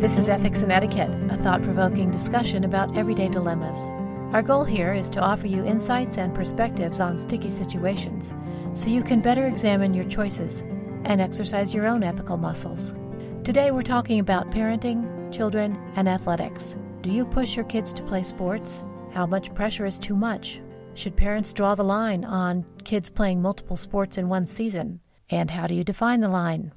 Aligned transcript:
This 0.00 0.16
is 0.16 0.30
Ethics 0.30 0.62
and 0.62 0.72
Etiquette, 0.72 1.10
a 1.30 1.36
thought 1.36 1.62
provoking 1.62 2.10
discussion 2.10 2.64
about 2.64 2.96
everyday 2.96 3.28
dilemmas. 3.28 3.78
Our 4.34 4.40
goal 4.40 4.64
here 4.64 4.94
is 4.94 5.10
to 5.10 5.20
offer 5.20 5.46
you 5.46 5.62
insights 5.66 6.16
and 6.16 6.34
perspectives 6.34 7.00
on 7.00 7.18
sticky 7.18 7.50
situations 7.50 8.32
so 8.72 8.88
you 8.88 9.02
can 9.02 9.20
better 9.20 9.46
examine 9.46 9.92
your 9.92 10.06
choices 10.06 10.62
and 11.04 11.20
exercise 11.20 11.74
your 11.74 11.86
own 11.86 12.02
ethical 12.02 12.38
muscles. 12.38 12.94
Today 13.44 13.72
we're 13.72 13.82
talking 13.82 14.20
about 14.20 14.50
parenting, 14.50 15.30
children, 15.30 15.78
and 15.96 16.08
athletics. 16.08 16.76
Do 17.02 17.10
you 17.10 17.26
push 17.26 17.54
your 17.54 17.66
kids 17.66 17.92
to 17.92 18.02
play 18.02 18.22
sports? 18.22 18.84
How 19.12 19.26
much 19.26 19.52
pressure 19.52 19.84
is 19.84 19.98
too 19.98 20.16
much? 20.16 20.62
Should 20.94 21.14
parents 21.14 21.52
draw 21.52 21.74
the 21.74 21.84
line 21.84 22.24
on 22.24 22.64
kids 22.84 23.10
playing 23.10 23.42
multiple 23.42 23.76
sports 23.76 24.16
in 24.16 24.30
one 24.30 24.46
season? 24.46 25.00
And 25.28 25.50
how 25.50 25.66
do 25.66 25.74
you 25.74 25.84
define 25.84 26.20
the 26.20 26.30
line? 26.30 26.72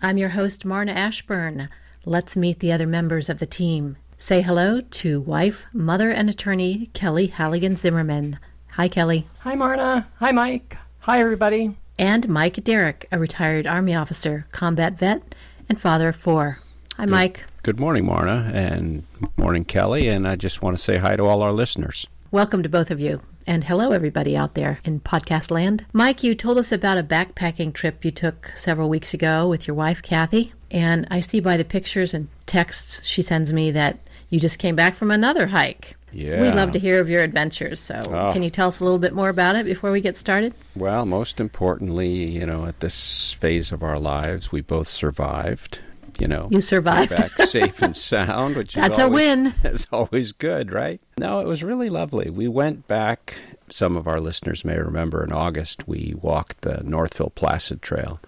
I'm 0.00 0.16
your 0.16 0.30
host, 0.30 0.64
Marna 0.64 0.92
Ashburn. 0.92 1.68
Let's 2.08 2.36
meet 2.36 2.60
the 2.60 2.70
other 2.70 2.86
members 2.86 3.28
of 3.28 3.40
the 3.40 3.46
team. 3.46 3.96
Say 4.16 4.40
hello 4.40 4.80
to 4.80 5.20
wife, 5.22 5.66
mother, 5.72 6.08
and 6.12 6.30
attorney 6.30 6.88
Kelly 6.92 7.26
Halligan 7.26 7.74
Zimmerman. 7.74 8.38
Hi, 8.74 8.86
Kelly. 8.86 9.26
Hi, 9.40 9.56
Marna. 9.56 10.06
Hi, 10.20 10.30
Mike. 10.30 10.78
Hi, 11.00 11.18
everybody. 11.18 11.76
And 11.98 12.28
Mike 12.28 12.62
Derrick, 12.62 13.08
a 13.10 13.18
retired 13.18 13.66
Army 13.66 13.92
officer, 13.96 14.46
combat 14.52 14.96
vet, 14.96 15.34
and 15.68 15.80
father 15.80 16.10
of 16.10 16.14
four. 16.14 16.60
Hi, 16.96 17.06
good, 17.06 17.10
Mike. 17.10 17.44
Good 17.64 17.80
morning, 17.80 18.06
Marna, 18.06 18.52
and 18.54 19.02
morning, 19.36 19.64
Kelly. 19.64 20.06
And 20.06 20.28
I 20.28 20.36
just 20.36 20.62
want 20.62 20.78
to 20.78 20.84
say 20.84 20.98
hi 20.98 21.16
to 21.16 21.24
all 21.24 21.42
our 21.42 21.52
listeners. 21.52 22.06
Welcome 22.30 22.62
to 22.62 22.68
both 22.68 22.92
of 22.92 23.00
you. 23.00 23.20
And 23.48 23.64
hello, 23.64 23.90
everybody 23.90 24.36
out 24.36 24.54
there 24.54 24.78
in 24.84 25.00
podcast 25.00 25.50
land. 25.50 25.84
Mike, 25.92 26.22
you 26.22 26.36
told 26.36 26.58
us 26.58 26.70
about 26.70 26.98
a 26.98 27.02
backpacking 27.02 27.72
trip 27.72 28.04
you 28.04 28.12
took 28.12 28.52
several 28.54 28.88
weeks 28.88 29.12
ago 29.12 29.48
with 29.48 29.66
your 29.66 29.74
wife, 29.74 30.02
Kathy. 30.02 30.52
And 30.70 31.06
I 31.10 31.20
see 31.20 31.40
by 31.40 31.56
the 31.56 31.64
pictures 31.64 32.12
and 32.14 32.28
texts 32.46 33.04
she 33.06 33.22
sends 33.22 33.52
me 33.52 33.70
that 33.72 33.98
you 34.30 34.40
just 34.40 34.58
came 34.58 34.74
back 34.76 34.94
from 34.94 35.10
another 35.10 35.46
hike. 35.46 35.96
Yeah. 36.12 36.40
We'd 36.42 36.54
love 36.54 36.72
to 36.72 36.78
hear 36.78 37.00
of 37.00 37.10
your 37.10 37.22
adventures. 37.22 37.78
So, 37.78 37.94
Oh. 37.96 38.32
can 38.32 38.42
you 38.42 38.50
tell 38.50 38.68
us 38.68 38.80
a 38.80 38.84
little 38.84 38.98
bit 38.98 39.12
more 39.12 39.28
about 39.28 39.54
it 39.54 39.66
before 39.66 39.92
we 39.92 40.00
get 40.00 40.16
started? 40.16 40.54
Well, 40.74 41.04
most 41.06 41.40
importantly, 41.40 42.30
you 42.30 42.46
know, 42.46 42.64
at 42.66 42.80
this 42.80 43.32
phase 43.34 43.70
of 43.70 43.82
our 43.82 43.98
lives, 43.98 44.50
we 44.50 44.60
both 44.62 44.88
survived. 44.88 45.78
You 46.18 46.26
know, 46.28 46.48
You 46.50 46.62
survived. 46.62 47.14
Back 47.14 47.32
safe 47.42 47.82
and 47.82 47.94
sound, 47.96 48.56
which 48.56 48.72
That's 48.74 48.94
is 48.94 48.98
a 49.04 49.08
win. 49.08 49.52
That's 49.62 49.86
always 49.92 50.32
good, 50.32 50.72
right? 50.72 50.98
No, 51.18 51.40
it 51.40 51.46
was 51.46 51.62
really 51.62 51.90
lovely. 51.90 52.30
We 52.30 52.48
went 52.48 52.88
back. 52.88 53.34
Some 53.68 53.96
of 53.98 54.08
our 54.08 54.18
listeners 54.20 54.64
may 54.64 54.78
remember 54.78 55.22
in 55.22 55.32
August 55.32 55.86
we 55.86 56.14
walked 56.20 56.62
the 56.62 56.82
Northville 56.84 57.30
Placid 57.34 57.82
Trail. 57.82 58.18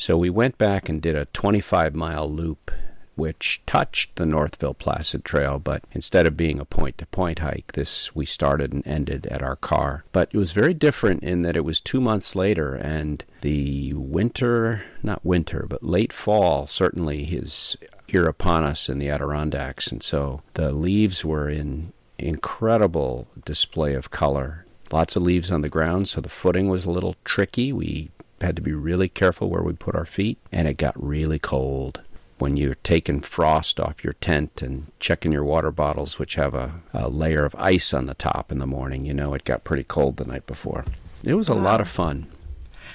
So 0.00 0.16
we 0.16 0.30
went 0.30 0.56
back 0.56 0.88
and 0.88 1.02
did 1.02 1.14
a 1.14 1.26
25 1.26 1.94
mile 1.94 2.26
loop 2.26 2.70
which 3.16 3.60
touched 3.66 4.16
the 4.16 4.24
Northville 4.24 4.72
Placid 4.72 5.26
Trail, 5.26 5.58
but 5.58 5.84
instead 5.92 6.26
of 6.26 6.38
being 6.38 6.58
a 6.58 6.64
point 6.64 6.96
to 6.96 7.06
point 7.06 7.40
hike, 7.40 7.72
this 7.72 8.16
we 8.16 8.24
started 8.24 8.72
and 8.72 8.86
ended 8.86 9.26
at 9.26 9.42
our 9.42 9.56
car. 9.56 10.04
But 10.10 10.30
it 10.32 10.38
was 10.38 10.52
very 10.52 10.72
different 10.72 11.22
in 11.22 11.42
that 11.42 11.54
it 11.54 11.66
was 11.66 11.82
two 11.82 12.00
months 12.00 12.34
later, 12.34 12.74
and 12.74 13.22
the 13.42 13.92
winter, 13.92 14.84
not 15.02 15.22
winter, 15.22 15.66
but 15.68 15.82
late 15.82 16.14
fall 16.14 16.66
certainly 16.66 17.24
is 17.24 17.76
here 18.06 18.26
upon 18.26 18.64
us 18.64 18.88
in 18.88 19.00
the 19.00 19.10
Adirondacks, 19.10 19.88
and 19.88 20.02
so 20.02 20.40
the 20.54 20.72
leaves 20.72 21.22
were 21.22 21.50
in 21.50 21.92
incredible 22.18 23.28
display 23.44 23.92
of 23.92 24.10
color. 24.10 24.64
Lots 24.90 25.14
of 25.14 25.22
leaves 25.24 25.50
on 25.50 25.60
the 25.60 25.68
ground, 25.68 26.08
so 26.08 26.22
the 26.22 26.30
footing 26.30 26.70
was 26.70 26.86
a 26.86 26.90
little 26.90 27.16
tricky. 27.22 27.70
We 27.70 28.12
had 28.40 28.56
to 28.56 28.62
be 28.62 28.72
really 28.72 29.08
careful 29.08 29.48
where 29.50 29.62
we 29.62 29.72
put 29.72 29.94
our 29.94 30.04
feet, 30.04 30.38
and 30.52 30.66
it 30.68 30.76
got 30.76 31.00
really 31.02 31.38
cold 31.38 32.00
when 32.38 32.56
you're 32.56 32.76
taking 32.76 33.20
frost 33.20 33.78
off 33.78 34.02
your 34.02 34.14
tent 34.14 34.62
and 34.62 34.90
checking 34.98 35.30
your 35.30 35.44
water 35.44 35.70
bottles, 35.70 36.18
which 36.18 36.36
have 36.36 36.54
a, 36.54 36.72
a 36.94 37.08
layer 37.08 37.44
of 37.44 37.54
ice 37.56 37.92
on 37.92 38.06
the 38.06 38.14
top 38.14 38.50
in 38.50 38.58
the 38.58 38.66
morning, 38.66 39.04
you 39.04 39.12
know 39.12 39.34
it 39.34 39.44
got 39.44 39.62
pretty 39.62 39.84
cold 39.84 40.16
the 40.16 40.24
night 40.24 40.46
before. 40.46 40.84
It 41.22 41.34
was 41.34 41.50
a 41.50 41.54
Wow. 41.54 41.62
lot 41.64 41.80
of 41.82 41.88
fun. 41.88 42.26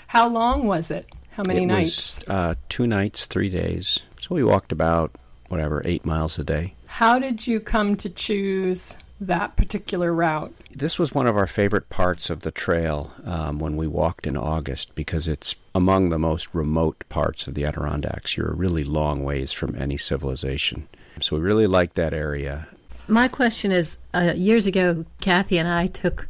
How 0.07 0.27
long 0.27 0.65
was 0.65 0.89
it? 0.89 1.07
How 1.31 1.43
many 1.45 1.61
it 1.63 1.67
nights? 1.67 2.21
Was, 2.21 2.27
uh, 2.27 2.55
two 2.69 2.87
nights, 2.87 3.27
three 3.27 3.49
days. 3.49 4.01
So 4.19 4.33
we 4.33 4.43
walked 4.43 4.71
about, 4.71 5.11
whatever, 5.49 5.81
eight 5.85 6.05
miles 6.05 6.39
a 6.39 6.43
day. 6.43 6.73
How 6.87 7.19
did 7.19 7.45
you 7.45 7.59
come 7.59 7.95
to 7.97 8.09
choose 8.09 8.95
that 9.19 9.55
particular 9.55 10.13
route? 10.13 10.53
This 10.71 10.99
was 10.99 11.13
one 11.13 11.27
of 11.27 11.37
our 11.37 11.47
favorite 11.47 11.89
parts 11.89 12.29
of 12.29 12.41
the 12.41 12.51
trail 12.51 13.11
um, 13.23 13.59
when 13.59 13.77
we 13.77 13.87
walked 13.87 14.27
in 14.27 14.35
August 14.35 14.93
because 14.95 15.27
it's 15.27 15.55
among 15.73 16.09
the 16.09 16.19
most 16.19 16.53
remote 16.53 17.03
parts 17.09 17.47
of 17.47 17.53
the 17.53 17.65
Adirondacks. 17.65 18.35
You're 18.35 18.51
a 18.51 18.55
really 18.55 18.83
long 18.83 19.23
ways 19.23 19.53
from 19.53 19.75
any 19.75 19.97
civilization. 19.97 20.87
So 21.21 21.37
we 21.37 21.41
really 21.41 21.67
liked 21.67 21.95
that 21.95 22.13
area. 22.13 22.67
My 23.07 23.27
question 23.27 23.71
is 23.71 23.97
uh, 24.13 24.33
years 24.35 24.65
ago, 24.65 25.05
Kathy 25.21 25.57
and 25.59 25.67
I 25.67 25.87
took 25.87 26.27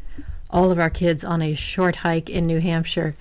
all 0.50 0.72
of 0.72 0.80
our 0.80 0.90
kids 0.90 1.24
on 1.24 1.42
a 1.42 1.56
short 1.56 1.98
hike 1.98 2.30
in 2.30 2.46
New 2.48 2.60
Hampshire, 2.60 3.16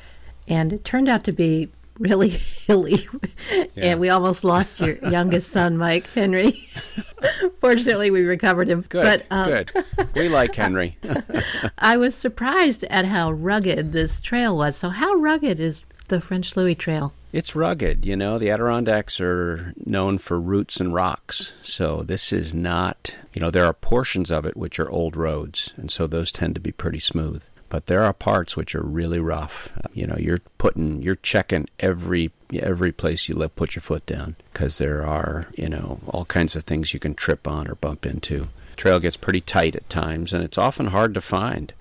and 0.47 0.73
it 0.73 0.85
turned 0.85 1.09
out 1.09 1.25
to 1.25 1.33
be 1.33 1.71
really 1.99 2.29
hilly. 2.67 3.07
Yeah. 3.51 3.65
and 3.77 4.01
we 4.01 4.09
almost 4.11 4.45
lost 4.45 4.81
your 4.81 4.97
youngest 5.09 5.51
son, 5.51 5.79
Mike 5.79 6.07
Henry. 6.09 6.69
Fortunately, 7.61 8.11
we 8.11 8.23
recovered 8.23 8.69
him. 8.69 8.85
Good, 8.89 9.05
But 9.05 9.27
um, 9.31 9.49
good. 9.49 9.73
We 10.15 10.29
like 10.29 10.55
Henry. 10.55 10.97
I 11.79 11.97
was 11.97 12.15
surprised 12.15 12.85
at 12.85 13.05
how 13.05 13.33
rugged 13.33 13.93
this 13.93 14.21
trail 14.21 14.57
was. 14.57 14.77
So, 14.77 14.91
how 14.91 15.15
rugged 15.15 15.61
is 15.61 15.83
the 16.09 16.21
French 16.21 16.57
Louie 16.57 16.75
Trail? 16.75 17.13
It's 17.33 17.57
rugged, 17.57 18.07
you 18.07 18.15
know. 18.15 18.39
The 18.39 18.51
Adirondacks 18.51 19.21
are 19.21 19.75
known 19.85 20.19
for 20.19 20.39
roots 20.41 20.79
and 20.79 20.95
rocks. 20.95 21.53
So 21.63 22.03
this 22.03 22.33
is 22.33 22.55
not, 22.55 23.15
you 23.33 23.41
know, 23.41 23.51
there 23.51 23.65
are 23.65 23.73
portions 23.73 24.31
of 24.31 24.47
it 24.47 24.57
which 24.57 24.79
are 24.79 24.89
old 24.89 25.17
roads, 25.17 25.75
and 25.77 25.91
so 25.91 26.07
those 26.07 26.31
tend 26.31 26.55
to 26.55 26.61
be 26.61 26.71
pretty 26.71 27.01
smooth. 27.01 27.43
But 27.69 27.87
there 27.87 28.05
are 28.05 28.13
parts 28.13 28.57
which 28.57 28.77
are 28.77 28.85
really 28.85 29.19
rough. 29.19 29.73
You 29.93 30.07
know, 30.07 30.17
you're 30.17 30.39
putting, 30.59 31.03
you're 31.03 31.17
checking 31.17 31.67
every 31.81 32.31
every 32.63 32.93
place 32.93 33.29
you 33.29 33.35
live, 33.35 33.57
put 33.57 33.75
your 33.75 33.83
foot 33.83 34.07
down, 34.07 34.37
because 34.53 34.79
there 34.79 35.07
are, 35.07 35.49
you 35.55 35.69
know, 35.69 36.01
all 36.07 36.25
kinds 36.25 36.55
of 36.57 36.65
things 36.65 36.95
you 36.95 37.01
can 37.01 37.15
trip 37.15 37.49
on 37.49 37.69
or 37.69 37.75
bump 37.75 38.07
into. 38.07 38.49
Trail 38.77 39.01
gets 39.01 39.17
pretty 39.17 39.41
tight 39.41 39.77
at 39.77 39.89
times, 39.89 40.33
and 40.33 40.43
it's 40.43 40.59
often 40.59 40.89
hard 40.89 41.15
to 41.15 41.21
find. 41.21 41.73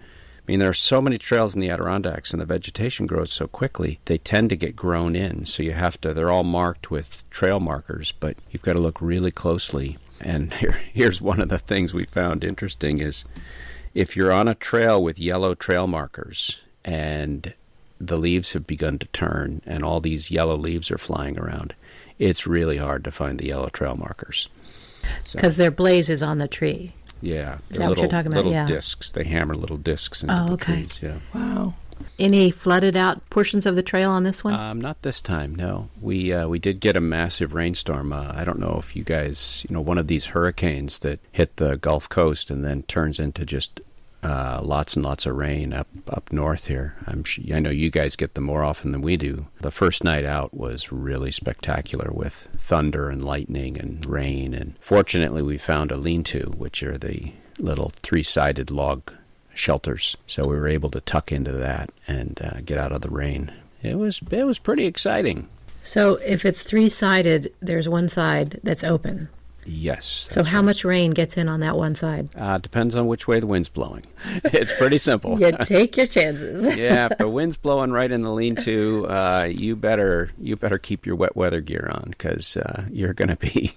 I 0.44 0.52
mean, 0.52 0.60
there 0.60 0.70
are 0.70 0.74
so 0.74 1.02
many 1.02 1.18
trails 1.18 1.56
in 1.56 1.62
the 1.62 1.70
Adirondacks, 1.70 2.32
and 2.32 2.42
the 2.42 2.46
vegetation 2.46 3.08
grows 3.08 3.32
so 3.32 3.48
quickly, 3.48 4.00
they 4.06 4.18
tend 4.18 4.50
to 4.50 4.58
get 4.58 4.76
grown 4.76 5.16
in. 5.16 5.46
So 5.46 5.64
you 5.64 5.72
have 5.72 6.00
to, 6.02 6.14
they're 6.14 6.32
all 6.32 6.44
marked 6.44 6.92
with 6.92 7.30
trail 7.30 7.62
markers, 7.62 8.12
but 8.20 8.36
you've 8.52 8.62
got 8.62 8.74
to 8.74 8.82
look 8.82 9.02
really 9.02 9.32
closely. 9.32 9.98
And 10.20 10.54
here, 10.56 10.80
here's 10.92 11.22
one 11.22 11.40
of 11.40 11.48
the 11.48 11.60
things 11.60 11.94
we 11.94 12.06
found 12.06 12.44
interesting 12.44 13.00
is 13.00 13.24
if 13.94 14.18
you're 14.18 14.34
on 14.34 14.50
a 14.50 14.56
trail 14.56 15.02
with 15.02 15.18
yellow 15.18 15.56
trail 15.56 15.88
markers 15.88 16.62
and 16.84 17.54
the 18.08 18.18
leaves 18.18 18.54
have 18.54 18.66
begun 18.68 19.00
to 19.00 19.08
turn 19.08 19.62
and 19.66 19.84
all 19.84 20.00
these 20.00 20.32
yellow 20.32 20.56
leaves 20.58 20.92
are 20.92 20.98
flying 20.98 21.38
around, 21.40 21.74
it's 22.20 22.46
really 22.48 22.78
hard 22.78 23.04
to 23.06 23.12
find 23.12 23.40
the 23.40 23.48
yellow 23.48 23.70
trail 23.70 23.96
markers. 23.96 24.50
So- 25.24 25.38
Because 25.38 25.58
their 25.58 25.72
blaze 25.72 26.10
is 26.10 26.24
on 26.24 26.38
the 26.38 26.48
tree. 26.48 26.94
Yeah, 27.22 27.56
Is 27.70 27.78
they're 27.78 27.88
that 27.88 27.90
what 27.90 28.00
you're 28.00 28.08
talking 28.10 28.28
about? 28.32 28.38
little 28.38 28.52
Yeah. 28.52 28.66
discs. 28.66 29.12
They 29.12 29.24
hammer 29.24 29.54
little 29.56 29.78
discs 29.78 30.22
into 30.24 30.42
Oh, 30.42 30.46
the 30.48 30.54
okay. 30.54 30.74
trees. 30.74 31.00
Yeah. 31.02 31.20
Wow. 31.34 31.74
Any 32.20 32.52
flooded 32.52 32.98
out 32.98 33.28
portions 33.30 33.66
of 33.66 33.76
the 33.76 33.84
trail 33.84 34.10
on 34.12 34.24
this 34.24 34.44
one? 34.44 34.54
Um, 34.56 34.82
not 34.82 35.02
this 35.04 35.22
time. 35.22 35.56
No, 35.56 35.90
we 36.02 36.34
uh, 36.34 36.48
we 36.48 36.60
did 36.60 36.80
get 36.82 36.98
a 36.98 37.02
massive 37.02 37.54
rainstorm. 37.54 38.12
Uh, 38.12 38.34
I 38.36 38.44
don't 38.44 38.60
know 38.60 38.76
if 38.78 38.94
you 38.96 39.04
guys, 39.04 39.66
you 39.70 39.74
know, 39.74 39.80
one 39.82 39.98
of 39.98 40.08
these 40.08 40.26
hurricanes 40.28 41.00
that 41.00 41.20
hit 41.32 41.56
the 41.58 41.78
Gulf 41.78 42.10
Coast 42.10 42.50
and 42.52 42.64
then 42.66 42.84
turns 42.84 43.20
into 43.20 43.46
just 43.46 43.80
uh, 44.24 44.62
lots 44.64 44.96
and 44.96 45.04
lots 45.04 45.26
of 45.26 45.36
rain 45.36 45.74
up 45.74 45.88
up 46.08 46.32
north 46.32 46.68
here. 46.68 46.96
I'm 47.06 47.24
I 47.54 47.60
know 47.60 47.70
you 47.70 47.90
guys 47.90 48.16
get 48.16 48.34
them 48.34 48.46
more 48.46 48.64
often 48.64 48.92
than 48.92 49.02
we 49.02 49.18
do. 49.18 49.48
The 49.62 49.72
first 49.72 50.04
night 50.04 50.26
out 50.26 50.54
was 50.54 50.92
really 50.92 51.32
spectacular 51.32 52.10
with 52.12 52.48
thunder 52.58 53.10
and 53.10 53.24
lightning 53.24 53.78
and 53.78 54.06
rain. 54.06 54.54
And 54.54 54.76
fortunately, 54.80 55.42
we 55.42 55.58
found 55.58 55.92
a 55.92 55.98
lean-to, 55.98 56.54
which 56.58 56.82
are 56.84 56.98
the 56.98 57.34
little 57.60 57.92
three-sided 58.02 58.72
log 58.72 59.12
shelters. 59.54 60.18
So 60.26 60.44
we 60.48 60.56
were 60.56 60.68
able 60.68 60.90
to 60.92 61.02
tuck 61.02 61.32
into 61.32 61.52
that 61.52 61.92
and 62.08 62.40
uh, 62.44 62.62
get 62.66 62.78
out 62.78 62.92
of 62.92 63.02
the 63.02 63.10
rain. 63.10 63.52
It 63.82 63.96
was 63.96 64.22
it 64.32 64.46
was 64.46 64.58
pretty 64.60 64.86
exciting. 64.86 65.50
so, 65.84 66.16
if 66.16 66.46
it's 66.46 66.64
three 66.64 66.88
sided, 66.88 67.54
there's 67.62 67.90
one 67.90 68.08
side 68.08 68.62
that's 68.64 68.86
open. 68.86 69.28
Yes. 69.66 70.28
So, 70.30 70.44
how 70.44 70.62
much 70.62 70.84
rain 70.84 71.12
gets 71.12 71.38
in 71.38 71.48
on 71.48 71.60
that 71.62 71.78
one 71.78 71.96
side? 71.96 72.30
Uh, 72.36 72.58
depends 72.58 72.96
on 72.96 73.08
which 73.08 73.28
way 73.28 73.40
the 73.40 73.48
wind's 73.48 73.70
blowing. 73.70 74.04
it's 74.46 74.74
pretty 74.74 74.98
simple. 74.98 75.40
You 75.40 75.52
take 75.64 75.98
your 75.98 76.08
chances. 76.08 76.76
yeah, 76.76 77.08
if 77.12 77.18
the 77.18 77.30
wind's 77.30 77.58
blowing 77.58 77.92
right 77.92 78.12
in 78.12 78.22
the 78.22 78.32
lean-to, 78.32 79.08
uh, 79.08 79.48
you 79.50 79.76
better 79.76 80.32
you 80.40 80.56
better 80.56 80.78
keep 80.78 81.06
your 81.06 81.16
wet 81.16 81.36
weather 81.36 81.62
gear 81.62 81.90
on 81.92 82.06
because 82.10 82.58
uh, 82.58 82.86
you're 82.92 83.14
going 83.14 83.30
to 83.30 83.36
be, 83.36 83.76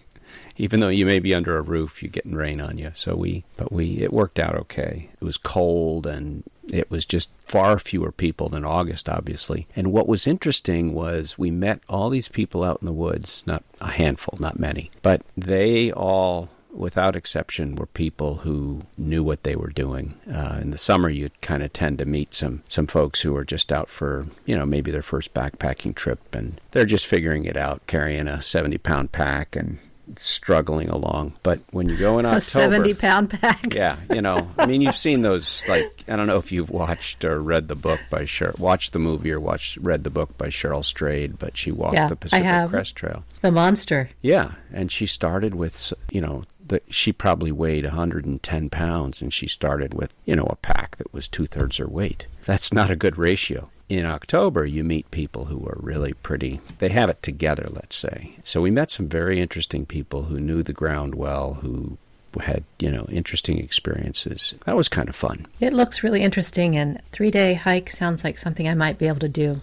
even 0.57 0.81
though 0.81 0.89
you 0.89 1.07
may 1.07 1.19
be 1.19 1.35
under 1.35 1.57
a 1.57 1.63
roof, 1.63 2.03
you're 2.03 2.11
getting 2.11 2.35
rain 2.35 2.61
on 2.61 2.79
you. 2.79 2.91
So 2.95 3.15
we, 3.15 3.45
but 3.57 3.73
we, 3.73 4.03
it 4.03 4.13
worked 4.13 4.39
out 4.39 4.55
okay. 4.55 5.11
It 5.21 5.25
was 5.25 5.37
cold 5.37 6.07
and 6.07 6.43
It 6.73 6.91
was 6.91 7.07
just 7.07 7.31
far 7.45 7.79
fewer 7.79 8.13
people 8.13 8.49
than 8.49 8.65
August, 8.65 9.09
obviously. 9.09 9.67
And 9.77 9.93
what 9.93 10.09
was 10.09 10.27
interesting 10.27 10.93
was 10.93 11.39
we 11.39 11.51
met 11.51 11.81
all 11.89 12.11
these 12.11 12.29
people 12.29 12.65
out 12.65 12.79
in 12.81 12.87
the 12.87 12.93
woods, 12.93 13.45
not 13.47 13.65
a 13.81 13.93
handful, 13.93 14.37
not 14.41 14.59
many, 14.59 14.91
but 15.03 15.23
they 15.37 15.93
all 15.93 16.51
without 16.77 17.17
exception, 17.17 17.75
were 17.75 17.87
people 17.87 18.37
who 18.37 18.83
knew 18.99 19.23
what 19.23 19.43
they 19.43 19.57
were 19.57 19.71
doing. 19.71 20.15
Uh, 20.31 20.59
in 20.61 20.71
the 20.71 20.79
summer, 20.79 21.09
you 21.09 21.31
kind 21.41 21.63
of 21.63 21.73
tend 21.73 21.99
to 21.99 22.05
meet 22.05 22.35
some 22.35 22.63
some 22.69 22.87
folks 22.87 23.23
who 23.23 23.35
are 23.35 23.45
just 23.45 23.73
out 23.73 23.89
for 23.89 24.27
you 24.45 24.57
know 24.57 24.67
maybe 24.67 24.91
their 24.91 25.03
first 25.03 25.35
backpacking 25.35 25.95
trip, 25.95 26.35
and 26.35 26.61
they're 26.73 26.85
just 26.85 27.07
figuring 27.07 27.45
it 27.45 27.57
out, 27.57 27.87
carrying 27.87 28.29
a 28.29 28.43
seventy 28.43 28.79
pound 28.79 29.13
pack 29.13 29.57
and 29.57 29.79
struggling 30.17 30.89
along. 30.91 31.35
But 31.43 31.61
when 31.71 31.89
you 31.89 31.97
go 31.97 32.19
in 32.19 32.27
October, 32.27 32.39
a 32.39 32.41
seventy 32.41 32.95
pound 32.95 33.31
pack. 33.31 33.75
yeah, 33.75 33.97
you 34.13 34.23
know, 34.23 34.49
I 34.59 34.67
mean, 34.67 34.81
you've 34.81 34.97
seen 34.97 35.23
those. 35.23 35.63
Like, 35.69 36.05
I 36.09 36.17
don't 36.17 36.27
know 36.27 36.39
if 36.39 36.53
you've 36.53 36.71
watched 36.71 37.25
or 37.25 37.41
read 37.41 37.69
the 37.69 37.75
book 37.75 38.01
by 38.11 38.23
Cheryl, 38.23 38.59
watched 38.59 38.93
the 38.93 38.99
movie 38.99 39.33
or 39.33 39.41
watched 39.41 39.77
read 39.79 40.05
the 40.05 40.11
book 40.11 40.37
by 40.39 40.49
Cheryl 40.49 40.85
Strayed, 40.85 41.39
but 41.39 41.57
she 41.57 41.73
walked 41.73 41.95
yeah, 41.95 42.09
the 42.09 42.17
Pacific 42.17 42.71
Crest 42.71 42.97
Trail. 42.97 43.25
The 43.43 43.53
monster. 43.53 44.11
Yeah, 44.23 44.53
and 44.73 44.91
she 44.91 45.07
started 45.07 45.55
with 45.55 45.93
you 46.11 46.21
know 46.21 46.45
the, 46.69 46.81
she 46.89 47.13
probably 47.13 47.53
weighed 47.53 47.85
110 47.85 48.71
pounds 48.71 49.23
and 49.23 49.33
she 49.33 49.47
started 49.47 49.95
with, 49.95 50.15
you 50.25 50.37
know, 50.37 50.47
a 50.51 50.57
pack 50.57 50.97
that 50.97 51.13
was 51.13 51.29
two 51.29 51.47
thirds 51.47 51.77
her 51.79 51.87
weight. 51.87 52.27
That's 52.45 52.73
not 52.73 52.91
a 52.91 52.97
good 52.97 53.19
ratio. 53.19 53.71
In 53.89 54.05
October, 54.05 54.67
you 54.67 54.83
meet 54.83 55.11
people 55.13 55.45
who 55.45 55.65
are 55.67 55.79
really 55.81 56.13
pretty, 56.13 56.61
they 56.79 56.89
have 56.89 57.09
it 57.09 57.23
together, 57.23 57.69
let's 57.71 57.95
say. 57.95 58.37
So 58.43 58.61
we 58.61 58.71
met 58.71 58.91
some 58.91 59.07
very 59.07 59.41
interesting 59.41 59.87
people 59.87 60.25
who 60.25 60.41
knew 60.41 60.63
the 60.63 60.73
ground 60.73 61.15
well, 61.15 61.55
who 61.55 61.99
had 62.41 62.65
you 62.79 62.91
know 62.91 63.07
interesting 63.09 63.59
experiences 63.59 64.55
that 64.67 64.77
was 64.77 64.91
kind 64.91 65.09
of 65.09 65.17
fun 65.17 65.47
it 65.59 65.73
looks 65.73 66.03
really 66.03 66.21
interesting 66.21 66.77
and 66.77 67.01
three 67.11 67.31
day 67.31 67.55
hike 67.55 67.89
sounds 67.89 68.25
like 68.25 68.37
something 68.37 68.69
i 68.69 68.75
might 68.75 68.99
be 68.99 69.09
able 69.09 69.19
to 69.19 69.29
do 69.29 69.59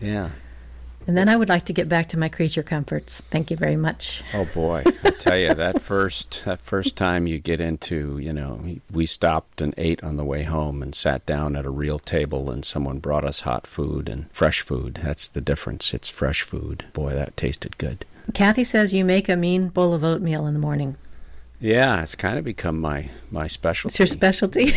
yeah 0.00 0.30
and 1.06 1.16
then 1.16 1.28
I 1.28 1.36
would 1.36 1.48
like 1.48 1.66
to 1.66 1.72
get 1.72 1.88
back 1.88 2.08
to 2.10 2.18
my 2.18 2.28
creature 2.28 2.62
comforts. 2.62 3.20
Thank 3.30 3.50
you 3.50 3.56
very 3.56 3.76
much. 3.76 4.22
Oh 4.32 4.46
boy, 4.54 4.84
I 4.86 5.10
tell 5.10 5.36
you 5.36 5.54
that 5.54 5.80
first 5.90 6.42
that 6.44 6.60
first 6.60 6.96
time 6.96 7.26
you 7.26 7.38
get 7.38 7.60
into, 7.60 8.18
you 8.18 8.32
know, 8.32 8.60
we 8.90 9.06
stopped 9.06 9.60
and 9.60 9.74
ate 9.76 10.02
on 10.02 10.16
the 10.16 10.24
way 10.24 10.42
home 10.42 10.82
and 10.82 10.94
sat 10.94 11.24
down 11.26 11.56
at 11.56 11.64
a 11.64 11.70
real 11.70 11.98
table 11.98 12.50
and 12.50 12.64
someone 12.64 12.98
brought 12.98 13.24
us 13.24 13.40
hot 13.40 13.66
food 13.66 14.08
and 14.08 14.30
fresh 14.32 14.60
food. 14.60 15.00
That's 15.02 15.28
the 15.28 15.40
difference. 15.40 15.92
It's 15.94 16.08
fresh 16.08 16.42
food. 16.42 16.84
Boy, 16.92 17.14
that 17.14 17.36
tasted 17.36 17.78
good. 17.78 18.04
Kathy 18.32 18.64
says 18.64 18.94
you 18.94 19.04
make 19.04 19.28
a 19.28 19.36
mean 19.36 19.68
bowl 19.68 19.92
of 19.92 20.02
oatmeal 20.02 20.46
in 20.46 20.54
the 20.54 20.60
morning. 20.60 20.96
Yeah, 21.60 22.02
it's 22.02 22.14
kind 22.14 22.38
of 22.38 22.44
become 22.44 22.80
my 22.80 23.10
my 23.30 23.46
specialty. 23.46 23.92
It's 23.92 23.98
your 23.98 24.06
specialty. 24.06 24.72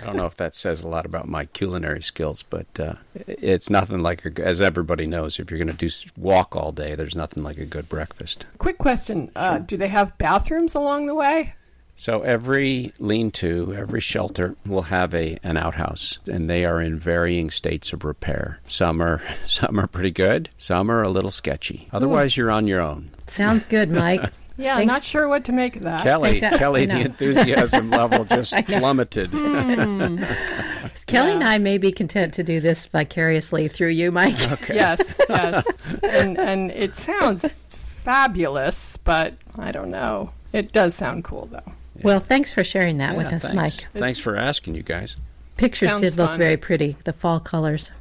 I 0.00 0.06
don't 0.06 0.16
know 0.16 0.26
if 0.26 0.36
that 0.36 0.54
says 0.54 0.82
a 0.82 0.88
lot 0.88 1.06
about 1.06 1.28
my 1.28 1.44
culinary 1.46 2.02
skills, 2.02 2.42
but 2.42 2.66
uh, 2.78 2.94
it's 3.14 3.70
nothing 3.70 4.02
like, 4.02 4.24
a, 4.24 4.44
as 4.44 4.60
everybody 4.60 5.06
knows, 5.06 5.38
if 5.38 5.50
you're 5.50 5.58
going 5.58 5.76
to 5.76 5.88
do 5.88 5.90
walk 6.16 6.56
all 6.56 6.72
day, 6.72 6.94
there's 6.94 7.16
nothing 7.16 7.42
like 7.42 7.58
a 7.58 7.66
good 7.66 7.88
breakfast. 7.88 8.46
Quick 8.58 8.78
question: 8.78 9.30
uh, 9.36 9.58
Do 9.58 9.76
they 9.76 9.88
have 9.88 10.16
bathrooms 10.18 10.74
along 10.74 11.06
the 11.06 11.14
way? 11.14 11.54
So 12.00 12.22
every 12.22 12.94
lean-to, 12.98 13.74
every 13.74 14.00
shelter 14.00 14.56
will 14.64 14.84
have 14.84 15.14
a 15.14 15.38
an 15.42 15.58
outhouse, 15.58 16.18
and 16.26 16.48
they 16.48 16.64
are 16.64 16.80
in 16.80 16.98
varying 16.98 17.50
states 17.50 17.92
of 17.92 18.04
repair. 18.04 18.58
Some 18.66 19.02
are 19.02 19.22
some 19.46 19.78
are 19.78 19.86
pretty 19.86 20.10
good, 20.10 20.48
some 20.56 20.90
are 20.90 21.02
a 21.02 21.10
little 21.10 21.30
sketchy. 21.30 21.88
Otherwise, 21.92 22.36
Ooh. 22.36 22.40
you're 22.40 22.50
on 22.50 22.66
your 22.66 22.80
own. 22.80 23.10
Sounds 23.26 23.64
good, 23.64 23.90
Mike. 23.90 24.32
Yeah, 24.60 24.76
Thanks. 24.76 24.92
not 24.92 25.04
sure 25.04 25.26
what 25.26 25.44
to 25.44 25.52
make 25.52 25.76
of 25.76 25.82
that. 25.82 26.02
Kelly, 26.02 26.40
Kelly, 26.40 26.84
the 26.84 27.00
enthusiasm 27.00 27.90
level 27.90 28.24
just 28.26 28.54
plummeted. 28.66 29.30
mm. 29.30 31.06
Kelly 31.06 31.28
yeah. 31.28 31.34
and 31.34 31.44
I 31.44 31.58
may 31.58 31.78
be 31.78 31.92
content 31.92 32.34
to 32.34 32.42
do 32.42 32.60
this 32.60 32.84
vicariously 32.86 33.68
through 33.68 33.88
you, 33.88 34.12
Mike. 34.12 34.36
Okay. 34.50 34.74
Yes, 34.74 35.20
yes, 35.28 35.66
and 36.02 36.36
and 36.38 36.70
it 36.72 36.96
sounds 36.96 37.62
fabulous, 37.68 38.96
but 38.98 39.34
I 39.56 39.70
don't 39.70 39.90
know. 39.90 40.32
It 40.52 40.72
does 40.72 40.94
sound 40.94 41.24
cool 41.24 41.46
though. 41.46 41.62
Yeah. 41.64 42.02
Well, 42.02 42.20
thanks 42.20 42.52
for 42.52 42.64
sharing 42.64 42.98
that 42.98 43.12
yeah, 43.12 43.16
with 43.16 43.26
us, 43.32 43.42
thanks. 43.42 43.54
Mike. 43.54 43.88
Thanks 43.92 44.18
for 44.18 44.36
asking, 44.36 44.74
you 44.74 44.82
guys. 44.82 45.16
Pictures 45.56 45.94
did 45.94 46.16
look 46.16 46.30
fun. 46.30 46.38
very 46.38 46.56
pretty. 46.56 46.96
The 47.04 47.12
fall 47.12 47.38
colors. 47.38 47.92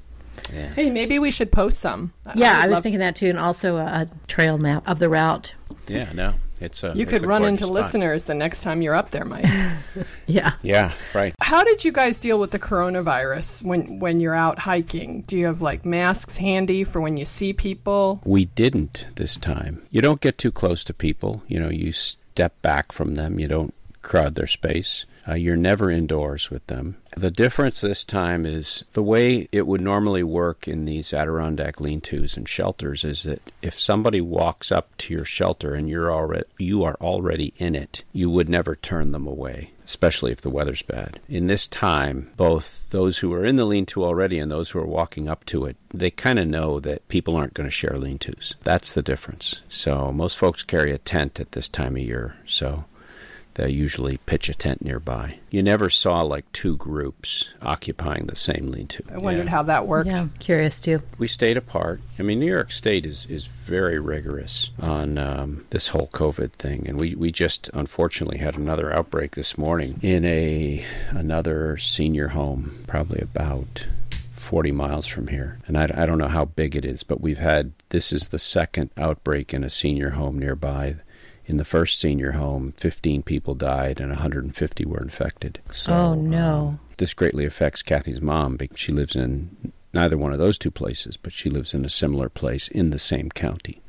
Yeah. 0.54 0.74
Hey, 0.74 0.90
maybe 0.90 1.20
we 1.20 1.32
should 1.32 1.52
post 1.52 1.80
some. 1.80 2.14
Yeah, 2.36 2.58
I, 2.60 2.66
I 2.66 2.68
was 2.68 2.80
thinking 2.80 3.00
that 3.00 3.16
too, 3.16 3.30
and 3.30 3.40
also 3.40 3.78
a, 3.78 3.84
a, 3.84 4.08
trail 4.28 4.58
map 4.58 4.88
of 4.88 5.00
the 5.00 5.10
route. 5.10 5.54
Yeah, 5.88 6.12
no, 6.14 6.34
it's 6.60 6.84
a. 6.84 6.94
You 6.96 7.04
it's 7.04 7.12
could 7.12 7.24
a 7.24 7.28
run 7.28 7.46
into 7.46 7.66
spot. 7.66 7.74
listeners 7.74 8.24
the 8.26 8.34
next 8.34 8.62
time 8.62 8.82
you're 8.82 8.96
up 8.96 9.12
there, 9.12 9.26
Mike. 9.26 9.46
yeah. 10.28 10.54
Yeah. 10.62 10.94
Right. 11.14 11.34
How 11.42 11.64
did 11.64 11.84
you 11.86 11.92
guys 11.92 12.20
deal 12.20 12.40
with 12.40 12.52
the 12.52 12.60
coronavirus 12.60 13.64
when 13.64 14.00
when 14.00 14.20
you're 14.20 14.36
out 14.36 14.60
hiking? 14.60 15.22
Do 15.24 15.38
you 15.38 15.46
have 15.46 15.62
like 15.62 15.86
masks 15.86 16.38
handy 16.38 16.84
for 16.84 17.02
when 17.02 17.18
you 17.18 17.26
see 17.26 17.54
people? 17.54 18.22
We 18.26 18.46
didn't 18.46 19.08
this 19.16 19.38
time. 19.38 19.82
You 19.90 20.02
don't 20.02 20.22
get 20.22 20.38
too 20.38 20.52
close 20.52 20.84
to 20.86 20.94
people. 20.94 21.44
You 21.48 21.60
know, 21.60 21.70
you 21.70 21.92
step 21.92 22.62
back 22.62 22.92
from 22.92 23.16
them. 23.16 23.40
You 23.40 23.48
don't 23.48 23.74
crowd 24.02 24.36
their 24.36 24.48
space. 24.48 25.06
Uh, 25.28 25.34
you're 25.34 25.56
never 25.56 25.92
indoors 25.92 26.50
with 26.50 26.66
them. 26.68 26.98
The 27.16 27.32
difference 27.32 27.82
this 27.82 28.06
time 28.06 28.46
is 28.46 28.84
the 28.94 29.04
way 29.04 29.48
it 29.52 29.68
would 29.68 29.82
normally 29.82 30.24
work 30.24 30.68
in 30.68 30.86
these 30.86 31.14
Adirondack 31.14 31.82
lean-tos 31.82 32.38
and 32.38 32.48
shelters 32.48 33.04
is 33.04 33.24
that 33.24 33.42
if 33.62 33.80
somebody 33.80 34.22
walks 34.22 34.72
up 34.72 34.96
to 35.00 35.14
your 35.14 35.26
shelter 35.26 35.74
and 35.74 35.90
you're 35.90 36.12
already 36.12 36.46
you 36.58 36.84
are 36.84 36.96
already 37.02 37.54
in 37.58 37.76
it, 37.76 38.04
you 38.14 38.30
would 38.30 38.48
never 38.48 38.76
turn 38.76 39.12
them 39.12 39.28
away, 39.28 39.72
especially 39.86 40.32
if 40.32 40.42
the 40.42 40.50
weather's 40.50 40.82
bad. 40.82 41.20
In 41.28 41.48
this 41.48 41.68
time, 41.68 42.32
both 42.38 42.90
those 42.92 43.18
who 43.18 43.34
are 43.34 43.44
in 43.44 43.58
the 43.58 43.66
lean-to 43.66 44.04
already 44.04 44.40
and 44.40 44.50
those 44.52 44.70
who 44.70 44.80
are 44.80 44.86
walking 44.86 45.28
up 45.28 45.46
to 45.46 45.66
it, 45.66 45.76
they 45.94 46.12
kind 46.12 46.40
of 46.40 46.48
know 46.48 46.80
that 46.80 47.08
people 47.10 47.36
aren't 47.36 47.54
going 47.54 47.68
to 47.68 47.72
share 47.72 47.98
lean-tos. 47.98 48.56
That's 48.64 48.94
the 48.94 49.02
difference. 49.02 49.62
So 49.68 50.12
most 50.12 50.38
folks 50.38 50.64
carry 50.64 50.94
a 50.94 50.98
tent 51.00 51.40
at 51.40 51.52
this 51.52 51.68
time 51.68 51.96
of 51.96 52.04
year. 52.04 52.36
So 52.46 52.86
they 53.60 53.70
usually 53.70 54.18
pitch 54.26 54.48
a 54.48 54.54
tent 54.54 54.82
nearby. 54.84 55.38
You 55.50 55.62
never 55.62 55.90
saw 55.90 56.22
like 56.22 56.50
two 56.54 56.78
groups 56.78 57.50
occupying 57.62 58.28
the 58.28 58.36
same 58.36 58.72
lean-to. 58.72 59.04
I 59.12 59.18
wondered 59.18 59.46
yeah. 59.48 59.52
how 59.52 59.64
that 59.64 59.86
worked. 59.86 60.08
Yeah, 60.08 60.28
curious 60.40 60.80
too. 60.80 61.02
We 61.18 61.28
stayed 61.28 61.58
apart. 61.58 62.00
I 62.18 62.24
mean, 62.24 62.40
New 62.40 62.50
York 62.50 62.72
State 62.72 63.06
is, 63.06 63.26
is 63.26 63.48
very 63.48 64.00
rigorous 64.00 64.72
on 64.82 65.18
um, 65.18 65.66
this 65.72 65.90
whole 65.90 66.08
COVID 66.14 66.54
thing, 66.54 66.86
and 66.88 66.98
we, 66.98 67.16
we 67.16 67.34
just 67.34 67.70
unfortunately 67.74 68.38
had 68.38 68.56
another 68.56 68.94
outbreak 68.94 69.36
this 69.36 69.58
morning 69.58 70.00
in 70.02 70.24
a 70.24 70.86
another 71.10 71.76
senior 71.76 72.30
home, 72.30 72.86
probably 72.88 73.20
about 73.20 73.88
40 74.32 74.72
miles 74.72 75.06
from 75.06 75.28
here. 75.28 75.60
And 75.68 75.78
I, 75.78 75.84
I, 75.94 76.06
don't 76.06 76.18
know 76.18 76.28
how 76.28 76.46
big 76.46 76.76
it 76.76 76.86
is, 76.86 77.04
but 77.04 77.20
we've 77.20 77.38
had 77.38 77.74
this 77.90 78.14
is 78.14 78.30
the 78.30 78.40
second 78.40 78.90
outbreak 78.98 79.54
in 79.54 79.66
a 79.66 79.70
senior 79.70 80.12
home 80.12 80.40
nearby 80.40 80.96
in 81.50 81.58
the 81.58 81.66
first 81.66 82.00
senior 82.00 82.34
home, 82.34 82.74
15 82.78 83.24
people 83.24 83.56
died 83.56 84.00
and 84.00 84.10
150 84.10 84.86
were 84.86 85.02
infected. 85.02 85.60
So, 85.72 85.92
oh, 85.92 86.14
no. 86.14 86.68
Um, 86.68 86.80
this 86.98 87.16
greatly 87.16 87.44
affects 87.44 87.82
Kathy's 87.82 88.22
mom 88.22 88.56
because 88.56 88.80
she 88.80 88.92
lives 88.92 89.16
in 89.16 89.74
neither 89.92 90.16
one 90.16 90.32
of 90.32 90.38
those 90.38 90.60
two 90.60 90.70
places, 90.70 91.18
but 91.18 91.34
she 91.34 91.50
lives 91.50 91.74
in 91.74 91.84
a 91.84 91.90
similar 91.90 92.30
place 92.30 92.68
in 92.68 92.92
the 92.92 93.00
same 93.00 93.30
county, 93.30 93.82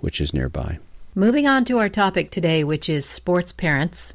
which 0.00 0.22
is 0.22 0.32
nearby. 0.32 0.78
Moving 1.14 1.46
on 1.46 1.66
to 1.66 1.78
our 1.78 1.90
topic 1.90 2.30
today, 2.30 2.64
which 2.64 2.88
is 2.88 3.04
sports 3.04 3.52
parents, 3.52 4.14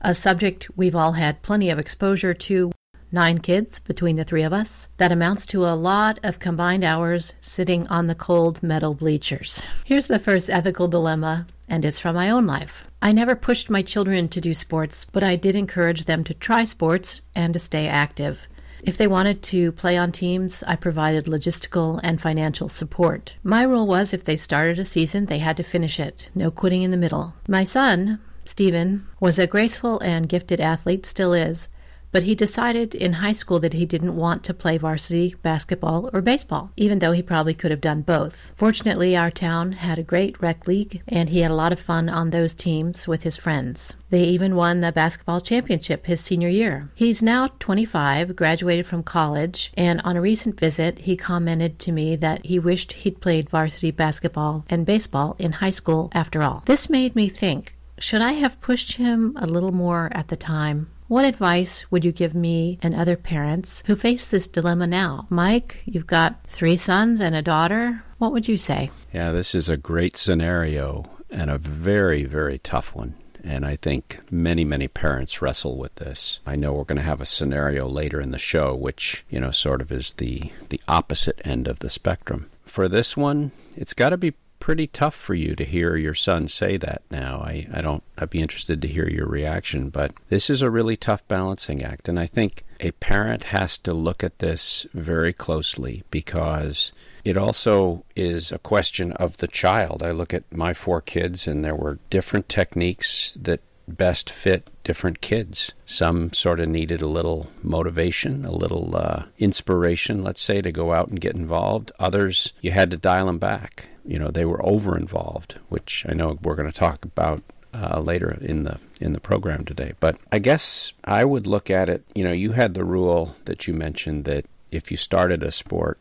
a 0.00 0.12
subject 0.12 0.68
we've 0.76 0.96
all 0.96 1.12
had 1.12 1.42
plenty 1.42 1.70
of 1.70 1.78
exposure 1.78 2.34
to 2.34 2.72
nine 3.12 3.38
kids 3.38 3.78
between 3.78 4.16
the 4.16 4.24
three 4.24 4.42
of 4.42 4.52
us. 4.52 4.88
That 4.96 5.12
amounts 5.12 5.46
to 5.46 5.66
a 5.66 5.76
lot 5.76 6.18
of 6.22 6.38
combined 6.38 6.84
hours 6.84 7.34
sitting 7.40 7.86
on 7.88 8.06
the 8.06 8.14
cold 8.14 8.62
metal 8.62 8.94
bleachers. 8.94 9.62
Here's 9.84 10.08
the 10.08 10.18
first 10.18 10.50
ethical 10.50 10.88
dilemma, 10.88 11.46
and 11.68 11.84
it's 11.84 12.00
from 12.00 12.14
my 12.14 12.30
own 12.30 12.46
life. 12.46 12.90
I 13.00 13.12
never 13.12 13.34
pushed 13.34 13.70
my 13.70 13.82
children 13.82 14.28
to 14.28 14.40
do 14.40 14.54
sports, 14.54 15.04
but 15.04 15.22
I 15.22 15.36
did 15.36 15.56
encourage 15.56 16.04
them 16.06 16.24
to 16.24 16.34
try 16.34 16.64
sports 16.64 17.20
and 17.34 17.52
to 17.52 17.58
stay 17.58 17.88
active. 17.88 18.46
If 18.84 18.96
they 18.96 19.06
wanted 19.06 19.44
to 19.44 19.70
play 19.72 19.96
on 19.96 20.10
teams, 20.10 20.64
I 20.66 20.74
provided 20.74 21.26
logistical 21.26 22.00
and 22.02 22.20
financial 22.20 22.68
support. 22.68 23.34
My 23.44 23.62
rule 23.62 23.86
was 23.86 24.12
if 24.12 24.24
they 24.24 24.36
started 24.36 24.80
a 24.80 24.84
season, 24.84 25.26
they 25.26 25.38
had 25.38 25.56
to 25.58 25.62
finish 25.62 26.00
it, 26.00 26.30
no 26.34 26.50
quitting 26.50 26.82
in 26.82 26.90
the 26.90 26.96
middle. 26.96 27.34
My 27.46 27.62
son, 27.62 28.18
Stephen, 28.44 29.06
was 29.20 29.38
a 29.38 29.46
graceful 29.46 30.00
and 30.00 30.28
gifted 30.28 30.60
athlete, 30.60 31.06
still 31.06 31.32
is, 31.32 31.68
but 32.12 32.22
he 32.22 32.34
decided 32.34 32.94
in 32.94 33.14
high 33.14 33.32
school 33.32 33.58
that 33.58 33.72
he 33.72 33.86
didn't 33.86 34.14
want 34.14 34.44
to 34.44 34.54
play 34.54 34.78
varsity 34.78 35.34
basketball 35.42 36.10
or 36.12 36.20
baseball, 36.20 36.70
even 36.76 36.98
though 37.00 37.12
he 37.12 37.22
probably 37.22 37.54
could 37.54 37.70
have 37.70 37.80
done 37.80 38.02
both. 38.02 38.52
Fortunately, 38.54 39.16
our 39.16 39.30
town 39.30 39.72
had 39.72 39.98
a 39.98 40.02
great 40.02 40.40
rec 40.40 40.68
league, 40.68 41.02
and 41.08 41.30
he 41.30 41.40
had 41.40 41.50
a 41.50 41.54
lot 41.54 41.72
of 41.72 41.80
fun 41.80 42.08
on 42.08 42.30
those 42.30 42.54
teams 42.54 43.08
with 43.08 43.22
his 43.22 43.36
friends. 43.36 43.96
They 44.10 44.24
even 44.24 44.54
won 44.54 44.80
the 44.80 44.92
basketball 44.92 45.40
championship 45.40 46.06
his 46.06 46.20
senior 46.20 46.48
year. 46.48 46.90
He's 46.94 47.22
now 47.22 47.48
25, 47.58 48.36
graduated 48.36 48.86
from 48.86 49.02
college, 49.02 49.72
and 49.74 50.00
on 50.02 50.16
a 50.16 50.20
recent 50.20 50.60
visit, 50.60 51.00
he 51.00 51.16
commented 51.16 51.78
to 51.80 51.92
me 51.92 52.14
that 52.16 52.44
he 52.44 52.58
wished 52.58 52.92
he'd 52.92 53.22
played 53.22 53.48
varsity 53.48 53.90
basketball 53.90 54.66
and 54.68 54.84
baseball 54.84 55.34
in 55.38 55.52
high 55.52 55.70
school 55.70 56.10
after 56.12 56.42
all. 56.42 56.62
This 56.66 56.90
made 56.90 57.16
me 57.16 57.28
think 57.28 57.74
should 57.98 58.20
I 58.20 58.32
have 58.32 58.60
pushed 58.60 58.96
him 58.96 59.36
a 59.36 59.46
little 59.46 59.70
more 59.70 60.10
at 60.12 60.26
the 60.26 60.36
time? 60.36 60.90
What 61.12 61.26
advice 61.26 61.84
would 61.90 62.06
you 62.06 62.10
give 62.10 62.34
me 62.34 62.78
and 62.80 62.94
other 62.94 63.16
parents 63.16 63.82
who 63.84 63.96
face 63.96 64.30
this 64.30 64.48
dilemma 64.48 64.86
now? 64.86 65.26
Mike, 65.28 65.82
you've 65.84 66.06
got 66.06 66.42
three 66.46 66.78
sons 66.78 67.20
and 67.20 67.34
a 67.34 67.42
daughter. 67.42 68.02
What 68.16 68.32
would 68.32 68.48
you 68.48 68.56
say? 68.56 68.90
Yeah, 69.12 69.30
this 69.30 69.54
is 69.54 69.68
a 69.68 69.76
great 69.76 70.16
scenario 70.16 71.04
and 71.28 71.50
a 71.50 71.58
very, 71.58 72.24
very 72.24 72.56
tough 72.56 72.94
one. 72.94 73.12
And 73.44 73.66
I 73.66 73.76
think 73.76 74.20
many, 74.30 74.64
many 74.64 74.88
parents 74.88 75.42
wrestle 75.42 75.76
with 75.76 75.96
this. 75.96 76.40
I 76.46 76.56
know 76.56 76.72
we're 76.72 76.84
going 76.84 76.96
to 76.96 77.02
have 77.02 77.20
a 77.20 77.26
scenario 77.26 77.86
later 77.86 78.18
in 78.18 78.30
the 78.30 78.38
show, 78.38 78.74
which, 78.74 79.26
you 79.28 79.38
know, 79.38 79.50
sort 79.50 79.82
of 79.82 79.92
is 79.92 80.14
the, 80.14 80.50
the 80.70 80.80
opposite 80.88 81.42
end 81.44 81.68
of 81.68 81.80
the 81.80 81.90
spectrum. 81.90 82.48
For 82.64 82.88
this 82.88 83.18
one, 83.18 83.50
it's 83.76 83.92
got 83.92 84.10
to 84.10 84.16
be 84.16 84.32
pretty 84.62 84.86
tough 84.86 85.16
for 85.16 85.34
you 85.34 85.56
to 85.56 85.64
hear 85.64 85.96
your 85.96 86.14
son 86.14 86.46
say 86.46 86.76
that 86.76 87.02
now. 87.10 87.40
I, 87.40 87.66
I 87.74 87.80
don't, 87.80 88.04
I'd 88.16 88.30
be 88.30 88.40
interested 88.40 88.80
to 88.80 88.86
hear 88.86 89.08
your 89.08 89.26
reaction, 89.26 89.90
but 89.90 90.14
this 90.28 90.48
is 90.48 90.62
a 90.62 90.70
really 90.70 90.96
tough 90.96 91.26
balancing 91.26 91.82
act. 91.82 92.08
And 92.08 92.16
I 92.16 92.26
think 92.28 92.62
a 92.78 92.92
parent 92.92 93.42
has 93.42 93.76
to 93.78 93.92
look 93.92 94.22
at 94.22 94.38
this 94.38 94.86
very 94.94 95.32
closely 95.32 96.04
because 96.12 96.92
it 97.24 97.36
also 97.36 98.04
is 98.14 98.52
a 98.52 98.58
question 98.60 99.10
of 99.14 99.38
the 99.38 99.48
child. 99.48 100.00
I 100.00 100.12
look 100.12 100.32
at 100.32 100.44
my 100.52 100.74
four 100.74 101.00
kids, 101.00 101.48
and 101.48 101.64
there 101.64 101.74
were 101.74 101.98
different 102.08 102.48
techniques 102.48 103.36
that 103.42 103.62
best 103.88 104.30
fit 104.30 104.68
different 104.84 105.20
kids. 105.20 105.72
Some 105.86 106.32
sort 106.32 106.60
of 106.60 106.68
needed 106.68 107.02
a 107.02 107.08
little 107.08 107.48
motivation, 107.62 108.44
a 108.44 108.52
little 108.52 108.96
uh, 108.96 109.24
inspiration, 109.38 110.22
let's 110.22 110.40
say, 110.40 110.60
to 110.62 110.72
go 110.72 110.92
out 110.92 111.08
and 111.08 111.20
get 111.20 111.34
involved. 111.34 111.92
Others, 111.98 112.52
you 112.60 112.70
had 112.70 112.90
to 112.90 112.96
dial 112.96 113.26
them 113.26 113.38
back 113.38 113.88
you 114.04 114.18
know 114.18 114.28
they 114.28 114.44
were 114.44 114.64
over 114.64 114.96
involved, 114.96 115.58
which 115.68 116.04
I 116.08 116.14
know 116.14 116.38
we're 116.42 116.56
going 116.56 116.70
to 116.70 116.78
talk 116.78 117.04
about 117.04 117.42
uh, 117.74 118.00
later 118.00 118.38
in 118.40 118.64
the 118.64 118.78
in 119.00 119.12
the 119.12 119.20
program 119.20 119.64
today. 119.64 119.92
But 120.00 120.18
I 120.30 120.38
guess 120.38 120.92
I 121.04 121.24
would 121.24 121.46
look 121.46 121.70
at 121.70 121.88
it. 121.88 122.04
You 122.14 122.24
know, 122.24 122.32
you 122.32 122.52
had 122.52 122.74
the 122.74 122.84
rule 122.84 123.36
that 123.44 123.66
you 123.66 123.74
mentioned 123.74 124.24
that 124.24 124.46
if 124.70 124.90
you 124.90 124.96
started 124.96 125.42
a 125.42 125.52
sport, 125.52 125.98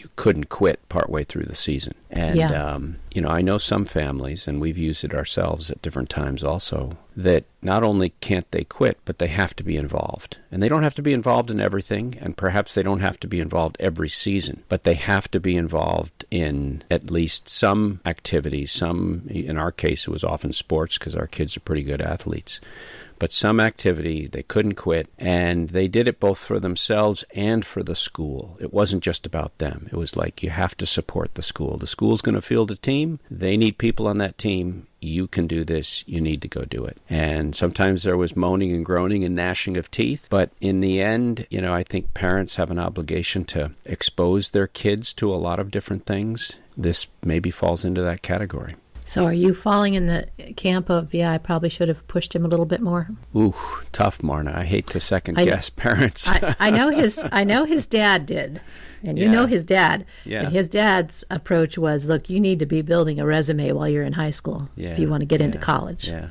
you 0.00 0.08
couldn't 0.16 0.48
quit 0.48 0.88
partway 0.88 1.24
through 1.24 1.44
the 1.44 1.54
season. 1.54 1.94
And, 2.10 2.36
yeah. 2.36 2.50
um, 2.50 2.96
you 3.12 3.20
know, 3.20 3.28
I 3.28 3.42
know 3.42 3.58
some 3.58 3.84
families, 3.84 4.46
and 4.46 4.60
we've 4.60 4.78
used 4.78 5.04
it 5.04 5.14
ourselves 5.14 5.70
at 5.70 5.82
different 5.82 6.10
times 6.10 6.44
also, 6.44 6.96
that 7.16 7.44
not 7.62 7.82
only 7.82 8.10
can't 8.20 8.48
they 8.50 8.64
quit, 8.64 8.98
but 9.04 9.18
they 9.18 9.26
have 9.28 9.54
to 9.56 9.64
be 9.64 9.76
involved. 9.76 10.38
And 10.50 10.62
they 10.62 10.68
don't 10.68 10.82
have 10.82 10.94
to 10.96 11.02
be 11.02 11.12
involved 11.12 11.50
in 11.50 11.60
everything, 11.60 12.16
and 12.20 12.36
perhaps 12.36 12.74
they 12.74 12.82
don't 12.82 13.00
have 13.00 13.18
to 13.20 13.28
be 13.28 13.40
involved 13.40 13.76
every 13.80 14.08
season, 14.08 14.62
but 14.68 14.84
they 14.84 14.94
have 14.94 15.30
to 15.32 15.40
be 15.40 15.56
involved 15.56 16.24
in 16.30 16.84
at 16.90 17.10
least 17.10 17.48
some 17.48 18.00
activities. 18.04 18.70
Some, 18.72 19.26
in 19.28 19.56
our 19.56 19.72
case, 19.72 20.06
it 20.06 20.10
was 20.10 20.24
often 20.24 20.52
sports 20.52 20.98
because 20.98 21.16
our 21.16 21.26
kids 21.26 21.56
are 21.56 21.60
pretty 21.60 21.82
good 21.82 22.02
athletes 22.02 22.60
but 23.18 23.32
some 23.32 23.60
activity 23.60 24.26
they 24.26 24.42
couldn't 24.42 24.74
quit 24.74 25.08
and 25.18 25.70
they 25.70 25.88
did 25.88 26.08
it 26.08 26.20
both 26.20 26.38
for 26.38 26.58
themselves 26.58 27.24
and 27.34 27.64
for 27.64 27.82
the 27.82 27.94
school 27.94 28.56
it 28.60 28.72
wasn't 28.72 29.02
just 29.02 29.26
about 29.26 29.56
them 29.58 29.88
it 29.90 29.96
was 29.96 30.16
like 30.16 30.42
you 30.42 30.50
have 30.50 30.76
to 30.76 30.86
support 30.86 31.34
the 31.34 31.42
school 31.42 31.76
the 31.76 31.86
school's 31.86 32.22
going 32.22 32.34
to 32.34 32.42
field 32.42 32.70
a 32.70 32.76
team 32.76 33.18
they 33.30 33.56
need 33.56 33.78
people 33.78 34.06
on 34.06 34.18
that 34.18 34.38
team 34.38 34.86
you 35.04 35.26
can 35.26 35.46
do 35.46 35.64
this, 35.64 36.02
you 36.06 36.20
need 36.20 36.42
to 36.42 36.48
go 36.48 36.64
do 36.64 36.84
it. 36.84 36.98
And 37.08 37.54
sometimes 37.54 38.02
there 38.02 38.16
was 38.16 38.34
moaning 38.34 38.72
and 38.72 38.84
groaning 38.84 39.24
and 39.24 39.34
gnashing 39.34 39.76
of 39.76 39.90
teeth, 39.90 40.26
but 40.30 40.50
in 40.60 40.80
the 40.80 41.00
end, 41.00 41.46
you 41.50 41.60
know, 41.60 41.74
I 41.74 41.84
think 41.84 42.14
parents 42.14 42.56
have 42.56 42.70
an 42.70 42.78
obligation 42.78 43.44
to 43.46 43.72
expose 43.84 44.50
their 44.50 44.66
kids 44.66 45.12
to 45.14 45.30
a 45.30 45.36
lot 45.36 45.60
of 45.60 45.70
different 45.70 46.06
things. 46.06 46.56
This 46.76 47.06
maybe 47.22 47.50
falls 47.50 47.84
into 47.84 48.02
that 48.02 48.22
category. 48.22 48.74
So, 49.06 49.26
are 49.26 49.34
you 49.34 49.52
falling 49.52 49.94
in 49.94 50.06
the 50.06 50.26
camp 50.56 50.88
of, 50.88 51.12
yeah, 51.12 51.30
I 51.30 51.36
probably 51.36 51.68
should 51.68 51.88
have 51.88 52.08
pushed 52.08 52.34
him 52.34 52.44
a 52.44 52.48
little 52.48 52.64
bit 52.64 52.80
more? 52.80 53.10
Ooh, 53.36 53.54
tough, 53.92 54.22
Marna. 54.22 54.54
I 54.56 54.64
hate 54.64 54.86
to 54.88 55.00
second 55.00 55.38
I, 55.38 55.44
guess 55.44 55.68
parents. 55.76 56.26
I, 56.26 56.56
I, 56.58 56.70
know 56.70 56.88
his. 56.88 57.22
I 57.30 57.44
know 57.44 57.66
his 57.66 57.86
dad 57.86 58.24
did, 58.24 58.62
and 59.02 59.18
you 59.18 59.28
know 59.28 59.44
his 59.44 59.62
dad. 59.62 60.06
Yeah. 60.24 60.48
his 60.48 60.68
dad's 60.68 61.22
approach 61.30 61.76
was, 61.76 62.06
look, 62.06 62.30
you 62.30 62.40
need 62.40 62.60
to 62.60 62.66
be 62.66 62.80
building 62.80 63.20
a 63.20 63.26
resume 63.26 63.72
while 63.72 63.88
you're 63.88 64.02
in 64.02 64.14
high 64.14 64.30
school 64.30 64.70
yeah. 64.74 64.90
if 64.90 64.98
you 64.98 65.10
want 65.10 65.20
to 65.20 65.26
get 65.26 65.40
yeah. 65.40 65.46
into 65.46 65.58
college. 65.58 66.08
Yeah. 66.08 66.30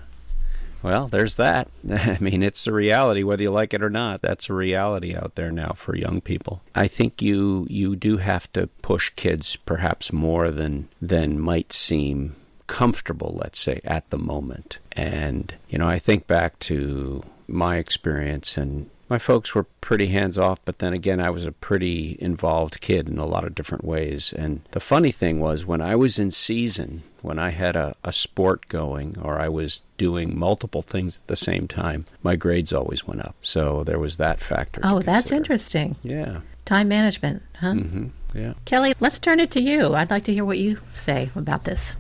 Well, 0.81 1.07
there's 1.07 1.35
that. 1.35 1.69
I 1.89 2.17
mean, 2.19 2.41
it's 2.41 2.65
a 2.65 2.73
reality 2.73 3.21
whether 3.21 3.43
you 3.43 3.51
like 3.51 3.75
it 3.75 3.83
or 3.83 3.89
not. 3.91 4.21
That's 4.21 4.49
a 4.49 4.53
reality 4.53 5.15
out 5.15 5.35
there 5.35 5.51
now 5.51 5.73
for 5.73 5.95
young 5.95 6.21
people. 6.21 6.63
I 6.73 6.87
think 6.87 7.21
you 7.21 7.67
you 7.69 7.95
do 7.95 8.17
have 8.17 8.51
to 8.53 8.67
push 8.81 9.11
kids 9.15 9.55
perhaps 9.55 10.11
more 10.11 10.49
than 10.49 10.89
than 10.99 11.39
might 11.39 11.71
seem 11.71 12.35
comfortable, 12.67 13.37
let's 13.41 13.59
say, 13.59 13.81
at 13.83 14.09
the 14.09 14.17
moment. 14.17 14.79
And, 14.91 15.53
you 15.69 15.77
know, 15.77 15.87
I 15.87 15.99
think 15.99 16.27
back 16.27 16.59
to 16.59 17.23
my 17.47 17.77
experience 17.77 18.57
and 18.57 18.89
my 19.09 19.19
folks 19.19 19.53
were 19.53 19.65
pretty 19.81 20.07
hands 20.07 20.39
off, 20.39 20.59
but 20.65 20.79
then 20.79 20.93
again, 20.93 21.19
I 21.19 21.29
was 21.29 21.45
a 21.45 21.51
pretty 21.51 22.17
involved 22.19 22.81
kid 22.81 23.07
in 23.07 23.19
a 23.19 23.25
lot 23.25 23.43
of 23.43 23.53
different 23.53 23.83
ways. 23.83 24.33
And 24.33 24.61
the 24.71 24.79
funny 24.79 25.11
thing 25.11 25.39
was, 25.39 25.65
when 25.65 25.81
I 25.81 25.95
was 25.95 26.17
in 26.17 26.31
season, 26.31 27.03
when 27.21 27.37
I 27.37 27.49
had 27.51 27.75
a, 27.75 27.95
a 28.03 28.11
sport 28.11 28.67
going 28.69 29.17
or 29.21 29.39
I 29.39 29.49
was 29.49 29.81
doing 29.97 30.37
multiple 30.37 30.81
things 30.81 31.17
at 31.17 31.27
the 31.27 31.35
same 31.35 31.67
time, 31.67 32.05
my 32.23 32.35
grades 32.35 32.73
always 32.73 33.05
went 33.05 33.21
up. 33.21 33.35
So 33.41 33.83
there 33.83 33.99
was 33.99 34.17
that 34.17 34.39
factor. 34.39 34.81
Oh, 34.83 34.99
that's 34.99 35.31
interesting. 35.31 35.95
Yeah. 36.01 36.39
Time 36.65 36.87
management, 36.87 37.43
huh? 37.59 37.73
Mm-hmm. 37.73 38.07
Yeah. 38.35 38.53
Kelly, 38.65 38.93
let's 38.99 39.19
turn 39.19 39.39
it 39.39 39.51
to 39.51 39.61
you. 39.61 39.93
I'd 39.93 40.09
like 40.09 40.23
to 40.23 40.33
hear 40.33 40.45
what 40.45 40.57
you 40.57 40.79
say 40.93 41.29
about 41.35 41.65
this. 41.65 41.95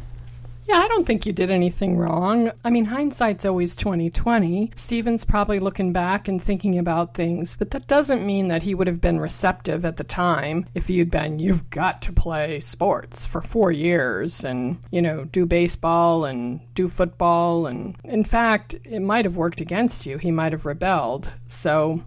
Yeah, 0.65 0.77
I 0.77 0.87
don't 0.87 1.05
think 1.05 1.25
you 1.25 1.33
did 1.33 1.49
anything 1.49 1.97
wrong. 1.97 2.51
I 2.63 2.69
mean, 2.69 2.85
hindsight's 2.85 3.45
always 3.45 3.75
2020. 3.75 4.71
Stephen's 4.75 5.25
probably 5.25 5.59
looking 5.59 5.91
back 5.91 6.27
and 6.27 6.41
thinking 6.41 6.77
about 6.77 7.13
things, 7.13 7.55
but 7.57 7.71
that 7.71 7.87
doesn't 7.87 8.25
mean 8.25 8.47
that 8.47 8.63
he 8.63 8.73
would 8.73 8.87
have 8.87 9.01
been 9.01 9.19
receptive 9.19 9.83
at 9.83 9.97
the 9.97 10.03
time 10.03 10.65
if 10.73 10.89
you'd 10.89 11.11
been, 11.11 11.39
you've 11.39 11.69
got 11.69 12.01
to 12.03 12.13
play 12.13 12.61
sports 12.61 13.25
for 13.25 13.41
four 13.41 13.71
years 13.71 14.43
and, 14.45 14.81
you 14.89 15.01
know, 15.01 15.25
do 15.25 15.45
baseball 15.45 16.25
and 16.25 16.61
do 16.75 16.87
football. 16.87 17.67
And 17.67 17.97
in 18.05 18.23
fact, 18.23 18.75
it 18.85 19.01
might 19.01 19.25
have 19.25 19.35
worked 19.35 19.59
against 19.59 20.05
you. 20.05 20.17
He 20.17 20.31
might 20.31 20.53
have 20.53 20.65
rebelled. 20.65 21.29
So 21.47 22.01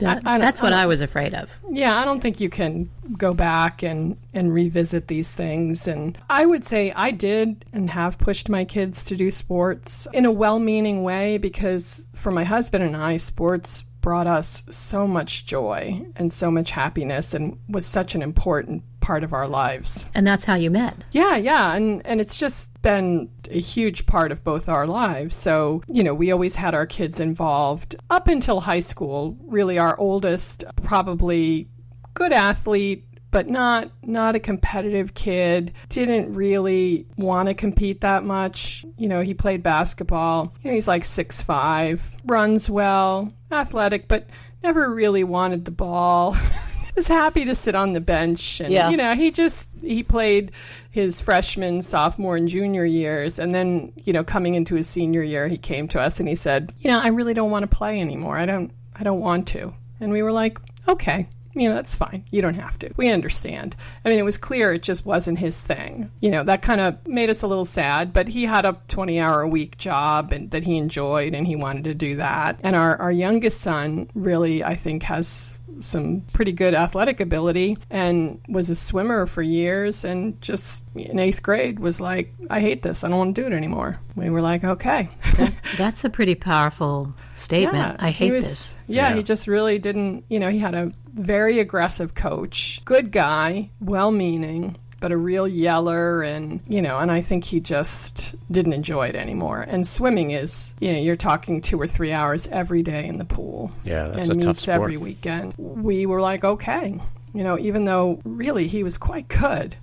that, 0.00 0.26
I, 0.26 0.34
I 0.34 0.38
that's 0.38 0.62
what 0.62 0.72
I, 0.72 0.82
I 0.82 0.86
was 0.86 1.00
afraid 1.00 1.34
of. 1.34 1.58
Yeah, 1.70 1.98
I 1.98 2.04
don't 2.04 2.20
think 2.20 2.40
you 2.40 2.48
can 2.48 2.90
go 3.16 3.34
back 3.34 3.82
and, 3.82 4.16
and 4.32 4.52
revisit 4.52 5.08
these 5.08 5.32
things. 5.34 5.88
And 5.88 6.18
I 6.28 6.46
would 6.46 6.64
say 6.64 6.92
I 6.92 7.10
did 7.10 7.64
and 7.72 7.90
have 7.90 8.18
pushed 8.18 8.48
my 8.48 8.64
kids 8.64 9.04
to 9.04 9.16
do 9.16 9.30
sports 9.30 10.06
in 10.12 10.24
a 10.24 10.30
well 10.30 10.58
meaning 10.58 11.02
way 11.02 11.38
because 11.38 12.06
for 12.14 12.30
my 12.30 12.44
husband 12.44 12.84
and 12.84 12.96
I, 12.96 13.16
sports 13.16 13.82
brought 13.82 14.26
us 14.26 14.64
so 14.68 15.06
much 15.06 15.46
joy 15.46 16.04
and 16.16 16.32
so 16.32 16.50
much 16.50 16.72
happiness 16.72 17.34
and 17.34 17.58
was 17.68 17.86
such 17.86 18.14
an 18.14 18.22
important 18.22 18.82
part 19.02 19.24
of 19.24 19.34
our 19.34 19.46
lives. 19.46 20.08
And 20.14 20.26
that's 20.26 20.46
how 20.46 20.54
you 20.54 20.70
met. 20.70 20.96
Yeah, 21.10 21.36
yeah, 21.36 21.74
and 21.74 22.04
and 22.06 22.20
it's 22.20 22.38
just 22.38 22.70
been 22.80 23.28
a 23.50 23.60
huge 23.60 24.06
part 24.06 24.32
of 24.32 24.42
both 24.42 24.68
our 24.68 24.86
lives. 24.86 25.36
So, 25.36 25.82
you 25.88 26.02
know, 26.02 26.14
we 26.14 26.32
always 26.32 26.56
had 26.56 26.74
our 26.74 26.86
kids 26.86 27.20
involved 27.20 27.96
up 28.08 28.28
until 28.28 28.60
high 28.60 28.80
school. 28.80 29.36
Really 29.42 29.78
our 29.78 29.98
oldest 29.98 30.64
probably 30.82 31.68
good 32.14 32.32
athlete 32.32 33.06
but 33.32 33.48
not 33.48 33.90
not 34.02 34.36
a 34.36 34.38
competitive 34.38 35.14
kid. 35.14 35.72
Didn't 35.88 36.34
really 36.34 37.06
want 37.16 37.48
to 37.48 37.54
compete 37.54 38.02
that 38.02 38.22
much. 38.22 38.84
You 38.98 39.08
know, 39.08 39.22
he 39.22 39.34
played 39.34 39.62
basketball. 39.62 40.54
You 40.62 40.70
know, 40.70 40.74
he's 40.74 40.86
like 40.86 41.04
six 41.04 41.42
five, 41.42 42.14
runs 42.24 42.70
well, 42.70 43.32
athletic, 43.50 44.06
but 44.06 44.28
never 44.62 44.88
really 44.94 45.24
wanted 45.24 45.64
the 45.64 45.70
ball. 45.72 46.36
was 46.94 47.08
happy 47.08 47.44
to 47.44 47.54
sit 47.54 47.74
on 47.74 47.92
the 47.92 48.00
bench. 48.00 48.60
And 48.60 48.72
yeah. 48.72 48.90
you 48.90 48.96
know 48.96 49.14
he 49.14 49.30
just 49.30 49.70
he 49.80 50.02
played 50.02 50.52
his 50.90 51.20
freshman 51.20 51.82
sophomore 51.82 52.36
and 52.36 52.48
junior 52.48 52.84
years. 52.84 53.38
And 53.38 53.54
then 53.54 53.92
you 53.96 54.12
know 54.12 54.24
coming 54.24 54.54
into 54.54 54.74
his 54.74 54.88
senior 54.88 55.22
year 55.22 55.48
he 55.48 55.58
came 55.58 55.88
to 55.88 56.00
us 56.00 56.20
and 56.20 56.28
he 56.28 56.34
said 56.34 56.72
you 56.80 56.90
know 56.90 56.98
i 56.98 57.08
really 57.08 57.34
don't 57.34 57.50
want 57.50 57.62
to 57.62 57.76
play 57.76 58.00
anymore. 58.00 58.36
I 58.36 58.46
don't 58.46 58.72
i 58.98 59.02
don't 59.02 59.20
want 59.20 59.48
to. 59.48 59.74
And 60.00 60.12
we 60.12 60.22
were 60.22 60.32
like 60.32 60.58
okay 60.88 61.28
you 61.54 61.68
know, 61.68 61.74
that's 61.74 61.94
fine. 61.94 62.24
You 62.30 62.42
don't 62.42 62.54
have 62.54 62.78
to. 62.80 62.90
We 62.96 63.10
understand. 63.10 63.76
I 64.04 64.08
mean, 64.08 64.18
it 64.18 64.24
was 64.24 64.36
clear 64.36 64.72
it 64.72 64.82
just 64.82 65.04
wasn't 65.04 65.38
his 65.38 65.60
thing. 65.60 66.10
You 66.20 66.30
know, 66.30 66.44
that 66.44 66.62
kind 66.62 66.80
of 66.80 67.06
made 67.06 67.30
us 67.30 67.42
a 67.42 67.46
little 67.46 67.64
sad, 67.64 68.12
but 68.12 68.28
he 68.28 68.44
had 68.44 68.64
a 68.64 68.78
20 68.88 69.20
hour 69.20 69.42
a 69.42 69.48
week 69.48 69.76
job 69.76 70.32
and 70.32 70.50
that 70.52 70.64
he 70.64 70.76
enjoyed 70.76 71.34
and 71.34 71.46
he 71.46 71.56
wanted 71.56 71.84
to 71.84 71.94
do 71.94 72.16
that. 72.16 72.58
And 72.62 72.74
our, 72.74 72.96
our 72.96 73.12
youngest 73.12 73.60
son 73.60 74.08
really, 74.14 74.64
I 74.64 74.76
think, 74.76 75.02
has 75.04 75.58
some 75.80 76.22
pretty 76.32 76.52
good 76.52 76.74
athletic 76.74 77.20
ability 77.20 77.76
and 77.90 78.40
was 78.48 78.70
a 78.70 78.74
swimmer 78.76 79.26
for 79.26 79.42
years 79.42 80.04
and 80.04 80.40
just 80.40 80.86
in 80.94 81.18
eighth 81.18 81.42
grade 81.42 81.78
was 81.78 82.00
like, 82.00 82.34
I 82.50 82.60
hate 82.60 82.82
this. 82.82 83.04
I 83.04 83.08
don't 83.08 83.18
want 83.18 83.36
to 83.36 83.42
do 83.42 83.46
it 83.46 83.56
anymore. 83.56 83.98
We 84.14 84.30
were 84.30 84.42
like, 84.42 84.64
okay. 84.64 85.10
that, 85.36 85.54
that's 85.76 86.04
a 86.04 86.10
pretty 86.10 86.34
powerful 86.34 87.14
statement. 87.42 87.96
Yeah, 87.98 88.06
I 88.06 88.10
hate 88.10 88.32
was, 88.32 88.44
this. 88.44 88.76
Yeah, 88.86 89.08
Yeah. 89.10 89.16
he 89.16 89.22
just 89.22 89.46
really 89.46 89.78
didn't, 89.78 90.24
you 90.28 90.38
know, 90.40 90.48
he 90.48 90.58
had 90.58 90.74
a 90.74 90.92
very 91.12 91.58
aggressive 91.58 92.14
coach, 92.14 92.80
good 92.84 93.10
guy, 93.12 93.70
well 93.80 94.10
meaning, 94.10 94.76
but 95.00 95.10
a 95.12 95.16
real 95.16 95.48
yeller 95.48 96.22
and, 96.22 96.60
you 96.68 96.80
know, 96.80 96.98
and 96.98 97.10
I 97.10 97.20
think 97.22 97.42
he 97.44 97.58
just 97.58 98.36
didn't 98.52 98.72
enjoy 98.72 99.08
it 99.08 99.16
anymore. 99.16 99.60
And 99.60 99.84
swimming 99.86 100.30
is, 100.30 100.74
you 100.80 100.92
know, 100.92 101.00
you're 101.00 101.16
talking 101.16 101.60
2 101.60 101.80
or 101.80 101.86
3 101.88 102.12
hours 102.12 102.46
every 102.46 102.82
day 102.82 103.06
in 103.06 103.18
the 103.18 103.24
pool. 103.24 103.72
Yeah, 103.84 104.04
that's 104.04 104.28
and 104.28 104.40
a 104.40 104.44
tough 104.44 104.54
meets 104.56 104.62
sport. 104.62 104.76
every 104.76 104.96
weekend. 104.96 105.54
We 105.58 106.06
were 106.06 106.20
like, 106.20 106.44
okay, 106.44 107.00
you 107.34 107.42
know, 107.42 107.58
even 107.58 107.84
though 107.84 108.20
really 108.24 108.68
he 108.68 108.84
was 108.84 108.96
quite 108.96 109.26
good. 109.28 109.74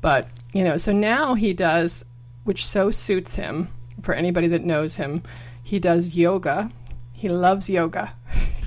But, 0.00 0.28
you 0.54 0.64
know, 0.64 0.78
so 0.78 0.90
now 0.90 1.34
he 1.34 1.52
does, 1.52 2.04
which 2.44 2.64
so 2.64 2.90
suits 2.90 3.36
him 3.36 3.68
for 4.02 4.14
anybody 4.14 4.48
that 4.48 4.64
knows 4.64 4.96
him, 4.96 5.22
he 5.62 5.78
does 5.78 6.16
yoga. 6.16 6.70
He 7.22 7.28
loves 7.28 7.70
yoga. 7.70 8.14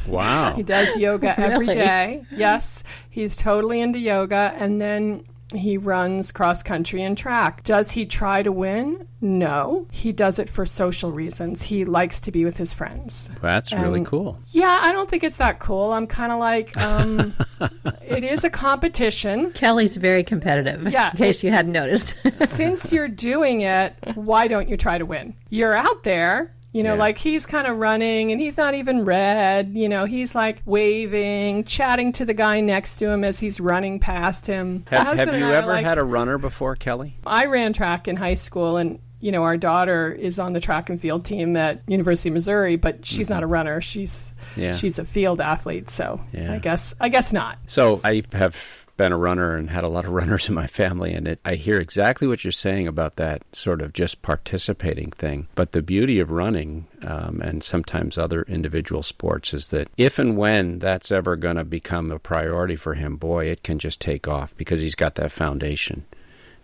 Wow. 0.08 0.54
He 0.56 0.64
does 0.64 0.96
yoga 0.96 1.38
every 1.40 1.68
Really? 1.68 1.76
day. 1.76 2.24
Yes, 2.32 2.86
he's 3.10 3.36
totally 3.36 3.82
into 3.82 4.00
yoga. 4.00 4.54
And 4.56 4.80
then 4.80 5.26
he 5.54 5.78
runs 5.78 6.32
cross 6.32 6.64
country 6.64 7.02
and 7.04 7.18
track. 7.18 7.64
Does 7.64 7.92
he 7.92 8.06
try 8.06 8.42
to 8.44 8.52
win? 8.52 9.08
No. 9.22 9.88
He 9.92 10.12
does 10.14 10.40
it 10.40 10.50
for 10.50 10.66
social 10.66 11.12
reasons. 11.12 11.64
He 11.64 11.84
likes 11.86 12.20
to 12.22 12.32
be 12.32 12.46
with 12.46 12.56
his 12.58 12.74
friends. 12.74 13.30
That's 13.42 13.74
really 13.74 14.04
cool. 14.06 14.40
Yeah, 14.52 14.80
I 14.82 14.92
don't 14.94 15.10
think 15.10 15.24
it's 15.24 15.38
that 15.38 15.60
cool. 15.60 15.92
I'm 15.92 16.08
kind 16.08 16.32
of 16.32 16.40
like, 16.40 16.76
um, 16.78 17.34
it 18.02 18.24
is 18.24 18.44
a 18.44 18.50
competition. 18.50 19.52
Kelly's 19.52 19.98
very 19.98 20.24
competitive. 20.24 20.92
Yeah. 20.92 21.12
In 21.12 21.18
case 21.18 21.44
you 21.44 21.52
hadn't 21.52 21.74
noticed. 21.74 22.16
Since 22.36 22.92
you're 22.94 23.08
doing 23.10 23.62
it, 23.62 23.96
why 24.16 24.48
don't 24.48 24.70
you 24.70 24.78
try 24.78 24.98
to 24.98 25.06
win? 25.06 25.36
You're 25.50 25.76
out 25.76 26.04
there. 26.04 26.54
You 26.76 26.84
know, 26.84 26.96
Yeah. 26.96 27.00
like 27.00 27.18
he's 27.18 27.46
kind 27.46 27.68
of 27.68 27.78
running 27.78 28.34
and 28.34 28.42
he's 28.42 28.58
not 28.58 28.74
even 28.76 29.06
red. 29.06 29.72
You 29.74 29.88
know, 29.88 30.04
he's 30.04 30.36
like 30.36 30.62
waving, 30.66 31.64
chatting 31.64 32.12
to 32.14 32.26
the 32.26 32.34
guy 32.34 32.60
next 32.60 32.98
to 32.98 33.08
him 33.10 33.24
as 33.24 33.40
he's 33.40 33.60
running 33.62 34.00
past 34.00 34.46
him. 34.46 34.84
Have, 34.90 35.18
have 35.18 35.34
you 35.40 35.46
ever 35.46 35.68
like- 35.72 35.86
had 35.86 35.98
a 35.98 36.04
runner 36.04 36.38
before, 36.38 36.76
Kelly? 36.76 37.16
I 37.26 37.46
ran 37.46 37.72
track 37.72 38.08
in 38.10 38.18
high 38.18 38.34
school 38.34 38.76
and 38.78 39.00
you 39.22 39.32
know 39.32 39.44
our 39.44 39.56
daughter 39.58 40.12
is 40.12 40.38
on 40.38 40.52
the 40.52 40.60
track 40.60 40.90
and 40.90 41.00
field 41.00 41.24
team 41.24 41.56
at 41.56 41.82
University 41.88 42.28
of 42.30 42.34
Missouri 42.34 42.76
but 42.76 43.06
she's 43.06 43.30
not 43.30 43.42
a 43.42 43.48
runner 43.48 43.80
she's 43.82 44.34
Mm-hmm. 44.52 44.62
Yeah. 44.62 44.72
she's 44.74 45.00
a 45.00 45.06
field 45.06 45.40
athlete 45.42 45.90
so 45.90 46.20
Yeah. 46.34 46.52
I 46.54 46.60
guess 46.60 46.94
I 47.00 47.08
guess 47.10 47.32
not 47.34 47.58
So 47.66 48.02
I 48.04 48.22
have 48.34 48.85
been 48.98 49.12
a 49.12 49.18
runner 49.18 49.56
and 49.56 49.70
had 49.70 49.84
a 49.84 49.90
lot 49.90 50.06
of 50.06 50.12
runners 50.20 50.50
in 50.50 50.56
my 50.56 50.68
family, 50.68 51.14
and 51.14 51.28
it, 51.28 51.40
I 51.46 51.56
hear 51.56 51.80
exactly 51.80 52.28
what 52.28 52.44
you're 52.44 52.52
saying 52.52 52.88
about 52.88 53.18
that 53.18 53.44
sort 53.54 53.82
of 53.82 53.94
just 53.94 54.22
participating 54.22 55.12
thing. 55.12 55.48
But 55.56 55.72
the 55.72 55.82
beauty 55.82 56.20
of 56.20 56.32
running 56.32 56.88
um, 57.04 57.42
and 57.42 57.64
sometimes 57.64 58.18
other 58.18 58.44
individual 58.44 59.04
sports 59.04 59.54
is 59.54 59.70
that 59.70 59.90
if 59.98 60.20
and 60.20 60.38
when 60.38 60.80
that's 60.80 61.12
ever 61.12 61.36
going 61.36 61.58
to 61.58 61.66
become 61.66 62.12
a 62.12 62.20
priority 62.20 62.76
for 62.76 62.94
him, 62.94 63.18
boy, 63.18 63.46
it 63.46 63.64
can 63.64 63.80
just 63.80 64.02
take 64.02 64.28
off 64.28 64.56
because 64.58 64.82
he's 64.82 64.96
got 64.96 65.16
that 65.16 65.32
foundation 65.32 66.06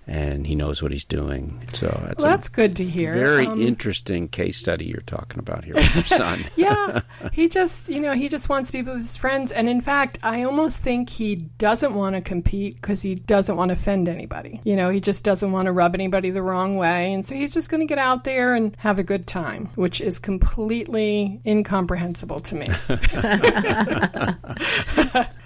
and 0.07 0.45
he 0.47 0.55
knows 0.55 0.81
what 0.81 0.91
he's 0.91 1.05
doing. 1.05 1.61
So 1.73 1.85
that's, 1.87 2.21
well, 2.21 2.27
a 2.33 2.35
that's 2.35 2.49
good 2.49 2.75
to 2.77 2.83
hear 2.83 3.13
very 3.13 3.45
Um, 3.47 3.61
interesting 3.61 4.27
case 4.27 4.57
study 4.57 4.85
you're 4.85 5.01
talking 5.01 5.39
about 5.39 5.63
here 5.63 5.75
with 5.75 5.95
your 5.95 6.03
son. 6.05 6.39
yeah 6.55 7.01
he 7.31 7.47
just 7.47 7.87
you 7.87 7.99
know 7.99 8.13
he 8.13 8.27
just 8.27 8.49
wants 8.49 8.71
to 8.71 8.77
be 8.77 8.81
with 8.81 8.97
his 8.97 9.15
friends 9.15 9.51
and 9.51 9.69
in 9.69 9.79
fact 9.79 10.17
i 10.23 10.43
almost 10.43 10.79
think 10.79 11.09
he 11.09 11.35
doesn't 11.35 11.93
want 11.93 12.15
to 12.15 12.21
compete 12.21 12.75
because 12.75 13.01
he 13.01 13.15
doesn't 13.15 13.55
want 13.55 13.69
to 13.69 13.73
offend 13.73 14.09
anybody 14.09 14.59
you 14.63 14.75
know 14.75 14.89
he 14.89 14.99
just 14.99 15.23
doesn't 15.23 15.51
want 15.51 15.67
to 15.67 15.71
rub 15.71 15.93
anybody 15.93 16.29
the 16.31 16.41
wrong 16.41 16.77
way 16.77 17.13
and 17.13 17.25
so 17.25 17.35
he's 17.35 17.53
just 17.53 17.69
going 17.69 17.79
to 17.79 17.85
get 17.85 17.97
out 17.99 18.23
there 18.23 18.53
and 18.55 18.75
have 18.77 18.97
a 18.99 19.03
good 19.03 19.27
time 19.27 19.69
which 19.75 20.01
is 20.01 20.17
completely 20.19 21.39
incomprehensible 21.45 22.39
to 22.39 22.55
me 22.55 22.65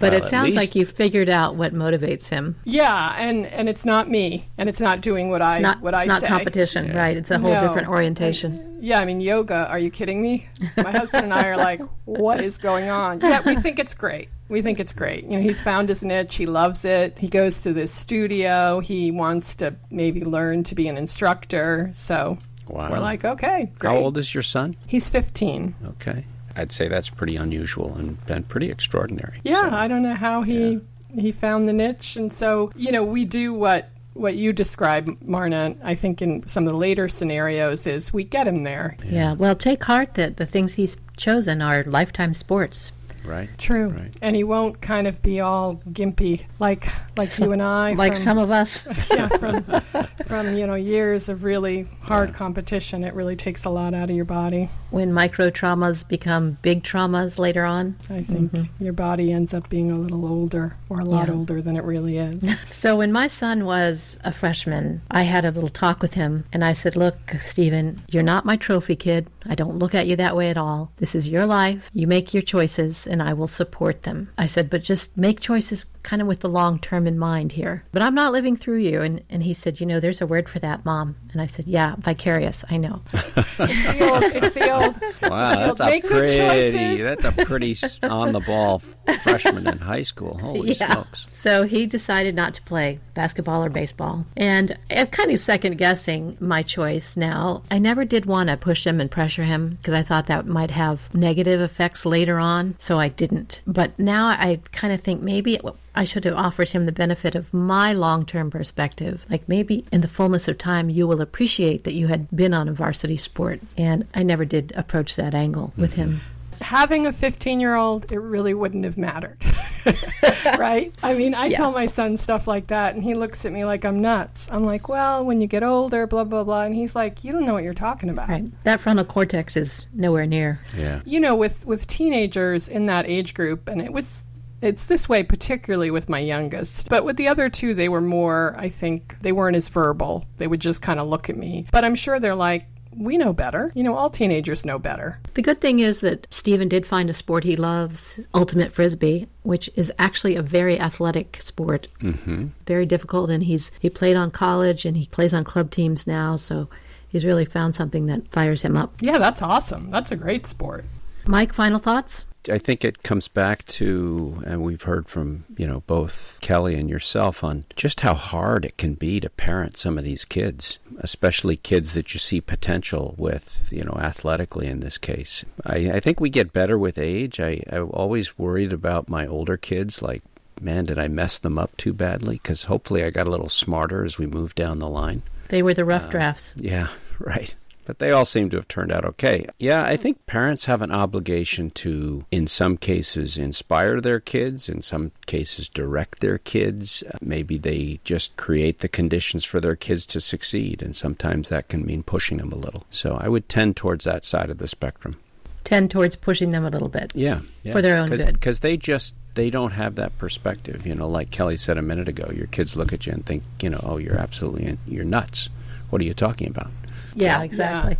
Well, 0.00 0.12
it 0.12 0.24
sounds 0.24 0.46
least- 0.46 0.56
like 0.56 0.74
you 0.74 0.84
figured 0.86 1.28
out 1.28 1.56
what 1.56 1.72
motivates 1.74 2.28
him. 2.28 2.56
yeah 2.64 3.14
and 3.18 3.46
and 3.46 3.68
it's 3.68 3.84
not 3.84 4.08
me 4.08 4.45
and 4.58 4.68
it's 4.68 4.80
not 4.80 5.00
doing 5.00 5.28
what 5.30 5.40
It's 5.40 5.56
i 5.56 5.60
not, 5.60 5.80
what 5.80 5.94
it's 5.94 6.02
i 6.04 6.06
not 6.06 6.20
say 6.22 6.28
competition, 6.28 6.86
Yeah. 6.86 6.96
right? 6.96 7.16
It's 7.16 7.30
a 7.30 7.38
whole 7.38 7.50
No. 7.52 7.60
different 7.60 7.88
orientation. 7.88 8.78
Yeah, 8.80 9.00
I 9.00 9.04
mean, 9.04 9.20
yoga, 9.20 9.66
are 9.68 9.78
you 9.78 9.90
kidding 9.90 10.20
me? 10.22 10.46
My 10.76 10.90
husband 10.92 11.24
and 11.24 11.32
I 11.34 11.46
are 11.48 11.56
like, 11.56 11.80
what 12.04 12.42
is 12.42 12.58
going 12.58 12.90
on? 12.90 13.20
Yeah, 13.20 13.40
we 13.44 13.56
think 13.56 13.78
it's 13.78 13.94
great. 13.94 14.28
We 14.48 14.62
think 14.62 14.78
it's 14.80 14.92
great. 14.92 15.24
You 15.24 15.36
know, 15.38 15.42
he's 15.42 15.60
found 15.60 15.88
his 15.88 16.04
niche. 16.04 16.36
He 16.36 16.46
loves 16.46 16.84
it. 16.84 17.18
He 17.18 17.28
goes 17.28 17.60
to 17.60 17.72
this 17.72 17.90
studio. 17.92 18.80
He 18.80 19.10
wants 19.10 19.54
to 19.56 19.74
maybe 19.90 20.24
learn 20.24 20.62
to 20.64 20.74
be 20.74 20.88
an 20.88 20.96
instructor. 20.98 21.90
So 21.94 22.38
Wow. 22.68 22.90
we're 22.90 22.98
like, 23.00 23.24
okay, 23.24 23.70
great. 23.78 23.90
How 23.90 23.96
old 23.96 24.18
is 24.18 24.34
your 24.34 24.42
son? 24.42 24.76
He's 24.86 25.08
15. 25.08 25.74
Okay. 25.92 26.24
I'd 26.54 26.70
say 26.72 26.86
that's 26.88 27.10
pretty 27.10 27.36
unusual 27.36 27.94
and 27.94 28.24
been 28.26 28.42
pretty 28.44 28.70
extraordinary. 28.70 29.40
Yeah, 29.42 29.62
So- 29.62 29.70
I 29.76 29.88
don't 29.88 30.02
know 30.02 30.14
how 30.14 30.42
he 30.42 30.72
Yeah. 31.14 31.20
he 31.22 31.32
found 31.32 31.66
the 31.68 31.72
niche, 31.72 32.16
and 32.16 32.32
so 32.32 32.70
you 32.76 32.92
know 32.92 33.04
we 33.04 33.24
do 33.24 33.52
what 33.54 33.88
what 34.16 34.34
you 34.34 34.52
describe, 34.52 35.16
Marna. 35.22 35.76
I 35.82 35.94
think 35.94 36.22
in 36.22 36.46
some 36.46 36.66
of 36.66 36.72
the 36.72 36.78
later 36.78 37.08
scenarios 37.08 37.86
is 37.86 38.12
we 38.12 38.24
get 38.24 38.48
him 38.48 38.62
there. 38.62 38.96
Yeah. 39.04 39.34
Well, 39.34 39.54
take 39.54 39.84
heart 39.84 40.14
that 40.14 40.36
the 40.36 40.46
things 40.46 40.74
he's 40.74 40.96
chosen 41.16 41.62
are 41.62 41.84
lifetime 41.84 42.34
sports. 42.34 42.92
Right. 43.26 43.48
True, 43.58 43.88
Right. 43.88 44.16
and 44.22 44.34
he 44.36 44.44
won't 44.44 44.80
kind 44.80 45.06
of 45.06 45.20
be 45.22 45.40
all 45.40 45.80
gimpy 45.90 46.44
like 46.58 46.86
like 47.16 47.38
you 47.38 47.52
and 47.52 47.62
I, 47.62 47.92
like 48.04 48.12
from, 48.12 48.16
some 48.22 48.38
of 48.38 48.50
us. 48.50 48.86
yeah, 49.10 49.28
from 49.28 49.62
from 50.26 50.54
you 50.56 50.66
know 50.66 50.74
years 50.74 51.28
of 51.28 51.44
really 51.44 51.86
hard 52.02 52.34
competition. 52.34 53.04
It 53.04 53.14
really 53.14 53.36
takes 53.36 53.64
a 53.64 53.70
lot 53.70 53.94
out 53.94 54.10
of 54.10 54.16
your 54.16 54.24
body. 54.24 54.68
when 54.90 55.12
micro 55.12 55.50
traumas 55.50 56.06
become 56.06 56.56
big 56.62 56.82
traumas 56.82 57.38
later 57.38 57.64
on. 57.64 57.96
I 58.10 58.22
think 58.22 58.52
mm-hmm. 58.52 58.84
your 58.84 58.92
body 58.92 59.32
ends 59.32 59.52
up 59.52 59.68
being 59.68 59.90
a 59.90 59.98
little 59.98 60.24
older 60.26 60.74
or 60.88 61.00
a 61.00 61.04
lot 61.04 61.28
Yeah. 61.28 61.34
older 61.34 61.60
than 61.60 61.76
it 61.76 61.84
really 61.84 62.16
is. 62.18 62.58
So 62.70 62.96
when 62.96 63.12
my 63.12 63.26
son 63.26 63.64
was 63.66 64.18
a 64.24 64.32
freshman, 64.32 65.02
I 65.10 65.22
had 65.22 65.44
a 65.44 65.50
little 65.50 65.68
talk 65.68 66.00
with 66.02 66.14
him 66.14 66.44
and 66.52 66.64
I 66.64 66.72
said, 66.72 66.96
"Look, 66.96 67.16
Stephen, 67.38 68.02
you're 68.08 68.22
not 68.22 68.44
my 68.44 68.56
trophy 68.56 68.96
kid. 68.96 69.28
I 69.48 69.54
don't 69.54 69.78
look 69.78 69.94
at 69.94 70.06
you 70.06 70.16
that 70.16 70.36
way 70.36 70.50
at 70.50 70.58
all. 70.58 70.92
This 70.98 71.14
is 71.14 71.28
your 71.28 71.46
life. 71.46 71.90
You 71.92 72.06
make 72.06 72.32
your 72.34 72.42
choices 72.42 73.06
and 73.06 73.15
I 73.22 73.32
will 73.32 73.46
support 73.46 74.02
them." 74.04 74.28
I 74.38 74.46
said, 74.46 74.70
"But 74.70 74.82
just 74.82 75.16
make 75.16 75.40
choices 75.40 75.86
kind 76.02 76.22
of 76.22 76.28
with 76.28 76.40
the 76.40 76.48
long 76.48 76.78
term 76.78 77.06
in 77.06 77.18
mind 77.18 77.52
here. 77.52 77.84
But 77.92 78.02
I'm 78.02 78.14
not 78.14 78.32
living 78.32 78.56
through 78.56 78.78
you." 78.78 79.02
And 79.02 79.22
and 79.30 79.42
he 79.42 79.54
said, 79.54 79.80
"You 79.80 79.86
know, 79.86 80.00
there's 80.00 80.20
a 80.20 80.26
word 80.26 80.48
for 80.48 80.58
that, 80.60 80.84
mom." 80.84 81.16
And 81.32 81.40
I 81.42 81.46
said, 81.46 81.66
"Yeah, 81.68 81.94
vicarious. 81.98 82.64
I 82.70 82.76
know." 82.76 83.02
it's 83.12 83.86
the 83.86 84.10
old. 84.10 84.22
It's 84.24 84.54
the 84.54 84.70
old. 84.70 85.00
Wow, 85.22 85.66
that's 85.66 85.80
a 85.80 85.86
Make 85.86 86.02
good 86.02 86.10
pretty 86.12 86.36
choices. 86.36 87.00
that's 87.00 87.24
a 87.24 87.32
pretty 87.44 87.74
on 88.08 88.32
the 88.32 88.40
ball 88.40 88.80
freshman 89.22 89.66
in 89.66 89.78
high 89.78 90.02
school. 90.02 90.38
Holy 90.38 90.72
Yeah. 90.72 90.92
smokes! 90.92 91.28
So 91.32 91.64
he 91.64 91.86
decided 91.86 92.34
not 92.34 92.54
to 92.54 92.62
play 92.62 93.00
basketball 93.14 93.64
or 93.64 93.68
baseball. 93.70 94.26
And 94.36 94.76
I'm 94.90 95.06
kind 95.08 95.30
of 95.30 95.40
second 95.40 95.78
guessing 95.78 96.36
my 96.40 96.62
choice 96.62 97.16
now. 97.16 97.62
I 97.70 97.78
never 97.78 98.04
did 98.04 98.26
want 98.26 98.48
to 98.50 98.56
push 98.56 98.86
him 98.86 99.00
and 99.00 99.10
pressure 99.10 99.44
him 99.44 99.76
because 99.76 99.94
I 99.94 100.02
thought 100.02 100.26
that 100.26 100.46
might 100.46 100.70
have 100.70 101.12
negative 101.14 101.60
effects 101.60 102.04
later 102.06 102.38
on. 102.38 102.76
So 102.78 102.98
I 102.98 103.05
didn't. 103.08 103.62
But 103.66 103.98
now 103.98 104.26
I 104.26 104.60
kind 104.72 104.92
of 104.92 105.00
think 105.00 105.22
maybe 105.22 105.58
I 105.94 106.04
should 106.04 106.24
have 106.24 106.34
offered 106.34 106.68
him 106.70 106.86
the 106.86 106.92
benefit 106.92 107.34
of 107.34 107.54
my 107.54 107.92
long 107.92 108.26
term 108.26 108.50
perspective. 108.50 109.26
Like 109.28 109.48
maybe 109.48 109.84
in 109.92 110.00
the 110.02 110.08
fullness 110.08 110.48
of 110.48 110.58
time, 110.58 110.90
you 110.90 111.06
will 111.06 111.20
appreciate 111.20 111.84
that 111.84 111.94
you 111.94 112.06
had 112.08 112.28
been 112.30 112.54
on 112.54 112.68
a 112.68 112.72
varsity 112.72 113.16
sport. 113.16 113.60
And 113.76 114.06
I 114.14 114.22
never 114.22 114.44
did 114.44 114.72
approach 114.76 115.16
that 115.16 115.34
angle 115.34 115.72
with 115.76 115.92
mm-hmm. 115.92 116.12
him. 116.12 116.20
Having 116.62 117.06
a 117.06 117.12
15 117.12 117.60
year 117.60 117.74
old, 117.74 118.10
it 118.12 118.18
really 118.18 118.54
wouldn't 118.54 118.84
have 118.84 118.96
mattered. 118.98 119.38
right? 120.58 120.94
I 121.02 121.14
mean, 121.14 121.34
I 121.34 121.46
Yeah. 121.46 121.56
tell 121.58 121.72
my 121.72 121.86
son 121.86 122.16
stuff 122.16 122.46
like 122.46 122.68
that, 122.68 122.94
and 122.94 123.02
he 123.04 123.14
looks 123.14 123.44
at 123.44 123.52
me 123.52 123.64
like 123.64 123.84
I'm 123.84 124.00
nuts. 124.00 124.48
I'm 124.50 124.64
like, 124.64 124.88
well, 124.88 125.24
when 125.24 125.40
you 125.40 125.46
get 125.46 125.62
older, 125.62 126.06
blah, 126.06 126.24
blah, 126.24 126.44
blah. 126.44 126.62
And 126.62 126.74
he's 126.74 126.94
like, 126.94 127.24
you 127.24 127.32
don't 127.32 127.44
know 127.46 127.54
what 127.54 127.64
you're 127.64 127.74
talking 127.74 128.08
about. 128.10 128.28
Right. 128.28 128.44
That 128.64 128.80
frontal 128.80 129.04
cortex 129.04 129.56
is 129.56 129.86
nowhere 129.92 130.26
near. 130.26 130.60
Yeah, 130.76 131.00
You 131.04 131.20
know, 131.20 131.34
with, 131.36 131.66
with 131.66 131.86
teenagers 131.86 132.68
in 132.68 132.86
that 132.86 133.06
age 133.08 133.34
group, 133.34 133.68
and 133.68 133.80
it 133.80 133.92
was. 133.92 134.22
It's 134.62 134.86
this 134.86 135.06
way, 135.06 135.22
particularly 135.22 135.90
with 135.90 136.08
my 136.08 136.18
youngest. 136.18 136.88
But 136.88 137.04
with 137.04 137.18
the 137.18 137.28
other 137.28 137.50
two, 137.50 137.74
they 137.74 137.90
were 137.90 138.00
more, 138.00 138.54
I 138.58 138.70
think, 138.70 139.14
they 139.20 139.30
weren't 139.30 139.54
as 139.54 139.68
verbal. 139.68 140.24
They 140.38 140.46
would 140.46 140.60
just 140.60 140.80
kind 140.80 140.98
of 140.98 141.06
look 141.06 141.28
at 141.28 141.36
me. 141.36 141.66
But 141.70 141.84
I'm 141.84 141.94
sure 141.94 142.18
they're 142.18 142.34
like, 142.34 142.64
we 142.96 143.16
know 143.16 143.32
better. 143.32 143.72
You 143.74 143.82
know, 143.82 143.96
all 143.96 144.10
teenagers 144.10 144.64
know 144.64 144.78
better. 144.78 145.20
The 145.34 145.42
good 145.42 145.60
thing 145.60 145.80
is 145.80 146.00
that 146.00 146.26
Stephen 146.30 146.68
did 146.68 146.86
find 146.86 147.10
a 147.10 147.14
sport 147.14 147.44
he 147.44 147.56
loves, 147.56 148.20
ultimate 148.34 148.72
frisbee, 148.72 149.28
which 149.42 149.70
is 149.76 149.92
actually 149.98 150.36
a 150.36 150.42
very 150.42 150.80
athletic 150.80 151.40
sport. 151.40 151.88
Mm-hmm. 152.00 152.48
Very 152.66 152.86
difficult, 152.86 153.30
and 153.30 153.42
he's 153.42 153.70
he 153.80 153.90
played 153.90 154.16
on 154.16 154.30
college 154.30 154.84
and 154.84 154.96
he 154.96 155.06
plays 155.06 155.34
on 155.34 155.44
club 155.44 155.70
teams 155.70 156.06
now, 156.06 156.36
so 156.36 156.68
he's 157.08 157.24
really 157.24 157.44
found 157.44 157.74
something 157.76 158.06
that 158.06 158.28
fires 158.28 158.62
him 158.62 158.76
up. 158.76 158.94
Yeah, 159.00 159.18
that's 159.18 159.42
awesome. 159.42 159.90
That's 159.90 160.10
a 160.10 160.16
great 160.16 160.46
sport. 160.46 160.84
Mike, 161.26 161.52
final 161.52 161.78
thoughts? 161.78 162.24
I 162.48 162.58
think 162.58 162.84
it 162.84 163.02
comes 163.02 163.28
back 163.28 163.64
to, 163.66 164.42
and 164.46 164.62
we've 164.62 164.82
heard 164.82 165.08
from 165.08 165.44
you 165.56 165.66
know 165.66 165.82
both 165.86 166.38
Kelly 166.40 166.74
and 166.74 166.88
yourself 166.88 167.42
on 167.42 167.64
just 167.74 168.00
how 168.00 168.14
hard 168.14 168.64
it 168.64 168.76
can 168.76 168.94
be 168.94 169.20
to 169.20 169.30
parent 169.30 169.76
some 169.76 169.98
of 169.98 170.04
these 170.04 170.24
kids, 170.24 170.78
especially 170.98 171.56
kids 171.56 171.94
that 171.94 172.14
you 172.14 172.20
see 172.20 172.40
potential 172.40 173.14
with, 173.18 173.68
you 173.72 173.82
know, 173.82 173.98
athletically 174.00 174.66
in 174.66 174.80
this 174.80 174.98
case. 174.98 175.44
I, 175.64 175.90
I 175.90 176.00
think 176.00 176.20
we 176.20 176.30
get 176.30 176.52
better 176.52 176.78
with 176.78 176.98
age. 176.98 177.40
I, 177.40 177.62
I 177.70 177.78
always 177.78 178.38
worried 178.38 178.72
about 178.72 179.08
my 179.08 179.26
older 179.26 179.56
kids, 179.56 180.02
like 180.02 180.22
man, 180.60 180.84
did 180.84 180.98
I 180.98 181.08
mess 181.08 181.38
them 181.38 181.58
up 181.58 181.76
too 181.76 181.92
badly? 181.92 182.36
Because 182.36 182.64
hopefully 182.64 183.04
I 183.04 183.10
got 183.10 183.26
a 183.26 183.30
little 183.30 183.48
smarter 183.48 184.04
as 184.04 184.18
we 184.18 184.26
moved 184.26 184.56
down 184.56 184.78
the 184.78 184.88
line. 184.88 185.22
They 185.48 185.62
were 185.62 185.74
the 185.74 185.84
rough 185.84 186.06
uh, 186.06 186.10
drafts. 186.10 186.54
Yeah, 186.56 186.88
right 187.18 187.54
but 187.86 188.00
they 188.00 188.10
all 188.10 188.24
seem 188.24 188.50
to 188.50 188.56
have 188.56 188.68
turned 188.68 188.92
out 188.92 189.04
okay. 189.04 189.46
Yeah, 189.58 189.84
I 189.84 189.96
think 189.96 190.26
parents 190.26 190.64
have 190.66 190.82
an 190.82 190.90
obligation 190.90 191.70
to, 191.70 192.24
in 192.30 192.46
some 192.46 192.76
cases, 192.76 193.38
inspire 193.38 194.00
their 194.00 194.20
kids, 194.20 194.68
in 194.68 194.82
some 194.82 195.12
cases, 195.26 195.68
direct 195.68 196.20
their 196.20 196.38
kids. 196.38 197.02
Uh, 197.02 197.16
maybe 197.22 197.56
they 197.56 198.00
just 198.04 198.36
create 198.36 198.80
the 198.80 198.88
conditions 198.88 199.44
for 199.44 199.60
their 199.60 199.76
kids 199.76 200.04
to 200.06 200.20
succeed, 200.20 200.82
and 200.82 200.94
sometimes 200.94 201.48
that 201.48 201.68
can 201.68 201.86
mean 201.86 202.02
pushing 202.02 202.38
them 202.38 202.52
a 202.52 202.56
little. 202.56 202.84
So 202.90 203.16
I 203.18 203.28
would 203.28 203.48
tend 203.48 203.76
towards 203.76 204.04
that 204.04 204.24
side 204.24 204.50
of 204.50 204.58
the 204.58 204.68
spectrum. 204.68 205.16
Tend 205.62 205.90
towards 205.90 206.16
pushing 206.16 206.50
them 206.50 206.64
a 206.64 206.70
little 206.70 206.88
bit. 206.88 207.12
Yeah. 207.14 207.40
yeah. 207.62 207.72
For 207.72 207.82
their 207.82 207.98
own 207.98 208.08
Cause, 208.08 208.24
good. 208.24 208.34
Because 208.34 208.60
they 208.60 208.76
just 208.76 209.14
they 209.34 209.50
don't 209.50 209.72
have 209.72 209.94
that 209.96 210.16
perspective. 210.18 210.86
You 210.86 210.94
know, 210.94 211.08
like 211.08 211.30
Kelly 211.30 211.56
said 211.56 211.78
a 211.78 211.82
minute 211.82 212.08
ago, 212.08 212.30
your 212.34 212.46
kids 212.46 212.76
look 212.76 212.92
at 212.92 213.06
you 213.06 213.12
and 213.12 213.24
think, 213.24 213.42
you 213.62 213.70
know, 213.70 213.80
oh, 213.82 213.98
you're 213.98 214.18
absolutely 214.18 214.76
you're 214.86 215.04
nuts. 215.04 215.50
What 215.90 216.00
are 216.00 216.04
you 216.04 216.14
talking 216.14 216.48
about? 216.48 216.70
Yeah, 217.16 217.42
exactly. 217.42 217.92
Yeah. 217.92 217.98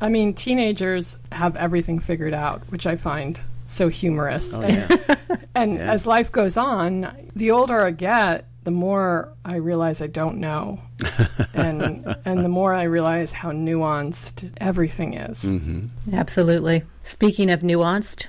I 0.00 0.08
mean, 0.08 0.34
teenagers 0.34 1.16
have 1.32 1.56
everything 1.56 1.98
figured 1.98 2.34
out, 2.34 2.62
which 2.70 2.86
I 2.86 2.96
find 2.96 3.40
so 3.64 3.88
humorous. 3.88 4.58
Oh, 4.58 4.66
yeah. 4.66 4.88
and 5.54 5.74
yeah. 5.74 5.92
as 5.92 6.06
life 6.06 6.30
goes 6.30 6.56
on, 6.56 7.30
the 7.34 7.50
older 7.50 7.80
I 7.80 7.90
get, 7.90 8.46
the 8.64 8.70
more 8.70 9.32
I 9.44 9.56
realize 9.56 10.02
I 10.02 10.06
don't 10.06 10.38
know, 10.38 10.80
and 11.54 12.16
and 12.24 12.44
the 12.44 12.48
more 12.48 12.72
I 12.72 12.84
realize 12.84 13.32
how 13.32 13.52
nuanced 13.52 14.50
everything 14.58 15.14
is. 15.14 15.44
Mm-hmm. 15.44 16.14
Absolutely. 16.14 16.82
Speaking 17.02 17.50
of 17.50 17.60
nuanced, 17.60 18.26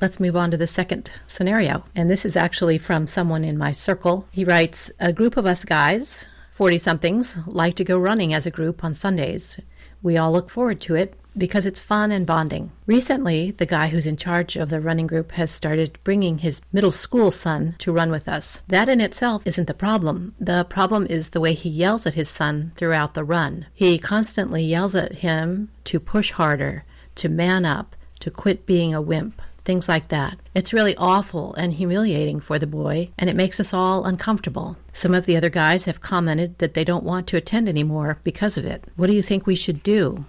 let's 0.00 0.18
move 0.18 0.36
on 0.36 0.50
to 0.50 0.56
the 0.56 0.66
second 0.66 1.10
scenario, 1.28 1.84
and 1.94 2.10
this 2.10 2.24
is 2.24 2.36
actually 2.36 2.78
from 2.78 3.06
someone 3.06 3.44
in 3.44 3.56
my 3.56 3.70
circle. 3.72 4.26
He 4.32 4.44
writes, 4.44 4.90
"A 4.98 5.12
group 5.12 5.36
of 5.36 5.46
us 5.46 5.64
guys 5.64 6.26
40 6.56 6.78
somethings 6.78 7.36
like 7.46 7.74
to 7.74 7.84
go 7.84 7.98
running 7.98 8.32
as 8.32 8.46
a 8.46 8.50
group 8.50 8.82
on 8.82 8.94
Sundays. 8.94 9.60
We 10.02 10.16
all 10.16 10.32
look 10.32 10.48
forward 10.48 10.80
to 10.80 10.94
it 10.94 11.14
because 11.36 11.66
it's 11.66 11.78
fun 11.78 12.10
and 12.10 12.26
bonding. 12.26 12.72
Recently, 12.86 13.50
the 13.50 13.66
guy 13.66 13.88
who's 13.88 14.06
in 14.06 14.16
charge 14.16 14.56
of 14.56 14.70
the 14.70 14.80
running 14.80 15.06
group 15.06 15.32
has 15.32 15.50
started 15.50 15.98
bringing 16.02 16.38
his 16.38 16.62
middle 16.72 16.92
school 16.92 17.30
son 17.30 17.74
to 17.80 17.92
run 17.92 18.10
with 18.10 18.26
us. 18.26 18.62
That 18.68 18.88
in 18.88 19.02
itself 19.02 19.46
isn't 19.46 19.66
the 19.66 19.74
problem. 19.74 20.34
The 20.40 20.64
problem 20.64 21.06
is 21.10 21.28
the 21.28 21.42
way 21.42 21.52
he 21.52 21.68
yells 21.68 22.06
at 22.06 22.14
his 22.14 22.30
son 22.30 22.72
throughout 22.76 23.12
the 23.12 23.22
run. 23.22 23.66
He 23.74 23.98
constantly 23.98 24.64
yells 24.64 24.94
at 24.94 25.16
him 25.16 25.68
to 25.84 26.00
push 26.00 26.32
harder, 26.32 26.86
to 27.16 27.28
man 27.28 27.66
up, 27.66 27.94
to 28.20 28.30
quit 28.30 28.64
being 28.64 28.94
a 28.94 29.02
wimp 29.02 29.42
things 29.66 29.88
like 29.88 30.08
that. 30.08 30.38
It's 30.54 30.72
really 30.72 30.96
awful 30.96 31.54
and 31.56 31.74
humiliating 31.74 32.40
for 32.40 32.58
the 32.58 32.66
boy, 32.66 33.10
and 33.18 33.28
it 33.28 33.36
makes 33.36 33.60
us 33.60 33.74
all 33.74 34.06
uncomfortable. 34.06 34.78
Some 34.92 35.12
of 35.12 35.26
the 35.26 35.36
other 35.36 35.50
guys 35.50 35.84
have 35.84 36.00
commented 36.00 36.58
that 36.58 36.72
they 36.72 36.84
don't 36.84 37.04
want 37.04 37.26
to 37.26 37.36
attend 37.36 37.68
anymore 37.68 38.18
because 38.24 38.56
of 38.56 38.64
it. 38.64 38.84
What 38.96 39.08
do 39.08 39.12
you 39.12 39.22
think 39.22 39.46
we 39.46 39.56
should 39.56 39.82
do? 39.82 40.24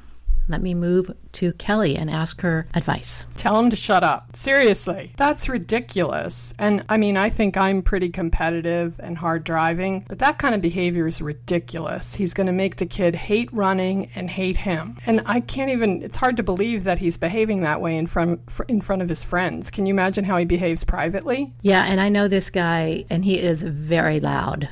Let 0.50 0.62
me 0.62 0.74
move 0.74 1.12
to 1.34 1.54
Kelly 1.54 1.98
and 1.98 2.10
ask 2.10 2.42
her 2.42 2.68
advice. 2.74 3.26
Tell 3.36 3.60
him 3.60 3.70
to 3.70 3.76
shut 3.76 4.04
up. 4.04 4.36
Seriously, 4.36 5.14
that's 5.18 5.50
ridiculous. 5.50 6.54
And 6.58 6.86
I 6.90 6.98
mean, 6.98 7.18
I 7.18 7.30
think 7.30 7.58
I'm 7.58 7.82
pretty 7.82 8.10
competitive 8.10 8.96
and 9.00 9.18
hard 9.18 9.44
driving, 9.44 10.06
but 10.08 10.20
that 10.20 10.38
kind 10.38 10.56
of 10.56 10.62
behavior 10.62 11.06
is 11.08 11.22
ridiculous. 11.22 12.16
He's 12.16 12.34
going 12.34 12.48
to 12.48 12.54
make 12.54 12.78
the 12.78 12.86
kid 12.86 13.16
hate 13.16 13.52
running 13.52 14.10
and 14.16 14.30
hate 14.30 14.58
him. 14.58 14.98
And 15.06 15.22
I 15.26 15.42
can't 15.42 15.72
even, 15.72 16.02
it's 16.02 16.18
hard 16.18 16.38
to 16.38 16.44
believe 16.44 16.86
that 16.86 17.00
he's 17.00 17.18
behaving 17.18 17.62
that 17.62 17.82
way 17.82 17.98
in 17.98 18.08
front, 18.08 18.42
in 18.68 18.82
front 18.82 19.02
of 19.02 19.10
his 19.10 19.24
friends. 19.24 19.70
Can 19.70 19.86
you 19.86 19.94
imagine 19.94 20.24
how 20.24 20.38
he 20.38 20.46
behaves 20.46 20.84
privately? 20.84 21.54
Yeah, 21.62 21.84
and 21.84 22.00
I 22.00 22.10
know 22.10 22.28
this 22.28 22.50
guy, 22.50 23.06
and 23.10 23.24
he 23.24 23.40
is 23.40 23.64
very 23.64 24.20
loud. 24.20 24.70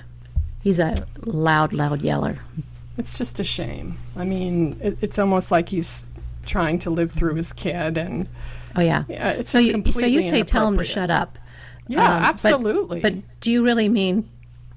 He's 0.61 0.79
a 0.79 0.95
loud, 1.25 1.73
loud 1.73 2.01
yeller. 2.01 2.37
It's 2.97 3.17
just 3.17 3.39
a 3.39 3.43
shame. 3.43 3.97
I 4.15 4.23
mean, 4.23 4.79
it, 4.81 4.97
it's 5.01 5.19
almost 5.19 5.51
like 5.51 5.69
he's 5.69 6.05
trying 6.45 6.79
to 6.79 6.89
live 6.89 7.11
through 7.11 7.35
his 7.35 7.53
kid, 7.53 7.97
and 7.97 8.27
oh 8.75 8.81
yeah, 8.81 9.03
yeah 9.07 9.31
it's 9.31 9.49
so 9.49 9.59
you, 9.59 9.83
so 9.91 10.05
you 10.05 10.21
say 10.21 10.43
tell 10.43 10.67
him 10.67 10.77
to 10.77 10.83
shut 10.83 11.09
up. 11.09 11.37
Yeah, 11.87 12.03
um, 12.03 12.23
absolutely. 12.23 13.01
But, 13.01 13.15
but 13.15 13.39
do 13.41 13.51
you 13.51 13.63
really 13.63 13.89
mean 13.89 14.29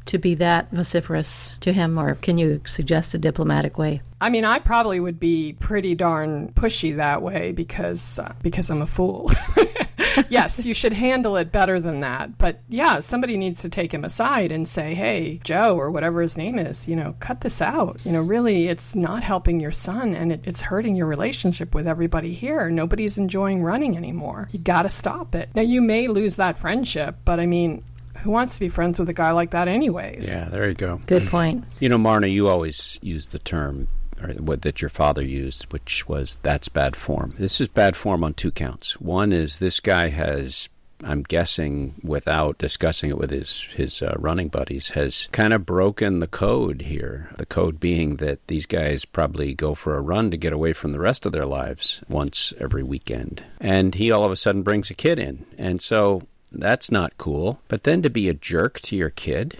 to 0.07 0.18
be 0.18 0.35
that 0.37 0.70
vociferous 0.72 1.54
to 1.61 1.72
him, 1.72 1.98
or 1.98 2.14
can 2.16 2.38
you 2.38 2.61
suggest 2.64 3.14
a 3.14 3.18
diplomatic 3.18 3.78
way? 3.78 4.02
I 4.20 4.31
mean, 4.31 4.44
I 4.44 4.59
probably 4.59 5.00
would 5.00 5.20
be 5.20 5.54
pretty 5.61 5.94
darn 5.94 6.52
pushy 6.52 6.96
that 6.96 7.22
way 7.22 7.52
because 7.52 8.18
uh, 8.18 8.35
because 8.42 8.70
I'm 8.70 8.83
a 8.83 8.87
fool. 8.87 9.31
yes, 10.28 10.64
you 10.64 10.74
should 10.74 10.92
handle 10.92 11.37
it 11.37 11.52
better 11.52 11.81
than 11.81 12.00
that. 12.00 12.38
But 12.38 12.61
yeah, 12.68 13.00
somebody 13.00 13.37
needs 13.37 13.62
to 13.62 13.68
take 13.68 13.92
him 13.92 14.04
aside 14.04 14.52
and 14.52 14.66
say, 14.66 14.94
"Hey, 14.94 15.40
Joe, 15.44 15.76
or 15.76 15.90
whatever 15.90 16.22
his 16.22 16.37
name 16.37 16.59
is, 16.59 16.88
you 16.88 16.96
know, 16.96 17.14
cut 17.20 17.40
this 17.40 17.61
out. 17.62 18.00
You 18.04 18.12
know, 18.12 18.22
really, 18.22 18.68
it's 18.68 18.94
not 18.94 19.22
helping 19.22 19.61
your 19.61 19.72
son, 19.72 20.14
and 20.14 20.33
it, 20.33 20.40
it's 20.44 20.62
hurting 20.62 20.96
your 20.96 21.07
relationship 21.07 21.74
with 21.74 21.87
everybody 21.87 22.33
here. 22.33 22.70
Nobody's 22.70 23.18
enjoying 23.18 23.62
running 23.62 23.96
anymore. 23.96 24.48
You 24.52 24.59
got 24.59 24.83
to 24.83 24.88
stop 24.88 25.35
it. 25.35 25.50
Now, 25.54 25.62
you 25.62 25.81
may 25.81 26.09
lose 26.09 26.37
that 26.37 26.59
friendship, 26.59 27.16
but 27.24 27.40
I 27.40 27.46
mean, 27.46 27.83
who 28.18 28.31
wants 28.31 28.54
to 28.54 28.61
be 28.61 28.68
friends 28.68 28.98
with 28.98 29.09
a 29.09 29.14
guy 29.14 29.31
like 29.31 29.52
that 29.52 29.68
anyways? 29.68 30.28
Yeah, 30.28 30.48
there 30.48 30.68
you 30.68 30.74
go. 30.74 31.00
Good 31.07 31.28
point. 31.28 31.64
You 31.81 31.88
know, 31.88 31.98
Marna, 31.98 32.26
you 32.26 32.48
always 32.48 32.98
use 33.02 33.28
the 33.28 33.38
term 33.38 33.88
or 34.22 34.33
what 34.35 34.62
that 34.62 34.81
your 34.81 34.88
father 34.88 35.22
used, 35.22 35.72
which 35.72 36.09
was 36.09 36.38
that's 36.42 36.68
bad 36.68 36.96
form. 36.96 37.35
This 37.38 37.61
is 37.61 37.68
bad 37.68 37.96
form 37.96 38.24
on 38.24 38.35
two 38.35 38.50
counts. 38.50 39.00
One 39.00 39.33
is 39.33 39.59
this 39.59 39.81
guy 39.81 40.09
has 40.09 40.68
I'm 41.04 41.22
guessing, 41.22 41.94
without 42.02 42.59
discussing 42.59 43.11
it 43.11 43.18
with 43.18 43.31
his 43.31 43.62
his 43.74 44.02
uh, 44.02 44.14
running 44.18 44.48
buddies, 44.48 44.90
has 44.90 45.28
kind 45.33 45.52
of 45.52 45.64
broken 45.64 46.18
the 46.18 46.26
code 46.26 46.83
here. 46.83 47.31
The 47.37 47.46
code 47.46 47.78
being 47.78 48.16
that 48.16 48.44
these 48.48 48.66
guys 48.66 49.04
probably 49.04 49.54
go 49.54 49.74
for 49.74 49.96
a 49.96 50.00
run 50.00 50.31
to 50.31 50.37
get 50.37 50.52
away 50.52 50.72
from 50.72 50.92
the 50.92 51.00
rest 51.00 51.24
of 51.24 51.33
their 51.33 51.46
lives 51.46 52.02
once 52.09 52.52
every 52.59 52.83
weekend, 52.83 53.44
and 53.61 53.94
he 53.94 54.11
all 54.11 54.24
of 54.24 54.33
a 54.33 54.37
sudden 54.37 54.62
brings 54.62 54.90
a 54.90 54.94
kid 54.94 55.18
in, 55.18 55.46
and 55.57 55.81
so 55.81 56.22
that's 56.50 56.90
not 56.90 57.16
cool. 57.18 57.61
But 57.68 57.85
then 57.85 58.02
to 58.02 58.11
be 58.11 58.28
a 58.28 58.35
jerk 58.35 58.81
to 58.81 58.96
your 58.96 59.11
kid 59.11 59.59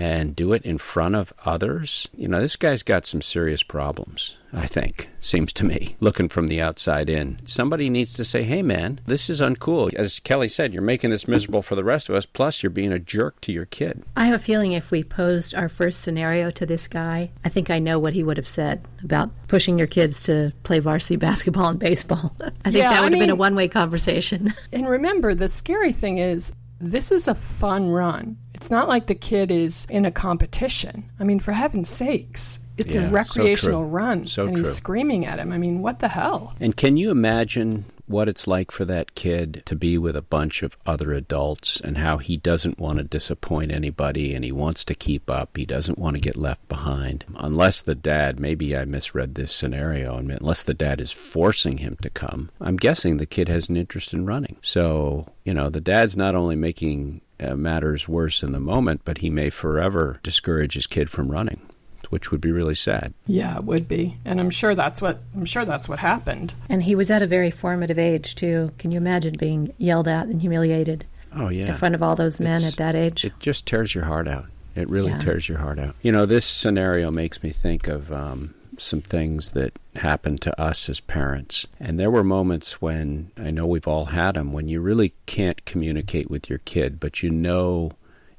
and 0.00 0.34
do 0.34 0.54
it 0.54 0.62
in 0.64 0.78
front 0.78 1.14
of 1.14 1.30
others, 1.44 2.08
you 2.16 2.26
know, 2.26 2.40
this 2.40 2.56
guy's 2.56 2.82
got 2.82 3.04
some 3.04 3.20
serious 3.20 3.62
problems, 3.62 4.38
I 4.50 4.66
think, 4.66 5.10
seems 5.20 5.52
to 5.52 5.64
me, 5.66 5.94
looking 6.00 6.30
from 6.30 6.48
the 6.48 6.62
outside 6.62 7.10
in. 7.10 7.38
Somebody 7.44 7.90
needs 7.90 8.14
to 8.14 8.24
say, 8.24 8.42
hey, 8.42 8.62
man, 8.62 9.00
this 9.04 9.28
is 9.28 9.42
uncool. 9.42 9.92
As 9.92 10.18
Kelly 10.20 10.48
said, 10.48 10.72
you're 10.72 10.80
making 10.80 11.10
this 11.10 11.28
miserable 11.28 11.60
for 11.60 11.74
the 11.74 11.84
rest 11.84 12.08
of 12.08 12.14
us, 12.14 12.24
plus 12.24 12.62
you're 12.62 12.70
being 12.70 12.92
a 12.92 12.98
jerk 12.98 13.42
to 13.42 13.52
your 13.52 13.66
kid. 13.66 14.02
I 14.16 14.24
have 14.24 14.40
a 14.40 14.42
feeling 14.42 14.72
if 14.72 14.90
we 14.90 15.04
posed 15.04 15.54
our 15.54 15.68
first 15.68 16.00
scenario 16.00 16.50
to 16.52 16.64
this 16.64 16.88
guy, 16.88 17.30
I 17.44 17.50
think 17.50 17.68
I 17.68 17.78
know 17.78 17.98
what 17.98 18.14
he 18.14 18.22
would 18.22 18.38
have 18.38 18.48
said 18.48 18.82
about 19.04 19.28
pushing 19.48 19.78
your 19.78 19.86
kids 19.86 20.22
to 20.22 20.50
play 20.62 20.78
varsity 20.78 21.16
basketball 21.16 21.68
and 21.68 21.78
baseball. 21.78 22.34
I 22.40 22.70
think 22.70 22.76
yeah, 22.76 22.88
that 22.88 22.90
would 22.90 22.96
I 23.00 23.02
have 23.02 23.12
mean, 23.12 23.20
been 23.20 23.30
a 23.30 23.34
one 23.36 23.54
way 23.54 23.68
conversation. 23.68 24.54
And 24.72 24.88
remember, 24.88 25.34
the 25.34 25.48
scary 25.48 25.92
thing 25.92 26.18
is, 26.18 26.52
this 26.80 27.12
is 27.12 27.28
a 27.28 27.34
fun 27.34 27.90
run. 27.90 28.38
It's 28.60 28.70
not 28.70 28.88
like 28.88 29.06
the 29.06 29.14
kid 29.14 29.50
is 29.50 29.86
in 29.88 30.04
a 30.04 30.10
competition. 30.10 31.08
I 31.18 31.24
mean, 31.24 31.40
for 31.40 31.52
heaven's 31.52 31.88
sakes, 31.88 32.60
it's 32.76 32.94
Yeah, 32.94 33.08
a 33.08 33.10
recreational 33.10 33.80
true. 33.80 33.88
run. 33.88 34.26
So 34.26 34.44
and 34.44 34.54
true. 34.54 34.64
he's 34.64 34.74
screaming 34.74 35.24
at 35.24 35.38
him. 35.38 35.50
I 35.50 35.56
mean, 35.56 35.80
what 35.80 36.00
the 36.00 36.08
hell? 36.08 36.54
And 36.60 36.76
can 36.76 36.98
you 36.98 37.10
imagine 37.10 37.86
what 38.06 38.28
it's 38.28 38.46
like 38.46 38.70
for 38.70 38.84
that 38.84 39.14
kid 39.14 39.62
to 39.64 39.74
be 39.74 39.96
with 39.96 40.14
a 40.14 40.20
bunch 40.20 40.62
of 40.62 40.76
other 40.84 41.14
adults 41.14 41.80
and 41.80 41.96
how 41.96 42.18
he 42.18 42.36
doesn't 42.36 42.78
want 42.78 42.98
to 42.98 43.04
disappoint 43.04 43.72
anybody 43.72 44.34
and 44.34 44.44
he 44.44 44.52
wants 44.52 44.84
to 44.84 44.94
keep 44.94 45.30
up. 45.30 45.56
He 45.56 45.64
doesn't 45.64 45.96
want 45.98 46.16
to 46.16 46.20
get 46.20 46.36
left 46.36 46.68
behind. 46.68 47.24
Unless 47.36 47.80
the 47.82 47.94
dad, 47.94 48.38
maybe 48.38 48.76
I 48.76 48.84
misread 48.84 49.36
this 49.36 49.54
scenario, 49.54 50.16
unless 50.18 50.64
the 50.64 50.74
dad 50.74 51.00
is 51.00 51.12
forcing 51.12 51.78
him 51.78 51.96
to 52.02 52.10
come, 52.10 52.50
I'm 52.60 52.76
guessing 52.76 53.16
the 53.16 53.24
kid 53.26 53.48
has 53.48 53.70
an 53.70 53.76
interest 53.78 54.12
in 54.12 54.26
running. 54.26 54.56
So, 54.60 55.32
you 55.44 55.54
know, 55.54 55.70
the 55.70 55.80
dad's 55.80 56.16
not 56.16 56.34
only 56.34 56.56
making 56.56 57.22
uh, 57.40 57.56
matters 57.56 58.08
worse 58.08 58.42
in 58.42 58.52
the 58.52 58.60
moment, 58.60 59.00
but 59.04 59.18
he 59.18 59.30
may 59.30 59.50
forever 59.50 60.20
discourage 60.22 60.74
his 60.74 60.86
kid 60.86 61.08
from 61.10 61.30
running. 61.30 61.60
Which 62.08 62.32
would 62.32 62.40
be 62.40 62.50
really 62.50 62.74
sad. 62.74 63.14
Yeah, 63.26 63.56
it 63.58 63.64
would 63.64 63.86
be. 63.86 64.16
And 64.24 64.40
I'm 64.40 64.50
sure 64.50 64.74
that's 64.74 65.00
what 65.00 65.20
I'm 65.36 65.44
sure 65.44 65.64
that's 65.64 65.88
what 65.88 66.00
happened. 66.00 66.54
and 66.68 66.82
he 66.82 66.96
was 66.96 67.08
at 67.08 67.22
a 67.22 67.26
very 67.26 67.52
formative 67.52 68.00
age, 68.00 68.34
too. 68.34 68.72
Can 68.78 68.90
you 68.90 68.96
imagine 68.96 69.34
being 69.38 69.72
yelled 69.78 70.08
at 70.08 70.26
and 70.26 70.40
humiliated 70.40 71.04
Oh 71.32 71.50
yeah, 71.50 71.68
in 71.68 71.74
front 71.76 71.94
of 71.94 72.02
all 72.02 72.16
those 72.16 72.40
men 72.40 72.56
It's- 72.56 72.72
at 72.72 72.78
that 72.78 72.96
age? 72.96 73.24
It 73.24 73.34
just 73.38 73.64
tears 73.64 73.94
your 73.94 74.06
heart 74.06 74.26
out. 74.26 74.46
It 74.74 74.90
really 74.90 75.12
Yeah. 75.12 75.18
tears 75.18 75.48
your 75.48 75.58
heart 75.58 75.78
out. 75.78 75.94
You 76.02 76.10
know, 76.10 76.26
this 76.26 76.46
scenario 76.46 77.12
makes 77.12 77.44
me 77.44 77.50
think 77.50 77.86
of 77.86 78.10
um, 78.12 78.54
some 78.80 79.00
things 79.02 79.50
that 79.50 79.72
happened 79.96 80.40
to 80.42 80.60
us 80.60 80.88
as 80.88 81.00
parents. 81.00 81.66
And 81.78 81.98
there 81.98 82.10
were 82.10 82.24
moments 82.24 82.80
when 82.80 83.30
I 83.36 83.50
know 83.50 83.66
we've 83.66 83.88
all 83.88 84.06
had 84.06 84.34
them 84.34 84.52
when 84.52 84.68
you 84.68 84.80
really 84.80 85.12
can't 85.26 85.64
communicate 85.64 86.30
with 86.30 86.48
your 86.48 86.60
kid, 86.60 87.00
but 87.00 87.22
you 87.22 87.30
know. 87.30 87.92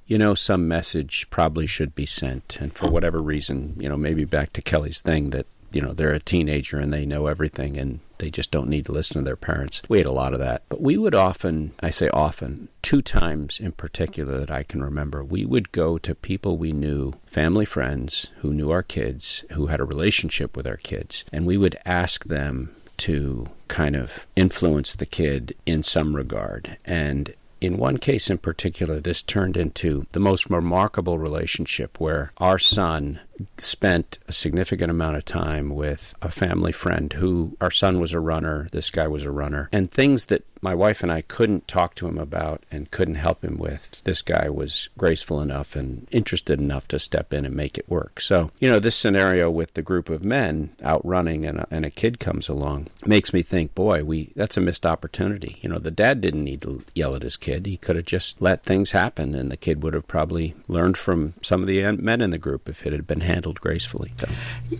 You 0.08 0.18
know, 0.18 0.34
some 0.34 0.68
message 0.68 1.30
probably 1.30 1.66
should 1.66 1.96
be 1.96 2.06
sent, 2.06 2.58
and 2.60 2.74
for 2.74 2.92
whatever 2.92 3.22
reason, 3.22 3.78
you 3.80 3.88
know, 3.88 3.96
maybe 3.96 4.26
back 4.26 4.52
to 4.54 4.62
Kelly's 4.62 5.00
thing 5.00 5.30
that 5.30 5.46
you 5.72 5.82
know, 5.82 5.94
they're 5.94 6.14
a 6.14 6.20
teenager 6.20 6.80
and 6.80 6.94
they 6.94 7.06
know 7.06 7.28
everything 7.28 7.78
and 7.78 8.00
they 8.18 8.30
just 8.30 8.52
don't 8.52 8.70
need 8.70 8.86
to 8.86 8.92
listen 8.92 9.18
to 9.18 9.24
their 9.24 9.36
parents. 9.36 9.82
We 9.90 9.98
had 9.98 10.08
a 10.08 10.12
lot 10.12 10.34
of 10.34 10.40
that. 10.40 10.64
But 10.70 10.82
we 10.82 10.98
would 10.98 11.16
often, 11.16 11.74
I 11.80 11.90
say 11.90 12.10
often, 12.10 12.70
two 12.82 13.02
times 13.02 13.60
in 13.60 13.72
particular 13.72 14.38
that 14.40 14.52
I 14.52 14.64
can 14.64 14.84
remember, 14.84 15.24
we 15.24 15.46
would 15.46 15.72
go 15.72 15.98
to 15.98 16.14
people 16.14 16.58
we 16.58 16.72
knew, 16.72 17.14
family 17.26 17.66
friends 17.66 18.28
who 18.40 18.54
knew 18.54 18.70
our 18.70 18.84
kids, 18.84 19.44
who 19.52 19.68
had 19.68 19.80
a 19.80 19.86
relationship 19.86 20.56
with 20.56 20.68
our 20.68 20.78
kids, 20.78 21.26
and 21.32 21.46
we 21.46 21.58
would 21.58 21.78
ask 21.86 22.26
them 22.26 22.76
to 22.98 23.48
kind 23.68 23.96
of 23.96 24.28
influence 24.36 24.96
the 24.96 25.06
kid 25.08 25.56
in 25.66 25.82
some 25.82 26.16
regard. 26.16 26.78
And 26.86 27.34
in 27.60 27.78
one 27.78 27.98
case 27.98 28.30
in 28.30 28.38
particular, 28.38 29.00
this 29.00 29.24
turned 29.24 29.58
into 29.58 30.06
the 30.12 30.20
most 30.20 30.50
remarkable 30.50 31.18
relationship 31.18 32.00
where 32.00 32.32
our 32.38 32.58
son 32.58 33.20
spent 33.58 34.20
a 34.28 34.34
significant 34.34 34.92
amount 34.92 35.18
of 35.18 35.26
time 35.26 35.76
with 35.76 36.16
a 36.22 36.32
family 36.32 36.72
friend 36.72 37.14
who 37.14 37.58
our 37.62 37.72
son 37.72 38.00
was 38.00 38.14
a 38.14 38.20
runner, 38.20 38.68
this 38.72 38.90
guy 38.90 39.08
was 39.08 39.24
a 39.24 39.32
runner, 39.32 39.70
and 39.72 39.92
things 39.92 40.26
that 40.28 40.44
my 40.62 40.76
wife 40.76 41.02
and 41.02 41.12
I 41.12 41.22
couldn't 41.22 41.68
talk 41.68 41.96
to 41.96 42.08
him 42.08 42.18
about 42.18 42.64
and 42.72 42.92
couldn't 42.92 43.16
help 43.16 43.44
him 43.44 43.58
with. 43.58 44.02
This 44.04 44.22
guy 44.22 44.50
was 44.50 44.90
graceful 44.98 45.42
enough 45.42 45.76
and 45.76 46.08
interested 46.12 46.60
enough 46.60 46.88
to 46.90 47.00
step 47.00 47.34
in 47.34 47.46
and 47.46 47.56
make 47.56 47.78
it 47.78 47.90
work. 47.90 48.22
So, 48.22 48.52
you 48.60 48.70
know, 48.70 48.80
this 48.80 48.96
scenario 48.96 49.50
with 49.50 49.74
the 49.74 49.82
group 49.82 50.10
of 50.10 50.24
men 50.24 50.72
out 50.84 51.06
running 51.06 51.46
and 51.46 51.60
a, 51.60 51.68
and 51.72 51.86
a 51.86 51.90
kid 51.90 52.20
comes 52.20 52.48
along 52.48 52.88
makes 53.06 53.34
me 53.34 53.42
think, 53.42 53.74
boy, 53.74 54.04
we 54.04 54.32
that's 54.36 54.58
a 54.58 54.62
missed 54.62 54.86
opportunity. 54.86 55.58
You 55.62 55.70
know, 55.70 55.80
the 55.80 55.92
dad 55.92 56.22
didn't 56.22 56.44
need 56.44 56.62
to 56.62 56.84
yell 56.94 57.16
at 57.16 57.24
his 57.24 57.38
kid. 57.38 57.66
He 57.66 57.78
could 57.78 57.96
have 57.96 58.06
just 58.06 58.42
let 58.42 58.64
things 58.64 58.92
happen 58.92 59.34
and 59.34 59.52
the 59.52 59.58
kid 59.58 59.82
would 59.82 59.96
have 59.96 60.08
probably 60.08 60.54
learned 60.68 60.98
from 60.98 61.34
some 61.42 61.62
of 61.62 61.68
the 61.68 61.92
men 61.94 62.22
in 62.22 62.30
the 62.30 62.38
group 62.38 62.70
if 62.70 62.86
it 62.86 62.94
had 62.94 63.08
been 63.08 63.22
handled 63.32 63.60
gracefully. 63.62 64.14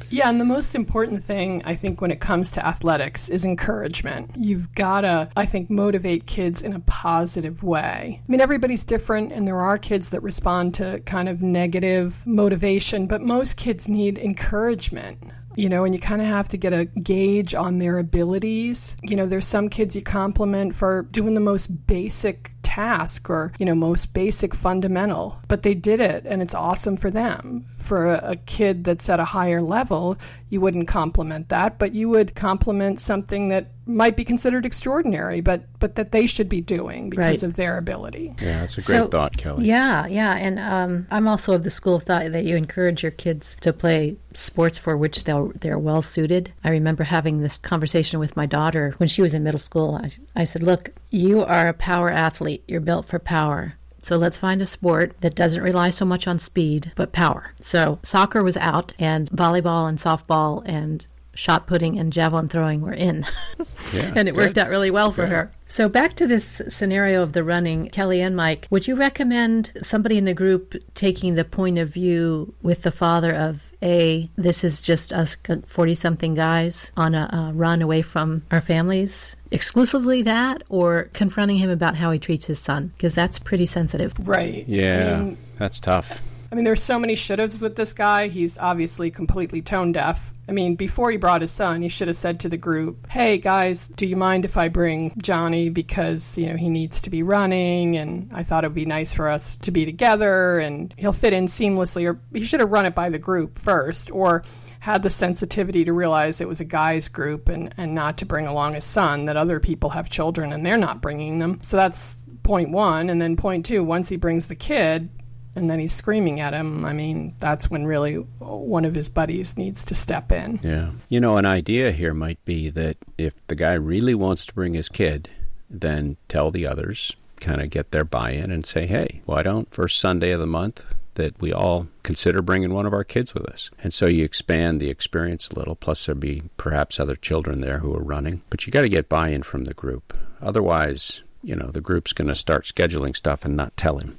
Yeah, 0.10 0.30
and 0.30 0.40
the 0.40 0.46
most 0.46 0.76
important 0.76 1.24
thing 1.24 1.62
I 1.66 1.76
think 1.76 2.02
when 2.02 2.12
it 2.12 2.20
comes 2.20 2.52
to 2.52 2.66
athletics 2.66 3.30
is 3.30 3.46
encouragement. 3.46 4.32
You've 4.38 4.74
got 4.76 5.02
to 5.02 5.30
I 5.36 5.46
think 5.46 5.70
motivate 5.70 6.26
kids 6.26 6.62
in 6.62 6.74
a 6.74 6.80
positive 6.82 7.64
way. 7.64 8.22
I 8.22 8.32
mean 8.32 8.42
everybody's 8.42 8.84
different 8.84 9.32
and 9.32 9.48
there 9.48 9.60
are 9.60 9.78
kids 9.78 10.10
that 10.10 10.22
respond 10.22 10.74
to 10.76 11.00
kind 11.06 11.30
of 11.30 11.42
negative 11.42 12.26
motivation, 12.26 13.08
but 13.08 13.22
most 13.22 13.58
kids 13.58 13.88
need 13.88 14.18
encouragement 14.18 15.24
you 15.56 15.70
know, 15.70 15.84
and 15.84 15.94
you 15.94 16.00
kind 16.00 16.22
of 16.22 16.28
have 16.28 16.50
to 16.50 16.58
get 16.58 16.74
a 16.74 16.86
gauge 16.86 17.54
on 17.54 17.80
their 17.80 17.98
abilities. 17.98 18.96
You 19.04 19.16
know, 19.16 19.26
there's 19.26 19.48
some 19.48 19.70
kids 19.70 19.96
you 19.96 20.02
compliment 20.02 20.76
for 20.76 21.04
doing 21.12 21.34
the 21.34 21.42
most 21.42 21.68
basic 21.88 22.52
task 22.76 23.30
or, 23.30 23.52
you 23.60 23.66
know, 23.66 23.76
most 23.76 24.14
basic 24.14 24.54
fundamental, 24.56 25.38
but 25.48 25.64
they 25.64 25.74
did 25.74 26.00
it 26.00 26.26
and 26.26 26.42
it's 26.42 26.56
awesome 26.56 26.96
for 26.98 27.12
them. 27.12 27.66
For 27.80 28.14
a, 28.14 28.32
a 28.32 28.36
kid 28.36 28.84
that's 28.84 29.10
at 29.10 29.20
a 29.20 29.26
higher 29.26 29.62
level, 29.62 30.18
you 30.50 30.62
wouldn't 30.62 30.88
compliment 30.88 31.50
that, 31.50 31.78
but 31.80 31.94
you 31.94 32.08
would 32.10 32.36
compliment 32.36 33.00
something 33.00 33.50
that 33.50 33.72
might 33.86 34.16
be 34.16 34.24
considered 34.24 34.66
extraordinary, 34.66 35.42
but 35.42 35.64
but 35.80 35.96
that 35.96 36.12
they 36.12 36.28
should 36.28 36.48
be 36.48 36.62
doing 36.62 37.10
because 37.10 37.42
Right. 37.42 37.44
of 37.44 37.56
their 37.56 37.78
ability. 37.78 38.36
Yeah, 38.40 38.62
that's 38.62 38.78
a 38.78 38.82
great 38.82 38.98
So- 39.00 39.08
thought, 39.08 39.36
Kelly. 39.36 39.66
Yeah, 39.66 40.06
yeah, 40.06 40.36
and 40.36 40.60
um, 40.60 41.08
I'm 41.12 41.28
also 41.28 41.54
of 41.54 41.64
the 41.64 41.72
school 41.72 41.96
of 41.96 42.04
thought 42.04 42.32
that 42.32 42.46
you 42.46 42.56
encourage 42.56 43.02
your 43.04 43.12
kids 43.12 43.58
to 43.62 43.74
play 43.74 44.16
sports 44.34 44.78
for 44.78 44.96
which 44.96 45.24
they're 45.26 45.48
they're 45.60 45.80
well 45.80 46.02
suited. 46.04 46.54
I 46.64 46.70
remember 46.70 47.04
having 47.04 47.42
this 47.42 47.58
conversation 47.58 48.20
with 48.20 48.38
my 48.38 48.46
daughter 48.46 48.94
when 49.00 49.10
she 49.10 49.22
was 49.24 49.34
in 49.34 49.44
middle 49.44 49.60
school. 49.60 50.00
I, 50.02 50.12
I 50.42 50.44
said, 50.46 50.64
"Look, 50.64 50.92
you 51.12 51.44
are 51.44 51.68
a 51.68 51.74
power 51.74 52.10
athlete. 52.10 52.64
You're 52.68 52.82
built 52.82 53.06
for 53.06 53.20
power." 53.20 53.76
So 54.00 54.18
let's 54.18 54.38
find 54.38 54.64
a 54.64 54.66
sport 54.66 55.14
that 55.22 55.36
doesn't 55.36 55.62
rely 55.62 55.92
so 55.92 56.06
much 56.06 56.28
on 56.28 56.40
speed, 56.40 56.92
but 56.96 57.12
power. 57.12 57.54
So 57.62 58.00
soccer 58.02 58.42
was 58.42 58.58
out, 58.58 58.94
and 58.98 59.30
volleyball 59.30 59.88
and 59.88 60.00
softball 60.00 60.64
and 60.66 61.06
shot 61.34 61.66
putting 61.66 61.98
and 61.98 62.12
javelin 62.12 62.48
throwing 62.48 62.82
were 62.82 62.94
in. 62.94 63.26
Yeah, 63.94 64.14
and 64.16 64.30
it 64.30 64.36
worked 64.36 64.58
out 64.58 64.70
really 64.70 64.92
well 64.92 65.12
for 65.12 65.24
Good. 65.24 65.32
her. 65.32 65.52
So 65.68 65.90
back 65.90 66.14
to 66.14 66.28
this 66.28 66.62
scenario 66.70 67.24
of 67.24 67.34
the 67.34 67.44
running, 67.44 67.90
Kelly 67.90 68.22
and 68.22 68.38
Mike, 68.38 68.68
would 68.70 68.88
you 68.88 68.96
recommend 68.96 69.72
somebody 69.82 70.18
in 70.18 70.24
the 70.24 70.34
group 70.34 70.76
taking 70.94 71.34
the 71.34 71.44
point 71.44 71.78
of 71.78 71.90
view 71.90 72.54
with 72.62 72.84
the 72.84 72.92
father 72.92 73.34
of 73.34 73.71
a 73.84 74.30
this 74.36 74.64
is 74.64 74.82
just 74.82 75.12
us 75.14 75.36
40 75.66 75.96
something 75.96 76.34
guys 76.34 76.92
on 76.98 77.16
a, 77.16 77.30
a 77.32 77.54
run 77.54 77.82
away 77.82 78.02
from 78.02 78.44
our 78.52 78.62
families? 78.62 79.36
Exclusively 79.52 80.22
that 80.24 80.64
or 80.70 81.10
confronting 81.14 81.58
him 81.58 81.70
about 81.70 81.96
how 81.96 82.12
he 82.12 82.20
treats 82.20 82.46
his 82.46 82.60
son 82.60 82.92
because 82.98 83.16
that's 83.16 83.40
pretty 83.40 83.66
sensitive. 83.66 84.14
Right. 84.20 84.68
Yeah, 84.68 85.18
I 85.20 85.24
mean, 85.24 85.38
that's 85.58 85.80
tough. 85.80 86.22
I 86.52 86.56
mean, 86.56 86.66
there's 86.66 86.84
so 86.84 87.00
many 87.00 87.16
shouldas 87.16 87.62
with 87.62 87.78
this 87.78 87.94
guy. 87.94 88.28
He's 88.28 88.58
obviously 88.58 89.10
completely 89.10 89.62
tone 89.62 89.94
deaf. 89.94 90.34
I 90.50 90.52
mean, 90.52 90.76
before 90.76 91.10
he 91.10 91.16
brought 91.16 91.40
his 91.40 91.52
son, 91.52 91.82
he 91.82 91.88
should 91.88 92.10
have 92.10 92.18
said 92.18 92.42
to 92.42 92.50
the 92.50 92.58
group, 92.58 93.10
"Hey 93.10 93.38
guys, 93.38 93.88
do 93.96 94.06
you 94.06 94.18
mind 94.18 94.44
if 94.44 94.58
I 94.58 94.68
bring 94.68 95.14
Johnny 95.18 95.70
because 95.70 96.38
you 96.38 96.48
know 96.48 96.58
he 96.58 96.70
needs 96.70 97.00
to 97.02 97.10
be 97.10 97.24
running, 97.24 97.96
and 97.96 98.30
I 98.34 98.44
thought 98.44 98.66
it 98.66 98.68
would 98.68 98.76
be 98.76 98.86
nice 98.86 99.14
for 99.14 99.30
us 99.30 99.56
to 99.58 99.72
be 99.72 99.86
together, 99.86 100.60
and 100.60 100.94
he'll 100.98 101.14
fit 101.14 101.32
in 101.32 101.46
seamlessly." 101.46 102.06
Or 102.06 102.20
he 102.34 102.44
should 102.44 102.60
have 102.60 102.72
run 102.72 102.86
it 102.86 102.96
by 102.96 103.10
the 103.10 103.20
group 103.20 103.58
first, 103.58 104.12
or 104.12 104.44
had 104.82 105.04
the 105.04 105.10
sensitivity 105.10 105.86
to 105.86 105.94
realize 105.94 106.42
it 106.42 106.50
was 106.50 106.60
a 106.60 106.66
guy's 106.66 107.08
group 107.08 107.48
and, 107.48 107.74
and 107.78 107.96
not 107.96 108.18
to 108.18 108.26
bring 108.26 108.48
along 108.48 108.74
his 108.74 108.84
son, 108.84 109.26
that 109.26 109.38
other 109.38 109.60
people 109.60 109.92
have 109.92 110.10
children 110.10 110.52
and 110.52 110.66
they're 110.66 110.76
not 110.76 111.02
bringing 111.02 111.38
them. 111.38 111.60
So 111.62 111.78
that's 111.78 112.16
point 112.42 112.72
one. 112.72 113.10
And 113.10 113.22
then 113.22 113.36
point 113.38 113.66
two, 113.66 113.84
once 113.84 114.10
he 114.10 114.18
brings 114.18 114.48
the 114.48 114.56
kid 114.56 115.10
and 115.56 115.70
then 115.70 115.80
he's 115.80 115.94
screaming 115.94 116.40
at 116.40 116.54
him, 116.54 116.86
I 116.86 116.94
mean, 116.94 117.36
that's 117.40 117.70
when 117.70 117.86
really 117.86 118.16
one 118.16 118.86
of 118.86 118.96
his 118.96 119.10
buddies 119.10 119.58
needs 119.58 119.84
to 119.86 119.96
step 119.96 120.32
in. 120.32 120.60
Yeah. 120.64 120.92
You 121.10 121.20
know, 121.20 121.38
an 121.38 121.46
idea 121.46 121.92
here 121.92 122.14
might 122.14 122.44
be 122.46 122.70
that 122.70 122.98
if 123.18 123.46
the 123.48 123.56
guy 123.56 123.74
really 123.74 124.16
wants 124.16 124.46
to 124.46 124.54
bring 124.54 124.74
his 124.74 124.90
kid, 124.90 125.30
then 125.70 126.18
tell 126.28 126.52
the 126.52 126.68
others, 126.68 127.16
kind 127.40 127.62
of 127.62 127.70
get 127.70 127.92
their 127.92 128.04
buy 128.04 128.32
in 128.32 128.52
and 128.52 128.66
say, 128.66 128.86
hey, 128.86 129.22
why 129.26 129.44
don't 129.44 129.74
first 129.74 130.00
Sunday 130.00 130.32
of 130.32 130.40
the 130.40 130.46
month 130.46 130.86
that 131.16 131.40
we 131.42 131.52
all 131.52 131.88
consider 132.04 132.42
bringing 132.42 132.74
one 132.74 132.86
of 132.86 132.94
our 132.94 133.04
kids 133.04 133.34
with 133.34 133.46
us? 133.46 133.70
And 133.84 133.94
so 133.94 134.06
you 134.06 134.24
expand 134.24 134.80
the 134.80 134.90
experience 134.90 135.50
a 135.50 135.56
little, 135.56 135.76
plus 135.76 136.06
there'll 136.06 136.20
be 136.20 136.44
perhaps 136.56 137.00
other 137.00 137.16
children 137.16 137.60
there 137.60 137.80
who 137.80 137.94
are 137.96 138.04
running. 138.04 138.42
But 138.50 138.66
you 138.66 138.72
got 138.72 138.82
to 138.82 138.90
get 138.90 139.10
buy 139.10 139.30
in 139.30 139.44
from 139.44 139.66
the 139.66 139.74
group. 139.74 140.18
Otherwise, 140.42 141.24
you 141.44 141.56
know, 141.56 141.68
the 141.68 141.82
group's 141.82 142.14
going 142.14 142.28
to 142.28 142.36
start 142.36 142.66
scheduling 142.66 143.16
stuff 143.16 143.44
and 143.44 143.58
not 143.58 143.76
tell 143.76 143.98
him. 143.98 144.18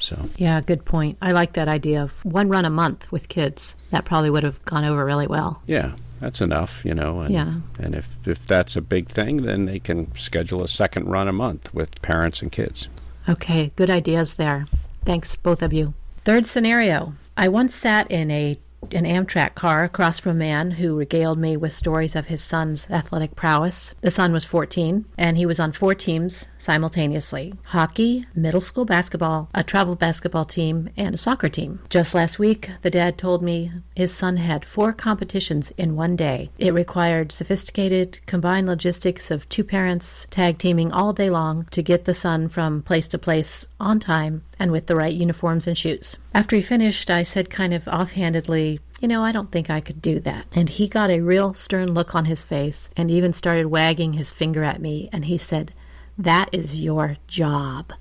So, 0.00 0.28
Yeah, 0.36 0.60
good 0.60 0.84
point. 0.84 1.18
I 1.20 1.32
like 1.32 1.52
that 1.54 1.68
idea 1.68 2.02
of 2.02 2.24
one 2.24 2.48
run 2.48 2.64
a 2.64 2.70
month 2.70 3.10
with 3.10 3.28
kids. 3.28 3.74
That 3.90 4.04
probably 4.04 4.30
would 4.30 4.42
have 4.44 4.64
gone 4.64 4.84
over 4.84 5.04
really 5.04 5.26
well. 5.26 5.62
yeah, 5.66 5.92
that's 6.20 6.40
enough, 6.40 6.84
you 6.84 6.94
know. 6.94 7.20
And, 7.20 7.32
Yeah. 7.34 7.54
And 7.78 7.94
if, 7.94 8.16
if 8.26 8.46
that's 8.46 8.76
a 8.76 8.80
big 8.80 9.08
thing, 9.08 9.42
then 9.42 9.64
they 9.66 9.78
can 9.78 10.14
schedule 10.16 10.62
a 10.62 10.68
second 10.68 11.06
run 11.08 11.28
a 11.28 11.32
month 11.32 11.72
with 11.74 12.00
parents 12.02 12.42
and 12.42 12.50
kids. 12.52 12.88
Okay, 13.28 13.72
good 13.76 13.90
ideas 13.90 14.34
there. 14.36 14.66
Thanks, 15.04 15.36
both 15.36 15.62
of 15.62 15.72
you. 15.72 15.94
Third 16.24 16.46
scenario. 16.46 17.14
I 17.36 17.48
once 17.48 17.74
sat 17.74 18.10
in 18.10 18.30
a 18.30 18.58
an 18.94 19.04
Amtrak 19.04 19.54
car 19.54 19.84
across 19.84 20.18
from 20.18 20.32
a 20.32 20.34
man 20.34 20.72
who 20.72 20.96
regaled 20.96 21.38
me 21.38 21.56
with 21.56 21.72
stories 21.72 22.16
of 22.16 22.26
his 22.26 22.42
son's 22.42 22.88
athletic 22.90 23.34
prowess. 23.34 23.94
The 24.00 24.10
son 24.10 24.32
was 24.32 24.44
14, 24.44 25.04
and 25.16 25.36
he 25.36 25.46
was 25.46 25.60
on 25.60 25.72
four 25.72 25.94
teams 25.94 26.48
simultaneously 26.58 27.54
hockey, 27.64 28.26
middle 28.34 28.60
school 28.60 28.84
basketball, 28.84 29.48
a 29.54 29.62
travel 29.62 29.94
basketball 29.94 30.44
team, 30.44 30.90
and 30.96 31.14
a 31.14 31.18
soccer 31.18 31.48
team. 31.48 31.80
Just 31.88 32.14
last 32.14 32.38
week, 32.38 32.70
the 32.82 32.90
dad 32.90 33.18
told 33.18 33.42
me 33.42 33.72
his 33.94 34.14
son 34.14 34.36
had 34.36 34.64
four 34.64 34.92
competitions 34.92 35.72
in 35.76 35.96
one 35.96 36.16
day. 36.16 36.50
It 36.58 36.74
required 36.74 37.32
sophisticated, 37.32 38.18
combined 38.26 38.66
logistics 38.66 39.30
of 39.30 39.48
two 39.48 39.64
parents 39.64 40.26
tag 40.30 40.58
teaming 40.58 40.92
all 40.92 41.12
day 41.12 41.30
long 41.30 41.66
to 41.70 41.82
get 41.82 42.04
the 42.04 42.14
son 42.14 42.48
from 42.48 42.82
place 42.82 43.08
to 43.08 43.18
place 43.18 43.64
on 43.80 44.00
time 44.00 44.42
and 44.58 44.72
with 44.72 44.86
the 44.86 44.96
right 44.96 45.14
uniforms 45.14 45.66
and 45.66 45.76
shoes. 45.76 46.16
After 46.34 46.56
he 46.56 46.62
finished, 46.62 47.10
I 47.10 47.22
said 47.22 47.50
kind 47.50 47.72
of 47.72 47.88
offhandedly, 47.88 48.80
You 49.00 49.08
know, 49.08 49.22
I 49.22 49.32
don't 49.32 49.50
think 49.50 49.70
I 49.70 49.80
could 49.80 50.02
do 50.02 50.20
that. 50.20 50.46
And 50.52 50.68
he 50.68 50.86
got 50.88 51.10
a 51.10 51.20
real 51.20 51.54
stern 51.54 51.94
look 51.94 52.14
on 52.14 52.26
his 52.26 52.42
face 52.42 52.90
and 52.96 53.10
even 53.10 53.32
started 53.32 53.66
wagging 53.66 54.12
his 54.14 54.30
finger 54.30 54.62
at 54.62 54.80
me. 54.80 55.08
And 55.12 55.24
he 55.24 55.38
said, 55.38 55.72
That 56.16 56.48
is 56.52 56.80
your 56.80 57.16
job. 57.26 57.92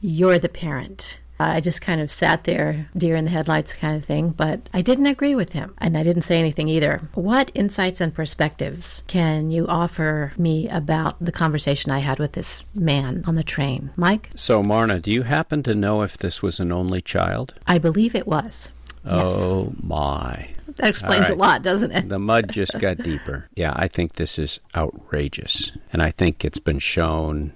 You're 0.00 0.38
the 0.38 0.48
parent. 0.48 1.18
I 1.40 1.60
just 1.60 1.80
kind 1.80 2.00
of 2.00 2.12
sat 2.12 2.44
there, 2.44 2.88
deer 2.96 3.16
in 3.16 3.24
the 3.24 3.30
headlights 3.30 3.74
kind 3.74 3.96
of 3.96 4.04
thing, 4.04 4.30
but 4.30 4.68
I 4.72 4.82
didn't 4.82 5.06
agree 5.06 5.34
with 5.34 5.52
him, 5.52 5.74
and 5.78 5.96
I 5.98 6.02
didn't 6.02 6.22
say 6.22 6.38
anything 6.38 6.68
either. 6.68 7.00
What 7.14 7.50
insights 7.54 8.00
and 8.00 8.14
perspectives 8.14 9.02
can 9.06 9.50
you 9.50 9.66
offer 9.66 10.32
me 10.36 10.68
about 10.68 11.16
the 11.24 11.32
conversation 11.32 11.90
I 11.90 11.98
had 11.98 12.18
with 12.18 12.32
this 12.32 12.62
man 12.74 13.24
on 13.26 13.34
the 13.34 13.42
train? 13.42 13.90
Mike? 13.96 14.30
So, 14.36 14.62
Marna, 14.62 15.00
do 15.00 15.10
you 15.10 15.22
happen 15.22 15.62
to 15.64 15.74
know 15.74 16.02
if 16.02 16.16
this 16.16 16.42
was 16.42 16.60
an 16.60 16.72
only 16.72 17.00
child? 17.00 17.54
I 17.66 17.78
believe 17.78 18.14
it 18.14 18.26
was. 18.26 18.70
Yes. 19.04 19.32
Oh, 19.34 19.74
my. 19.82 20.48
That 20.76 20.88
explains 20.88 21.24
right. 21.24 21.32
a 21.32 21.36
lot, 21.36 21.62
doesn't 21.62 21.90
it? 21.90 22.08
The 22.08 22.18
mud 22.18 22.50
just 22.50 22.78
got 22.78 22.98
deeper. 23.02 23.48
Yeah, 23.54 23.72
I 23.74 23.88
think 23.88 24.14
this 24.14 24.38
is 24.38 24.60
outrageous. 24.74 25.72
And 25.92 26.02
I 26.02 26.10
think 26.10 26.44
it's 26.44 26.60
been 26.60 26.78
shown 26.78 27.52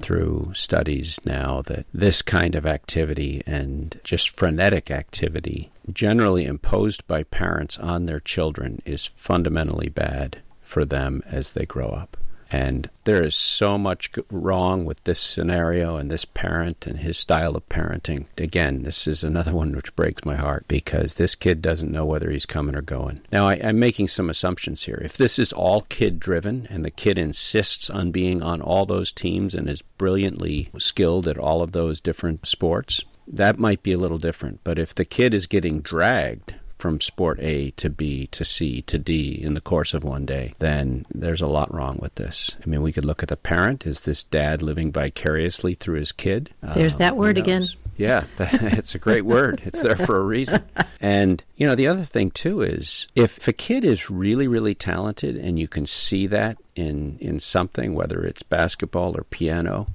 through 0.00 0.50
studies 0.54 1.20
now 1.24 1.62
that 1.62 1.86
this 1.92 2.22
kind 2.22 2.54
of 2.54 2.66
activity 2.66 3.42
and 3.46 4.00
just 4.02 4.36
frenetic 4.36 4.90
activity 4.90 5.70
generally 5.92 6.44
imposed 6.44 7.06
by 7.06 7.22
parents 7.22 7.78
on 7.78 8.06
their 8.06 8.20
children 8.20 8.80
is 8.84 9.06
fundamentally 9.06 9.88
bad 9.88 10.40
for 10.60 10.84
them 10.84 11.22
as 11.26 11.52
they 11.52 11.66
grow 11.66 11.88
up. 11.88 12.16
And 12.50 12.90
there 13.04 13.22
is 13.22 13.36
so 13.36 13.78
much 13.78 14.10
wrong 14.30 14.84
with 14.84 15.02
this 15.04 15.20
scenario 15.20 15.96
and 15.96 16.10
this 16.10 16.24
parent 16.24 16.86
and 16.86 16.98
his 16.98 17.16
style 17.16 17.56
of 17.56 17.68
parenting. 17.68 18.26
Again, 18.36 18.82
this 18.82 19.06
is 19.06 19.22
another 19.22 19.54
one 19.54 19.74
which 19.74 19.94
breaks 19.94 20.24
my 20.24 20.36
heart 20.36 20.66
because 20.66 21.14
this 21.14 21.34
kid 21.34 21.62
doesn't 21.62 21.92
know 21.92 22.04
whether 22.04 22.30
he's 22.30 22.46
coming 22.46 22.74
or 22.74 22.82
going. 22.82 23.20
Now, 23.30 23.46
I, 23.46 23.54
am 23.54 23.78
making 23.78 24.08
some 24.08 24.28
assumptions 24.28 24.82
here. 24.82 25.00
If 25.02 25.16
this 25.16 25.38
is 25.38 25.52
all 25.52 25.82
kid 25.82 26.18
driven 26.18 26.66
and 26.70 26.84
the 26.84 26.90
kid 26.90 27.18
insists 27.18 27.88
on 27.88 28.10
being 28.10 28.42
on 28.42 28.60
all 28.60 28.84
those 28.84 29.12
teams 29.12 29.54
and 29.54 29.68
is 29.68 29.82
brilliantly 29.82 30.70
skilled 30.78 31.28
at 31.28 31.38
all 31.38 31.62
of 31.62 31.72
those 31.72 32.00
different 32.00 32.46
sports, 32.46 33.04
that 33.28 33.58
might 33.58 33.82
be 33.82 33.92
a 33.92 33.98
little 33.98 34.18
different. 34.18 34.60
But 34.64 34.78
if 34.78 34.94
the 34.94 35.04
kid 35.04 35.34
is 35.34 35.46
getting 35.46 35.80
dragged 35.80 36.54
from 36.80 37.00
sport 37.00 37.38
A 37.40 37.70
to 37.72 37.90
B 37.90 38.26
to 38.28 38.44
C 38.44 38.82
to 38.82 38.98
D 38.98 39.38
in 39.40 39.54
the 39.54 39.60
course 39.60 39.94
of 39.94 40.02
one 40.02 40.26
day, 40.26 40.54
then 40.58 41.06
there's 41.14 41.40
a 41.40 41.46
lot 41.46 41.72
wrong 41.72 41.98
with 42.00 42.14
this. 42.16 42.56
I 42.64 42.68
mean, 42.68 42.82
we 42.82 42.92
could 42.92 43.04
look 43.04 43.22
at 43.22 43.28
the 43.28 43.36
parent. 43.36 43.86
Is 43.86 44.02
this 44.02 44.24
dad 44.24 44.62
living 44.62 44.90
vicariously 44.90 45.74
through 45.74 45.98
his 45.98 46.12
kid? 46.12 46.50
There's 46.74 46.96
uh, 46.96 46.98
that 46.98 47.16
word 47.16 47.38
again. 47.38 47.64
Yeah, 47.96 48.24
it's 48.38 48.94
a 48.94 48.98
great 48.98 49.26
word. 49.26 49.60
It's 49.64 49.80
there 49.80 49.96
for 49.96 50.16
a 50.16 50.24
reason. 50.24 50.64
And, 51.02 51.42
you 51.56 51.66
know, 51.66 51.74
the 51.74 51.86
other 51.86 52.02
thing, 52.02 52.30
too, 52.30 52.60
is 52.60 53.08
if 53.14 53.48
a 53.48 53.54
kid 53.54 53.86
is 53.86 54.10
really, 54.10 54.46
really 54.46 54.74
talented 54.74 55.34
and 55.34 55.58
you 55.58 55.66
can 55.66 55.86
see 55.86 56.26
that 56.26 56.58
in, 56.76 57.16
in 57.20 57.38
something, 57.38 57.94
whether 57.94 58.22
it's 58.22 58.42
basketball 58.42 59.16
or 59.16 59.24
piano, 59.24 59.86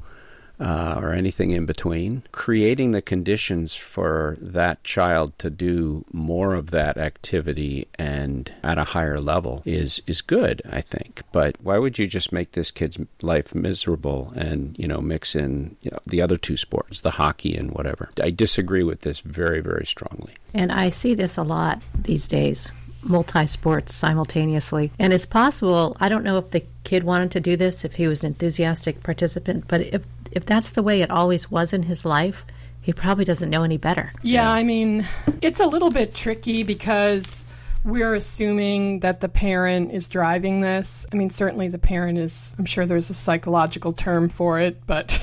uh, 0.59 0.99
or 1.01 1.13
anything 1.13 1.51
in 1.51 1.65
between. 1.65 2.23
Creating 2.31 2.91
the 2.91 3.01
conditions 3.01 3.75
for 3.75 4.37
that 4.39 4.83
child 4.83 5.37
to 5.39 5.49
do 5.49 6.05
more 6.11 6.53
of 6.53 6.71
that 6.71 6.97
activity 6.97 7.87
and 7.95 8.53
at 8.63 8.77
a 8.77 8.83
higher 8.83 9.17
level 9.17 9.61
is 9.65 10.01
is 10.07 10.21
good, 10.21 10.61
I 10.69 10.81
think. 10.81 11.21
But 11.31 11.55
why 11.61 11.77
would 11.77 11.99
you 11.99 12.07
just 12.07 12.31
make 12.31 12.53
this 12.53 12.71
kid's 12.71 12.97
life 13.21 13.53
miserable 13.53 14.33
and 14.35 14.77
you 14.77 14.87
know 14.87 15.01
mix 15.01 15.35
in 15.35 15.75
you 15.81 15.91
know, 15.91 15.99
the 16.05 16.21
other 16.21 16.37
two 16.37 16.57
sports, 16.57 17.01
the 17.01 17.11
hockey 17.11 17.55
and 17.55 17.71
whatever? 17.71 18.09
I 18.21 18.29
disagree 18.29 18.83
with 18.83 19.01
this 19.01 19.21
very 19.21 19.61
very 19.61 19.85
strongly. 19.85 20.33
And 20.53 20.71
I 20.71 20.89
see 20.89 21.13
this 21.13 21.37
a 21.37 21.43
lot 21.43 21.81
these 21.93 22.27
days 22.27 22.71
multi 23.05 23.45
sports 23.45 23.93
simultaneously. 23.93 24.91
And 24.99 25.13
it's 25.13 25.25
possible, 25.25 25.95
I 25.99 26.09
don't 26.09 26.23
know 26.23 26.37
if 26.37 26.51
the 26.51 26.63
kid 26.83 27.03
wanted 27.03 27.31
to 27.31 27.39
do 27.39 27.55
this, 27.55 27.85
if 27.85 27.95
he 27.95 28.07
was 28.07 28.23
an 28.23 28.29
enthusiastic 28.29 29.03
participant, 29.03 29.65
but 29.67 29.81
if 29.81 30.05
if 30.31 30.45
that's 30.45 30.71
the 30.71 30.83
way 30.83 31.01
it 31.01 31.09
always 31.09 31.49
was 31.51 31.73
in 31.73 31.83
his 31.83 32.05
life, 32.05 32.45
he 32.81 32.93
probably 32.93 33.25
doesn't 33.25 33.49
know 33.49 33.63
any 33.63 33.77
better. 33.77 34.11
Yeah, 34.21 34.49
I 34.51 34.63
mean, 34.63 35.07
it's 35.41 35.59
a 35.59 35.65
little 35.65 35.89
bit 35.89 36.13
tricky 36.13 36.63
because 36.63 37.45
we're 37.85 38.15
assuming 38.15 39.01
that 39.01 39.19
the 39.19 39.29
parent 39.29 39.91
is 39.91 40.09
driving 40.09 40.61
this. 40.61 41.05
I 41.13 41.15
mean, 41.15 41.29
certainly 41.29 41.67
the 41.67 41.77
parent 41.77 42.17
is, 42.17 42.53
I'm 42.57 42.65
sure 42.65 42.87
there's 42.87 43.11
a 43.11 43.13
psychological 43.13 43.93
term 43.93 44.27
for 44.27 44.59
it, 44.59 44.85
but 44.87 45.21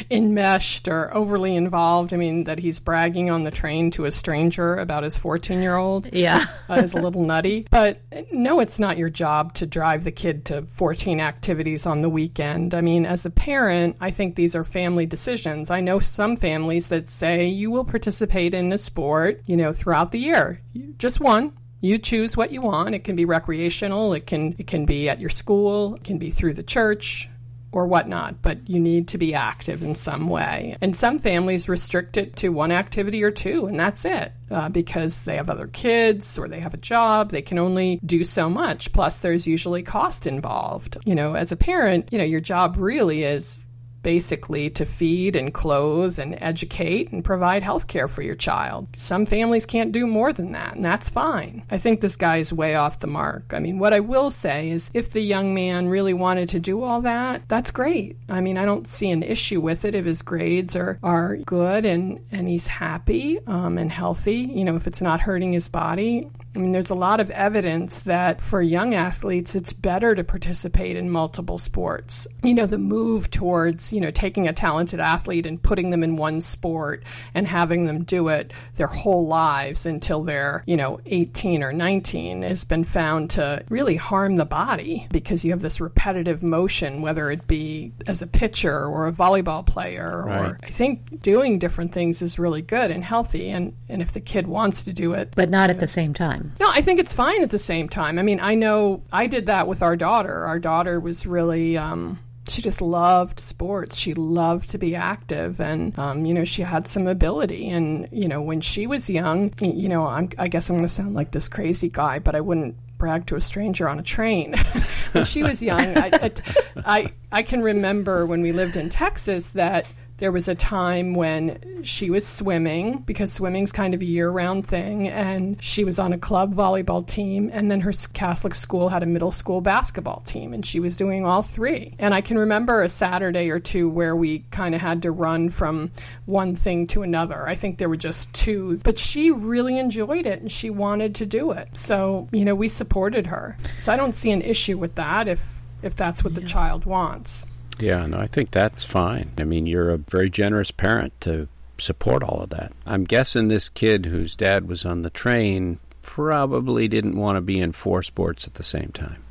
enmeshed 0.10 0.86
or 0.86 1.12
overly 1.14 1.56
involved. 1.56 2.14
I 2.14 2.16
mean, 2.16 2.44
that 2.44 2.60
he's 2.60 2.78
bragging 2.78 3.30
on 3.30 3.42
the 3.42 3.50
train 3.50 3.90
to 3.92 4.04
a 4.04 4.12
stranger 4.12 4.76
about 4.76 5.02
his 5.02 5.18
14 5.18 5.60
year 5.60 5.76
old. 5.76 6.12
Yeah. 6.12 6.44
uh, 6.70 6.74
is 6.74 6.94
a 6.94 7.00
little 7.00 7.24
nutty. 7.24 7.66
But 7.68 8.00
no, 8.30 8.60
it's 8.60 8.78
not 8.78 8.96
your 8.96 9.10
job 9.10 9.54
to 9.54 9.66
drive 9.66 10.04
the 10.04 10.12
kid 10.12 10.44
to 10.46 10.62
14 10.62 11.20
activities 11.20 11.84
on 11.84 12.00
the 12.00 12.08
weekend. 12.08 12.74
I 12.74 12.80
mean, 12.80 13.06
as 13.06 13.26
a 13.26 13.30
parent, 13.30 13.96
I 14.00 14.12
think 14.12 14.36
these 14.36 14.54
are 14.54 14.62
family 14.62 15.04
decisions. 15.04 15.68
I 15.68 15.80
know 15.80 15.98
some 15.98 16.36
families 16.36 16.90
that 16.90 17.10
say 17.10 17.46
you 17.46 17.72
will 17.72 17.84
participate 17.84 18.54
in 18.54 18.72
a 18.72 18.78
sport, 18.78 19.40
you 19.46 19.56
know, 19.56 19.72
throughout 19.72 20.12
the 20.12 20.20
year, 20.20 20.60
just 20.96 21.18
one 21.18 21.52
you 21.84 21.98
choose 21.98 22.36
what 22.36 22.50
you 22.50 22.62
want. 22.62 22.94
It 22.94 23.04
can 23.04 23.14
be 23.14 23.26
recreational, 23.26 24.14
it 24.14 24.26
can 24.26 24.54
it 24.58 24.66
can 24.66 24.86
be 24.86 25.08
at 25.08 25.20
your 25.20 25.30
school, 25.30 25.94
it 25.96 26.04
can 26.04 26.18
be 26.18 26.30
through 26.30 26.54
the 26.54 26.62
church 26.62 27.28
or 27.74 27.86
whatnot, 27.86 28.40
but 28.40 28.70
you 28.70 28.78
need 28.78 29.08
to 29.08 29.18
be 29.18 29.34
active 29.34 29.82
in 29.82 29.96
some 29.96 30.28
way. 30.28 30.76
And 30.80 30.96
some 30.96 31.18
families 31.18 31.68
restrict 31.68 32.16
it 32.16 32.36
to 32.36 32.50
one 32.50 32.70
activity 32.70 33.24
or 33.24 33.32
two, 33.32 33.66
and 33.66 33.78
that's 33.78 34.04
it. 34.04 34.32
Uh, 34.48 34.68
because 34.68 35.24
they 35.24 35.36
have 35.36 35.50
other 35.50 35.66
kids 35.66 36.38
or 36.38 36.46
they 36.46 36.60
have 36.60 36.72
a 36.72 36.78
job, 36.78 37.30
they 37.30 37.42
can 37.42 37.58
only 37.58 37.98
do 38.06 38.22
so 38.22 38.48
much. 38.48 38.92
Plus, 38.92 39.18
there's 39.18 39.46
usually 39.46 39.82
cost 39.82 40.28
involved. 40.28 40.98
You 41.04 41.16
know, 41.16 41.34
as 41.34 41.50
a 41.50 41.56
parent, 41.56 42.12
you 42.12 42.18
know, 42.18 42.24
your 42.24 42.40
job 42.40 42.76
really 42.78 43.24
is 43.24 43.58
basically 44.04 44.70
to 44.70 44.86
feed 44.86 45.34
and 45.34 45.52
clothe 45.52 46.20
and 46.20 46.38
educate 46.40 47.10
and 47.10 47.24
provide 47.24 47.64
health 47.64 47.88
care 47.88 48.06
for 48.06 48.22
your 48.22 48.36
child. 48.36 48.86
Some 48.94 49.26
families 49.26 49.66
can't 49.66 49.90
do 49.90 50.06
more 50.06 50.32
than 50.32 50.52
that, 50.52 50.76
and 50.76 50.84
that's 50.84 51.10
fine. 51.10 51.64
I 51.72 51.78
think 51.78 52.00
this 52.00 52.14
guy 52.16 52.36
is 52.36 52.52
way 52.52 52.76
off 52.76 53.00
the 53.00 53.08
mark. 53.08 53.52
I 53.52 53.58
mean, 53.58 53.80
what 53.80 53.92
I 53.92 53.98
will 53.98 54.30
say 54.30 54.70
is 54.70 54.92
if 54.94 55.10
the 55.10 55.20
young 55.20 55.54
man 55.54 55.88
really 55.88 56.14
wanted 56.14 56.50
to 56.50 56.60
do 56.60 56.84
all 56.84 57.00
that, 57.00 57.48
that's 57.48 57.72
great. 57.72 58.16
I 58.28 58.40
mean, 58.40 58.56
I 58.58 58.64
don't 58.64 58.86
see 58.86 59.10
an 59.10 59.24
issue 59.24 59.60
with 59.60 59.84
it 59.84 59.96
if 59.96 60.04
his 60.04 60.22
grades 60.22 60.76
are, 60.76 61.00
are 61.02 61.36
good 61.38 61.84
and, 61.84 62.20
and 62.30 62.48
he's 62.48 62.68
happy 62.68 63.38
um, 63.46 63.78
and 63.78 63.90
healthy, 63.90 64.36
you 64.54 64.64
know, 64.64 64.76
if 64.76 64.86
it's 64.86 65.02
not 65.02 65.22
hurting 65.22 65.52
his 65.52 65.68
body. 65.68 66.30
I 66.54 66.60
mean, 66.60 66.72
there's 66.72 66.90
a 66.90 66.94
lot 66.94 67.18
of 67.18 67.30
evidence 67.30 68.00
that 68.00 68.40
for 68.40 68.62
young 68.62 68.94
athletes, 68.94 69.56
it's 69.56 69.72
better 69.72 70.14
to 70.14 70.22
participate 70.22 70.96
in 70.96 71.10
multiple 71.10 71.58
sports. 71.58 72.28
You 72.44 72.54
know, 72.54 72.66
the 72.66 72.78
move 72.78 73.30
towards, 73.30 73.92
you 73.92 74.00
know, 74.00 74.12
taking 74.12 74.46
a 74.46 74.52
talented 74.52 75.00
athlete 75.00 75.46
and 75.46 75.60
putting 75.60 75.90
them 75.90 76.04
in 76.04 76.16
one 76.16 76.40
sport 76.40 77.02
and 77.34 77.48
having 77.48 77.86
them 77.86 78.04
do 78.04 78.28
it 78.28 78.52
their 78.76 78.86
whole 78.86 79.26
lives 79.26 79.84
until 79.84 80.22
they're, 80.22 80.62
you 80.66 80.76
know, 80.76 81.00
18 81.06 81.64
or 81.64 81.72
19 81.72 82.42
has 82.42 82.64
been 82.64 82.84
found 82.84 83.30
to 83.30 83.64
really 83.68 83.96
harm 83.96 84.36
the 84.36 84.44
body 84.44 85.08
because 85.10 85.44
you 85.44 85.50
have 85.50 85.62
this 85.62 85.80
repetitive 85.80 86.44
motion, 86.44 87.02
whether 87.02 87.30
it 87.30 87.48
be 87.48 87.92
as 88.06 88.22
a 88.22 88.26
pitcher 88.28 88.84
or 88.84 89.06
a 89.06 89.12
volleyball 89.12 89.66
player. 89.66 90.24
Right. 90.24 90.50
Or 90.50 90.60
I 90.62 90.68
think 90.68 91.20
doing 91.20 91.58
different 91.58 91.92
things 91.92 92.22
is 92.22 92.38
really 92.38 92.62
good 92.62 92.92
and 92.92 93.02
healthy. 93.02 93.50
And, 93.50 93.74
and 93.88 94.00
if 94.00 94.12
the 94.12 94.20
kid 94.20 94.46
wants 94.46 94.84
to 94.84 94.92
do 94.92 95.14
it, 95.14 95.32
but 95.34 95.50
not 95.50 95.70
at 95.70 95.76
know. 95.76 95.80
the 95.80 95.86
same 95.88 96.14
time. 96.14 96.43
No, 96.60 96.70
I 96.70 96.80
think 96.80 97.00
it's 97.00 97.14
fine 97.14 97.42
at 97.42 97.50
the 97.50 97.58
same 97.58 97.88
time. 97.88 98.18
I 98.18 98.22
mean, 98.22 98.40
I 98.40 98.54
know 98.54 99.02
I 99.12 99.26
did 99.26 99.46
that 99.46 99.66
with 99.66 99.82
our 99.82 99.96
daughter. 99.96 100.44
Our 100.44 100.58
daughter 100.58 101.00
was 101.00 101.26
really. 101.26 101.76
Um, 101.76 102.18
she 102.46 102.60
just 102.60 102.82
loved 102.82 103.40
sports. 103.40 103.96
She 103.96 104.12
loved 104.12 104.70
to 104.70 104.78
be 104.78 104.94
active, 104.94 105.60
and 105.60 105.98
um, 105.98 106.24
you 106.26 106.34
know 106.34 106.44
she 106.44 106.62
had 106.62 106.86
some 106.86 107.06
ability. 107.06 107.68
And 107.68 108.08
you 108.12 108.28
know 108.28 108.42
when 108.42 108.60
she 108.60 108.86
was 108.86 109.08
young, 109.08 109.52
you 109.60 109.88
know 109.88 110.06
I'm, 110.06 110.28
I 110.38 110.48
guess 110.48 110.68
I'm 110.68 110.76
going 110.76 110.84
to 110.86 110.92
sound 110.92 111.14
like 111.14 111.30
this 111.30 111.48
crazy 111.48 111.88
guy, 111.88 112.18
but 112.18 112.34
I 112.34 112.40
wouldn't 112.40 112.76
brag 112.98 113.26
to 113.26 113.36
a 113.36 113.40
stranger 113.40 113.88
on 113.88 113.98
a 113.98 114.02
train. 114.02 114.54
when 115.12 115.24
she 115.24 115.42
was 115.42 115.62
young, 115.62 115.96
I, 115.96 116.32
I 116.76 117.12
I 117.32 117.42
can 117.42 117.62
remember 117.62 118.26
when 118.26 118.42
we 118.42 118.52
lived 118.52 118.76
in 118.76 118.88
Texas 118.88 119.52
that 119.52 119.86
there 120.18 120.30
was 120.30 120.48
a 120.48 120.54
time 120.54 121.14
when 121.14 121.82
she 121.82 122.08
was 122.08 122.26
swimming 122.26 122.98
because 123.00 123.32
swimming's 123.32 123.72
kind 123.72 123.94
of 123.94 124.02
a 124.02 124.04
year 124.04 124.30
round 124.30 124.66
thing, 124.66 125.08
and 125.08 125.62
she 125.62 125.84
was 125.84 125.98
on 125.98 126.12
a 126.12 126.18
club 126.18 126.54
volleyball 126.54 127.06
team. 127.06 127.50
And 127.52 127.70
then 127.70 127.80
her 127.80 127.92
Catholic 128.12 128.54
school 128.54 128.88
had 128.90 129.02
a 129.02 129.06
middle 129.06 129.32
school 129.32 129.60
basketball 129.60 130.22
team, 130.26 130.54
and 130.54 130.64
she 130.64 130.80
was 130.80 130.96
doing 130.96 131.26
all 131.26 131.42
three. 131.42 131.94
And 131.98 132.14
I 132.14 132.20
can 132.20 132.38
remember 132.38 132.82
a 132.82 132.88
Saturday 132.88 133.50
or 133.50 133.58
two 133.58 133.88
where 133.88 134.14
we 134.14 134.44
kind 134.50 134.74
of 134.74 134.80
had 134.80 135.02
to 135.02 135.10
run 135.10 135.50
from 135.50 135.90
one 136.26 136.54
thing 136.54 136.86
to 136.88 137.02
another. 137.02 137.46
I 137.46 137.54
think 137.54 137.78
there 137.78 137.88
were 137.88 137.96
just 137.96 138.32
two, 138.32 138.78
but 138.84 138.98
she 138.98 139.30
really 139.30 139.78
enjoyed 139.78 140.26
it 140.26 140.40
and 140.40 140.50
she 140.50 140.70
wanted 140.70 141.14
to 141.16 141.26
do 141.26 141.50
it. 141.50 141.76
So, 141.76 142.28
you 142.32 142.44
know, 142.44 142.54
we 142.54 142.68
supported 142.68 143.26
her. 143.26 143.56
So 143.78 143.92
I 143.92 143.96
don't 143.96 144.14
see 144.14 144.30
an 144.30 144.42
issue 144.42 144.78
with 144.78 144.94
that 144.94 145.28
if 145.28 145.62
if 145.82 145.94
that's 145.94 146.24
what 146.24 146.32
yeah. 146.32 146.40
the 146.40 146.46
child 146.46 146.86
wants. 146.86 147.46
Yeah, 147.78 148.06
no, 148.06 148.18
I 148.18 148.26
think 148.26 148.50
that's 148.50 148.84
fine. 148.84 149.32
I 149.38 149.44
mean, 149.44 149.66
you're 149.66 149.90
a 149.90 149.98
very 149.98 150.30
generous 150.30 150.70
parent 150.70 151.12
to 151.22 151.48
support 151.78 152.22
all 152.22 152.42
of 152.42 152.50
that. 152.50 152.72
I'm 152.86 153.04
guessing 153.04 153.48
this 153.48 153.68
kid 153.68 154.06
whose 154.06 154.36
dad 154.36 154.68
was 154.68 154.84
on 154.84 155.02
the 155.02 155.10
train 155.10 155.78
probably 156.02 156.86
didn't 156.86 157.16
want 157.16 157.36
to 157.36 157.40
be 157.40 157.60
in 157.60 157.72
four 157.72 158.02
sports 158.02 158.46
at 158.46 158.54
the 158.54 158.62
same 158.62 158.90
time. 158.92 159.24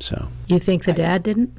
So 0.00 0.28
you 0.46 0.58
think 0.58 0.84
the 0.84 0.92
dad 0.92 1.22
didn't? 1.22 1.52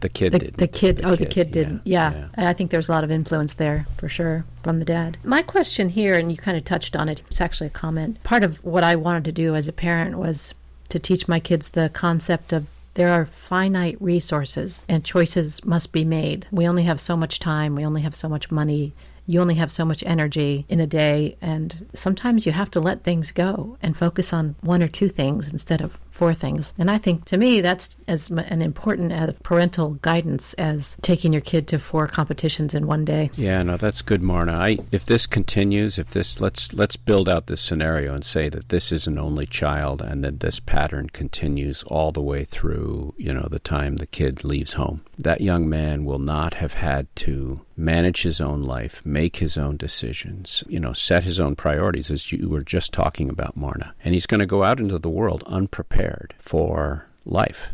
The 0.00 0.08
kid 0.08 0.32
the, 0.32 0.38
didn't. 0.40 0.56
The 0.56 0.66
kid. 0.68 0.96
The 0.98 1.08
oh, 1.08 1.16
kid, 1.16 1.18
the 1.18 1.26
kid 1.26 1.50
didn't. 1.52 1.82
Yeah, 1.84 2.28
yeah. 2.36 2.48
I 2.50 2.52
think 2.52 2.70
there's 2.70 2.88
a 2.88 2.92
lot 2.92 3.04
of 3.04 3.10
influence 3.10 3.54
there 3.54 3.86
for 3.96 4.08
sure 4.08 4.44
from 4.62 4.80
the 4.80 4.84
dad. 4.84 5.16
My 5.22 5.42
question 5.42 5.88
here, 5.88 6.18
and 6.18 6.30
you 6.30 6.36
kind 6.36 6.56
of 6.56 6.64
touched 6.64 6.96
on 6.96 7.08
it. 7.08 7.22
It's 7.28 7.40
actually 7.40 7.68
a 7.68 7.70
comment. 7.70 8.22
Part 8.24 8.42
of 8.42 8.62
what 8.64 8.82
I 8.82 8.96
wanted 8.96 9.24
to 9.26 9.32
do 9.32 9.54
as 9.54 9.68
a 9.68 9.72
parent 9.72 10.18
was 10.18 10.54
to 10.88 10.98
teach 10.98 11.28
my 11.28 11.38
kids 11.38 11.70
the 11.70 11.88
concept 11.90 12.52
of 12.52 12.66
there 12.94 13.08
are 13.08 13.24
finite 13.24 14.00
resources 14.00 14.84
and 14.88 15.04
choices 15.04 15.64
must 15.64 15.92
be 15.92 16.04
made. 16.04 16.46
We 16.50 16.68
only 16.68 16.84
have 16.84 17.00
so 17.00 17.16
much 17.16 17.38
time, 17.38 17.74
we 17.74 17.84
only 17.84 18.02
have 18.02 18.14
so 18.14 18.28
much 18.28 18.50
money, 18.50 18.94
you 19.26 19.40
only 19.40 19.54
have 19.54 19.72
so 19.72 19.84
much 19.84 20.02
energy 20.04 20.66
in 20.68 20.80
a 20.80 20.86
day, 20.86 21.36
and 21.40 21.88
sometimes 21.94 22.46
you 22.46 22.52
have 22.52 22.70
to 22.72 22.80
let 22.80 23.02
things 23.02 23.30
go 23.30 23.76
and 23.82 23.96
focus 23.96 24.32
on 24.32 24.56
one 24.60 24.82
or 24.82 24.88
two 24.88 25.08
things 25.08 25.50
instead 25.50 25.80
of 25.80 26.00
four 26.10 26.34
things. 26.34 26.74
And 26.78 26.90
I 26.90 26.98
think 26.98 27.24
to 27.26 27.38
me, 27.38 27.60
that's 27.60 27.96
as 28.08 28.30
an 28.30 28.62
important 28.62 29.12
as 29.12 29.38
parental 29.40 29.94
guidance 30.02 30.54
as 30.54 30.96
taking 31.02 31.32
your 31.32 31.42
kid 31.42 31.68
to 31.68 31.78
four 31.78 32.06
competitions 32.06 32.74
in 32.74 32.86
one 32.86 33.04
day. 33.04 33.30
Yeah, 33.34 33.62
no, 33.62 33.76
that's 33.76 34.02
good, 34.02 34.22
Marna. 34.22 34.52
I, 34.52 34.78
if 34.90 35.06
this 35.06 35.26
continues, 35.26 35.98
if 35.98 36.10
this 36.10 36.40
let's 36.40 36.72
let's 36.72 36.96
build 36.96 37.28
out 37.28 37.46
this 37.46 37.60
scenario 37.60 38.14
and 38.14 38.24
say 38.24 38.48
that 38.48 38.68
this 38.68 38.92
is 38.92 39.06
an 39.06 39.18
only 39.18 39.46
child, 39.46 40.02
and 40.02 40.24
that 40.24 40.40
this 40.40 40.60
pattern 40.60 41.08
continues 41.08 41.82
all 41.84 42.12
the 42.12 42.20
way 42.20 42.44
through, 42.44 43.14
you 43.16 43.32
know, 43.32 43.48
the 43.50 43.58
time 43.58 43.96
the 43.96 44.06
kid 44.06 44.44
leaves 44.44 44.74
home. 44.74 45.02
That 45.18 45.40
young 45.40 45.68
man 45.68 46.04
will 46.04 46.18
not 46.18 46.54
have 46.54 46.74
had 46.74 47.14
to 47.16 47.60
manage 47.76 48.22
his 48.22 48.40
own 48.40 48.62
life, 48.62 49.00
make 49.04 49.36
his 49.36 49.56
own 49.56 49.76
decisions, 49.76 50.62
you 50.68 50.78
know, 50.78 50.92
set 50.92 51.24
his 51.24 51.40
own 51.40 51.56
priorities, 51.56 52.10
as 52.10 52.30
you 52.32 52.48
were 52.48 52.62
just 52.62 52.92
talking 52.92 53.28
about, 53.30 53.56
Marna. 53.56 53.94
And 54.04 54.14
he's 54.14 54.26
going 54.26 54.40
to 54.40 54.46
go 54.46 54.62
out 54.62 54.78
into 54.80 54.98
the 54.98 55.08
world 55.10 55.42
unprepared 55.46 56.34
for 56.38 57.06
life. 57.24 57.70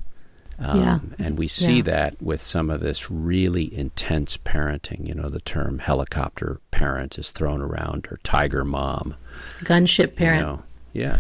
Um, 0.61 0.80
Yeah. 0.80 0.99
And 1.18 1.38
we 1.38 1.46
see 1.49 1.76
Yeah. 1.76 1.82
that 1.82 2.22
with 2.22 2.40
some 2.42 2.68
of 2.70 2.80
this 2.80 3.11
really 3.11 3.72
intense 3.76 4.36
parenting. 4.36 5.07
You 5.07 5.14
know, 5.14 5.28
the 5.28 5.40
term 5.40 5.78
helicopter 5.78 6.61
parent 6.70 7.18
is 7.18 7.30
thrown 7.30 7.61
around, 7.61 8.07
or 8.11 8.18
tiger 8.24 8.64
mom. 8.64 9.14
Gunship 9.62 10.11
you 10.11 10.16
parent. 10.16 10.42
know. 10.42 10.62
Yeah. 10.92 11.18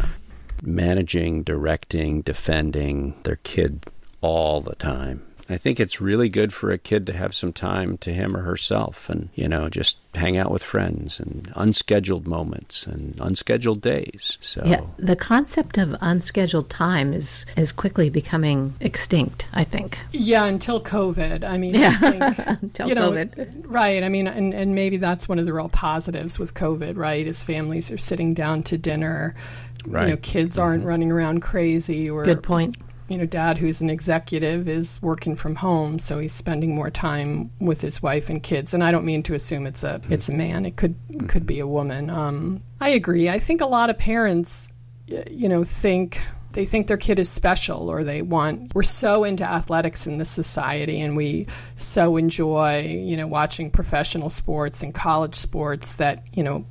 Managing, 0.62 1.42
directing, 1.44 2.22
defending 2.22 3.14
their 3.22 3.36
kid 3.44 3.86
all 4.20 4.60
the 4.60 4.74
time. 4.74 5.22
I 5.50 5.56
think 5.56 5.80
it's 5.80 6.00
really 6.00 6.28
good 6.28 6.52
for 6.52 6.70
a 6.70 6.78
kid 6.78 7.06
to 7.06 7.12
have 7.14 7.34
some 7.34 7.52
time 7.54 7.96
to 7.98 8.12
him 8.12 8.36
or 8.36 8.42
herself 8.42 9.08
and, 9.08 9.30
you 9.34 9.48
know, 9.48 9.70
just 9.70 9.96
hang 10.14 10.36
out 10.36 10.50
with 10.50 10.62
friends 10.62 11.18
and 11.18 11.50
unscheduled 11.56 12.26
moments 12.26 12.86
and 12.86 13.18
unscheduled 13.18 13.80
days. 13.80 14.36
So, 14.40 14.62
Yeah, 14.66 14.82
the 14.98 15.16
concept 15.16 15.78
of 15.78 15.96
unscheduled 16.02 16.68
time 16.68 17.14
is 17.14 17.46
is 17.56 17.72
quickly 17.72 18.10
becoming 18.10 18.74
extinct. 18.80 19.46
I 19.54 19.64
think. 19.64 19.98
Yeah, 20.12 20.44
until 20.44 20.82
COVID. 20.82 21.44
I 21.44 21.56
mean, 21.56 21.76
I 21.76 21.78
Yeah, 21.78 21.98
think, 21.98 22.46
until 22.62 22.88
you 22.88 22.94
know, 22.94 23.12
COVID. 23.12 23.64
Right. 23.66 24.02
I 24.02 24.08
mean, 24.10 24.26
and, 24.26 24.52
and 24.52 24.74
maybe 24.74 24.98
that's 24.98 25.28
one 25.28 25.38
of 25.38 25.46
the 25.46 25.54
real 25.54 25.70
positives 25.70 26.38
with 26.38 26.52
COVID, 26.52 26.96
right? 26.96 27.26
Is 27.26 27.42
families 27.42 27.90
are 27.90 27.98
sitting 27.98 28.34
down 28.34 28.64
to 28.64 28.76
dinner. 28.76 29.34
Right. 29.86 30.08
You 30.08 30.10
know, 30.10 30.16
kids 30.18 30.56
mm-hmm. 30.56 30.64
aren't 30.64 30.84
running 30.84 31.10
around 31.10 31.40
crazy 31.40 32.10
or 32.10 32.24
Good 32.24 32.42
point. 32.42 32.76
You 33.08 33.16
know, 33.16 33.26
dad 33.26 33.58
who's 33.58 33.80
an 33.80 33.90
executive 33.90 34.68
is 34.68 35.00
working 35.00 35.34
from 35.34 35.56
home, 35.56 35.98
so 35.98 36.18
he's 36.18 36.32
spending 36.32 36.74
more 36.74 36.90
time 36.90 37.50
with 37.58 37.80
his 37.80 38.02
wife 38.02 38.28
and 38.28 38.42
kids. 38.42 38.74
And 38.74 38.84
I 38.84 38.92
don't 38.92 39.04
mean 39.04 39.22
to 39.24 39.34
assume 39.34 39.66
it's 39.66 39.82
a 39.82 40.00
it's 40.10 40.28
a 40.28 40.32
man. 40.32 40.66
It 40.66 40.76
could 40.76 40.94
could 41.26 41.46
be 41.46 41.58
a 41.60 41.66
woman. 41.66 42.10
Um, 42.10 42.62
I 42.80 42.90
agree. 42.90 43.28
I 43.28 43.38
think 43.38 43.60
a 43.60 43.66
lot 43.66 43.88
of 43.90 43.98
parents, 43.98 44.68
you 45.06 45.48
know, 45.48 45.64
think 45.64 46.20
they 46.52 46.64
think 46.64 46.86
their 46.86 46.96
kid 46.96 47.18
is 47.18 47.28
special 47.28 47.90
or 47.90 48.04
they 48.04 48.22
want 48.22 48.74
we're 48.74 48.82
so 48.82 49.24
into 49.24 49.44
athletics 49.44 50.06
in 50.06 50.18
this 50.18 50.30
society 50.30 51.00
and 51.00 51.16
we 51.16 51.46
so 51.76 52.16
enjoy 52.16 52.80
you 52.80 53.16
know 53.16 53.26
watching 53.26 53.70
professional 53.70 54.30
sports 54.30 54.82
and 54.82 54.94
college 54.94 55.34
sports 55.34 55.96
that 55.96 56.24
you 56.32 56.42
know 56.42 56.64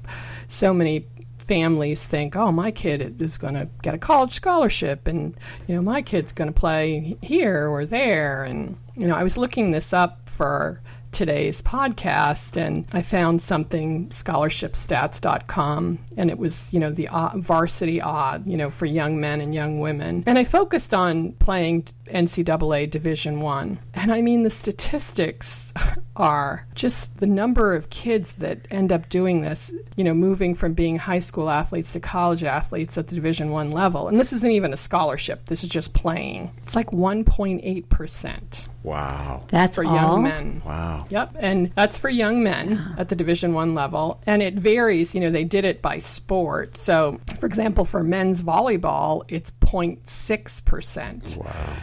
so 0.47 0.73
many 0.73 1.05
families 1.47 2.05
think, 2.05 2.35
oh, 2.35 2.51
my 2.51 2.71
kid 2.71 3.21
is 3.21 3.37
going 3.37 3.53
to 3.53 3.67
get 3.81 3.95
a 3.95 3.97
college 3.97 4.33
scholarship, 4.33 5.07
and 5.07 5.35
you 5.67 5.75
know, 5.75 5.81
my 5.81 6.01
kid's 6.01 6.33
going 6.33 6.51
to 6.51 6.59
play 6.59 7.17
here 7.21 7.67
or 7.67 7.85
there. 7.85 8.43
And 8.43 8.77
you 8.95 9.07
know, 9.07 9.15
I 9.15 9.23
was 9.23 9.37
looking 9.37 9.71
this 9.71 9.93
up 9.93 10.29
for 10.29 10.81
today's 11.11 11.61
podcast, 11.61 12.57
and 12.57 12.85
I 12.93 13.01
found 13.01 13.41
something 13.41 14.09
scholarshipstats.com, 14.09 15.99
and 16.17 16.29
it 16.29 16.37
was 16.37 16.71
you 16.73 16.79
know 16.79 16.91
the 16.91 17.09
varsity 17.37 18.01
odd, 18.01 18.45
you 18.45 18.57
know, 18.57 18.69
for 18.69 18.85
young 18.85 19.19
men 19.19 19.41
and 19.41 19.53
young 19.53 19.79
women, 19.79 20.23
and 20.27 20.37
I 20.37 20.43
focused 20.43 20.93
on 20.93 21.31
playing 21.33 21.87
NCAA 22.09 22.89
Division 22.89 23.41
One, 23.41 23.79
and 23.93 24.11
I 24.11 24.21
mean 24.21 24.43
the 24.43 24.49
statistics 24.49 25.73
are 26.15 26.67
just 26.75 27.19
the 27.19 27.27
number 27.27 27.75
of 27.75 27.89
kids 27.89 28.35
that 28.35 28.67
end 28.71 28.91
up 28.91 29.09
doing 29.09 29.41
this, 29.41 29.73
you 29.95 30.03
know, 30.03 30.13
moving 30.13 30.55
from 30.55 30.73
being 30.73 30.97
high 30.97 31.19
school 31.19 31.49
athletes 31.49 31.93
to 31.93 31.99
college 31.99 32.43
athletes 32.43 32.97
at 32.97 33.07
the 33.07 33.15
Division 33.15 33.51
One 33.51 33.71
level, 33.71 34.07
and 34.07 34.19
this 34.19 34.33
isn't 34.33 34.51
even 34.51 34.73
a 34.73 34.77
scholarship. 34.77 35.45
This 35.45 35.63
is 35.63 35.69
just 35.69 35.93
playing. 35.93 36.51
It's 36.63 36.75
like 36.75 36.91
1.8 36.91 37.89
percent 37.89 38.67
wow. 38.87 39.43
That's 39.49 39.75
for 39.75 39.85
all. 39.85 39.93
young 39.93 40.23
men. 40.23 40.61
Wow. 40.65 41.05
Yep, 41.09 41.35
and 41.39 41.71
that's 41.75 41.97
for 41.97 42.09
young 42.09 42.41
men 42.41 42.95
at 42.97 43.09
the 43.09 43.15
Division 43.15 43.53
One 43.53 43.75
level, 43.75 44.21
and 44.25 44.41
it 44.41 44.55
varies. 44.55 45.13
You 45.13 45.21
know, 45.21 45.29
they 45.29 45.43
did 45.43 45.65
it 45.65 45.81
by 45.81 45.99
sport. 45.99 46.75
So, 46.75 47.19
for 47.37 47.45
example, 47.45 47.85
for 47.85 48.03
men's 48.03 48.41
volleyball, 48.41 49.23
it's 49.27 49.51
0.6 49.51 50.65
percent, 50.65 51.37
Wow. 51.39 51.73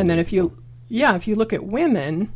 And 0.00 0.10
then 0.10 0.18
if 0.18 0.32
you, 0.32 0.62
yeah, 0.88 1.14
if 1.14 1.28
you 1.28 1.36
look 1.36 1.52
at 1.52 1.64
women, 1.64 2.32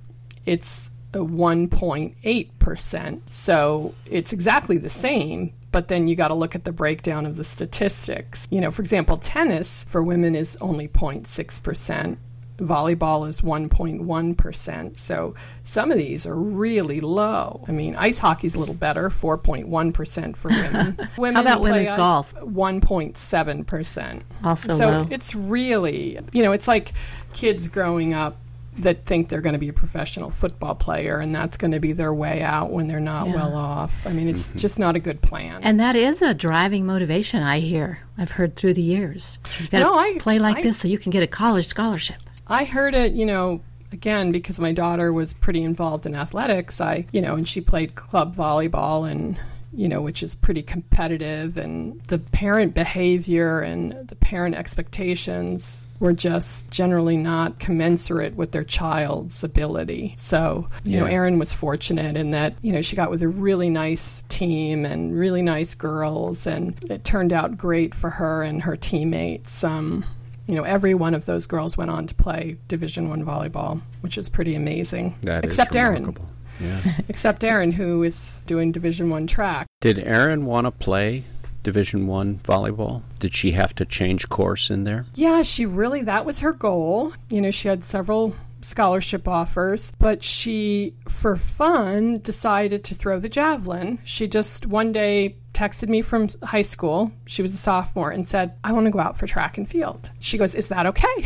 it's 0.47 0.91
a 1.13 1.19
1.8 1.19 2.49
percent. 2.59 3.33
So 3.33 3.95
it's 4.07 4.33
exactly 4.33 4.79
the 4.79 4.91
same. 4.91 5.53
But 5.73 5.89
then 5.89 6.07
you 6.07 6.15
got 6.15 6.29
to 6.29 6.35
look 6.35 6.55
at 6.55 6.65
the 6.65 6.73
breakdown 6.73 7.27
of 7.27 7.37
the 7.37 7.43
statistics. 7.43 8.47
You 8.51 8.61
know, 8.61 8.71
for 8.71 8.81
example, 8.83 9.17
tennis 9.17 9.83
for 9.85 10.03
women 10.03 10.37
is 10.37 10.57
only 10.61 10.87
0.6 10.87 11.63
percent 11.63 12.19
volleyball 12.59 13.29
is 13.29 13.41
1.1%. 13.41 14.99
So 14.99 15.35
some 15.65 15.91
of 15.91 15.99
these 15.99 16.27
are 16.27 16.37
really 16.37 17.01
low. 17.01 17.65
I 17.67 17.73
mean, 17.73 17.97
ice 17.97 18.19
hockey's 18.19 18.55
a 18.55 18.61
little 18.61 18.75
better, 18.75 19.11
4.1% 19.11 20.37
for 20.37 20.49
women. 20.49 21.09
women 21.19 21.35
How 21.37 21.43
about 21.43 21.61
play 21.61 21.71
women's 21.73 21.93
golf? 21.93 22.35
1.7%. 22.35 24.23
Also 24.45 24.75
so 24.75 24.91
low. 24.91 25.07
it's 25.11 25.35
really, 25.35 26.19
you 26.33 26.43
know, 26.43 26.53
it's 26.53 26.69
like 26.69 26.93
kids 27.33 27.69
growing 27.69 28.15
up 28.15 28.37
that 28.79 29.05
think 29.05 29.29
they're 29.29 29.41
going 29.41 29.53
to 29.53 29.59
be 29.59 29.69
a 29.69 29.73
professional 29.73 30.31
football 30.31 30.75
player 30.75 31.21
and 31.21 31.33
that's 31.33 31.57
going 31.57 31.71
to 31.71 31.79
be 31.79 31.93
their 31.93 32.13
way 32.13 32.43
out 32.43 32.71
when 32.73 32.89
they're 32.89 32.99
not 32.99 33.29
Yeah. 33.29 33.35
well 33.35 33.55
off. 33.55 34.05
I 34.07 34.13
mean, 34.13 34.29
it's 34.29 34.49
mm-hmm. 34.49 34.59
just 34.59 34.79
not 34.81 34.97
a 34.97 34.99
good 34.99 35.23
plan. 35.23 35.63
And 35.63 35.79
that 35.79 35.95
is 35.95 36.23
a 36.23 36.35
driving 36.35 36.85
motivation. 36.85 37.43
I 37.43 37.61
hear. 37.61 38.01
I've 38.19 38.33
heard 38.33 38.57
through 38.57 38.75
the 38.75 38.83
years. 38.83 39.39
You 39.61 39.69
got 39.69 39.79
to 39.79 39.85
No, 39.85 39.95
I- 39.95 40.19
play 40.19 40.39
like 40.41 40.59
I- 40.59 40.63
this 40.63 40.79
so 40.79 40.89
you 40.89 40.99
can 40.99 41.11
get 41.11 41.23
a 41.23 41.29
college 41.29 41.67
scholarship. 41.67 42.17
I 42.47 42.65
heard 42.65 42.95
it, 42.95 43.13
you 43.13 43.27
know, 43.27 43.61
again 43.93 44.33
because 44.33 44.59
my 44.59 44.73
daughter 44.73 45.13
was 45.13 45.33
pretty 45.33 45.63
involved 45.63 46.05
in 46.05 46.15
athletics. 46.15 46.81
I, 46.81 47.07
you 47.13 47.23
know, 47.23 47.35
and 47.37 47.49
she 47.49 47.61
played 47.61 47.95
club 47.95 48.35
volleyball 48.35 49.11
and 49.11 49.39
you 49.77 49.89
know, 49.89 50.01
which 50.01 50.23
is 50.23 50.37
pretty 50.37 50.63
competitive 50.63 51.57
and 51.57 52.01
the 52.05 52.19
parent 52.19 52.75
behavior 52.75 53.61
and 53.61 54.07
the 54.07 54.15
parent 54.15 54.55
expectations 54.55 55.89
were 55.99 56.13
just 56.13 56.71
generally 56.71 57.17
not 57.17 57.59
commensurate 57.59 58.37
with 58.37 58.53
their 58.53 58.63
child's 58.63 59.43
ability. 59.43 60.15
So, 60.17 60.69
you 60.85 61.01
know, 61.01 61.07
Yeah. 61.07 61.13
Erin 61.15 61.41
was 61.41 61.53
fortunate 61.53 62.15
in 62.15 62.31
that, 62.31 62.55
you 62.63 62.73
know, 62.73 62.83
she 62.83 62.95
got 62.95 63.11
with 63.11 63.23
a 63.23 63.29
really 63.29 63.69
nice 63.69 64.23
team 64.29 64.85
and 64.85 65.19
really 65.19 65.43
nice 65.43 65.75
girls 65.75 66.47
and 66.47 66.75
it 66.89 67.03
turned 67.05 67.33
out 67.33 67.59
great 67.59 67.97
for 67.97 68.11
her 68.11 68.43
and 68.45 68.63
her 68.63 68.77
teammates. 68.77 69.65
Um, 69.65 70.05
you 70.47 70.55
know, 70.55 70.65
every 70.65 70.95
one 70.95 71.15
of 71.15 71.27
those 71.27 71.47
girls 71.47 71.77
went 71.77 71.91
on 71.91 72.07
to 72.07 72.15
play 72.15 72.59
Division 72.69 73.09
One 73.09 73.25
volleyball, 73.25 73.81
which 74.01 74.19
is 74.19 74.29
pretty 74.29 74.55
amazing. 74.55 75.17
That 75.23 75.45
Except 75.45 75.75
Erin, 75.75 76.07
remarkable. 76.07 76.31
Yeah. 76.61 76.81
except 77.09 77.43
Erin, 77.45 77.73
who 77.73 78.03
is 78.03 78.43
doing 78.47 78.73
Division 78.73 79.11
One 79.11 79.27
track. 79.27 79.67
Did 79.81 79.99
Erin 79.99 80.47
want 80.47 80.67
to 80.67 80.71
play 80.71 81.25
Division 81.63 82.07
One 82.07 82.39
volleyball? 82.41 83.03
Did 83.19 83.35
she 83.35 83.53
have 83.53 83.75
to 83.77 83.85
change 83.85 84.29
course 84.29 84.71
in 84.71 84.85
there? 84.85 85.07
Yeah, 85.15 85.43
she 85.43 85.67
really 85.67 86.03
that 86.03 86.25
was 86.27 86.41
her 86.41 86.53
goal. 86.53 87.13
You 87.31 87.41
know, 87.41 87.51
she 87.51 87.69
had 87.69 87.83
several 87.83 88.35
scholarship 88.61 89.29
offers, 89.29 89.93
but 89.99 90.25
she, 90.25 90.95
for 91.09 91.37
fun, 91.37 92.21
decided 92.21 92.85
to 92.85 92.95
throw 92.95 93.19
the 93.19 93.29
javelin. 93.29 93.99
She 94.05 94.27
just 94.27 94.67
one 94.67 94.93
day 94.93 95.37
texted 95.55 95.89
me 95.89 96.03
from 96.03 96.29
high 96.43 96.63
school. 96.63 97.13
She 97.27 97.41
was 97.41 97.55
a 97.55 97.57
sophomore 97.57 98.11
and 98.11 98.27
said, 98.27 98.55
I 98.63 98.73
want 98.73 98.87
to 98.87 98.91
go 98.91 98.99
out 98.99 99.17
for 99.17 99.27
track 99.27 99.57
and 99.57 99.69
field. 99.69 100.11
She 100.21 100.37
goes, 100.37 100.55
Is 100.55 100.69
that 100.69 100.87
okay? 100.87 101.07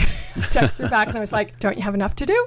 Texted 0.53 0.85
her 0.85 0.89
back 0.89 1.09
and 1.09 1.16
I 1.16 1.20
was 1.20 1.33
like, 1.33 1.59
Don't 1.59 1.76
you 1.76 1.83
have 1.83 1.95
enough 1.95 2.14
to 2.16 2.26
do? 2.26 2.47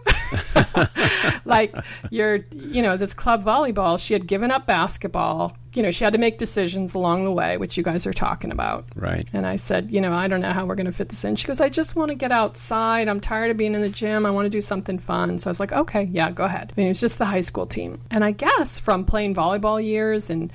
like, 1.45 1.75
you're, 2.09 2.45
you 2.51 2.81
know, 2.81 2.95
this 2.95 3.13
club 3.13 3.43
volleyball, 3.43 3.99
she 3.99 4.13
had 4.13 4.27
given 4.27 4.51
up 4.51 4.65
basketball. 4.65 5.57
You 5.73 5.83
know, 5.83 5.91
she 5.91 6.03
had 6.03 6.13
to 6.13 6.19
make 6.19 6.37
decisions 6.37 6.95
along 6.95 7.23
the 7.23 7.31
way, 7.31 7.57
which 7.57 7.77
you 7.77 7.83
guys 7.83 8.05
are 8.05 8.13
talking 8.13 8.51
about. 8.51 8.85
Right. 8.93 9.27
And 9.31 9.47
I 9.47 9.55
said, 9.55 9.89
you 9.89 10.01
know, 10.01 10.11
I 10.11 10.27
don't 10.27 10.41
know 10.41 10.51
how 10.51 10.65
we're 10.65 10.75
going 10.75 10.85
to 10.85 10.91
fit 10.91 11.07
this 11.07 11.23
in. 11.23 11.37
She 11.37 11.47
goes, 11.47 11.61
I 11.61 11.69
just 11.69 11.95
want 11.95 12.09
to 12.09 12.15
get 12.15 12.31
outside. 12.31 13.07
I'm 13.07 13.21
tired 13.21 13.51
of 13.51 13.57
being 13.57 13.73
in 13.73 13.81
the 13.81 13.89
gym. 13.89 14.25
I 14.25 14.31
want 14.31 14.45
to 14.45 14.49
do 14.49 14.61
something 14.61 14.99
fun. 14.99 15.39
So 15.39 15.49
I 15.49 15.51
was 15.51 15.61
like, 15.61 15.71
okay, 15.71 16.03
yeah, 16.11 16.29
go 16.29 16.43
ahead. 16.43 16.73
I 16.75 16.79
mean, 16.79 16.87
it 16.87 16.91
was 16.91 16.99
just 16.99 17.19
the 17.19 17.25
high 17.25 17.41
school 17.41 17.65
team. 17.65 18.01
And 18.11 18.23
I 18.23 18.31
guess 18.31 18.79
from 18.79 19.05
playing 19.05 19.33
volleyball 19.33 19.81
years 19.81 20.29
and, 20.29 20.51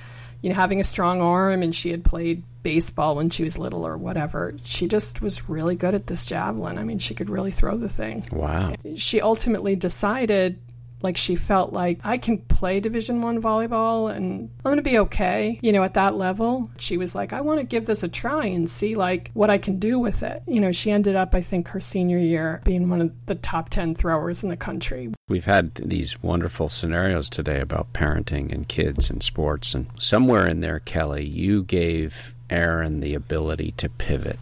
you 0.47 0.51
know, 0.53 0.61
having 0.61 0.79
a 0.79 0.85
strong 0.85 1.21
arm 1.21 1.61
and 1.61 1.75
she 1.75 1.91
had 1.91 2.05
played 2.05 2.45
baseball 2.63 3.17
when 3.17 3.31
she 3.31 3.43
was 3.43 3.59
little 3.59 3.85
or 3.85 3.97
whatever, 3.97 4.55
she 4.63 4.87
just 4.87 5.21
was 5.21 5.49
really 5.49 5.75
good 5.75 5.93
at 5.93 6.07
this 6.07 6.25
javelin. 6.25 6.79
I 6.79 6.85
mean, 6.85 7.01
she 7.01 7.15
could 7.15 7.29
really 7.29 7.51
throw 7.51 7.77
the 7.77 7.89
thing 7.89 8.25
Wow. 8.31 8.73
she 8.95 9.21
ultimately 9.21 9.75
decided 9.75 10.61
like 11.03 11.17
she 11.17 11.35
felt 11.35 11.73
like 11.73 12.01
I 12.05 12.19
can 12.19 12.39
play 12.39 12.81
Division 12.81 13.21
1 13.21 13.41
volleyball 13.43 14.15
and 14.15 14.51
I'm 14.65 14.71
going 14.71 14.77
to 14.77 14.83
be 14.83 14.99
okay, 14.99 15.59
you 15.63 15.73
know, 15.73 15.83
at 15.83 15.95
that 15.95 16.17
level. 16.17 16.71
She 16.79 16.97
was 16.97 17.15
like, 17.15 17.33
I 17.33 17.41
want 17.41 17.61
to 17.61 17.67
give 17.67 17.87
this 17.87 18.03
a 18.03 18.09
try 18.09 18.47
and 18.47 18.69
see 18.69 18.95
like 18.95 19.31
what 19.35 19.51
I 19.51 19.59
can 19.59 19.79
do 19.79 19.99
with 19.99 20.23
it. 20.23 20.43
You 20.47 20.61
know, 20.61 20.73
she 20.73 20.91
ended 20.91 21.17
up 21.17 21.35
I 21.35 21.43
think 21.43 21.69
her 21.69 21.81
senior 21.81 22.19
year 22.19 22.61
being 22.65 22.89
one 22.89 23.01
of 23.01 23.27
the 23.27 23.35
top 23.35 23.69
10 23.69 23.95
throwers 23.95 24.43
in 24.43 24.49
the 24.49 24.57
country. 24.57 25.13
We've 25.29 25.45
had 25.45 25.75
these 25.75 26.23
wonderful 26.23 26.69
scenarios 26.69 27.29
today 27.29 27.61
about 27.61 27.93
parenting 27.93 28.53
and 28.53 28.67
kids 28.67 29.11
and 29.11 29.23
sports 29.23 29.75
and 29.75 29.87
somewhere 29.99 30.47
in 30.47 30.61
there 30.61 30.81
Kelly, 30.81 31.25
you 31.25 31.63
gave 31.63 32.35
Erin 32.49 33.01
the 33.01 33.15
ability 33.15 33.73
to 33.77 33.89
pivot 33.89 34.39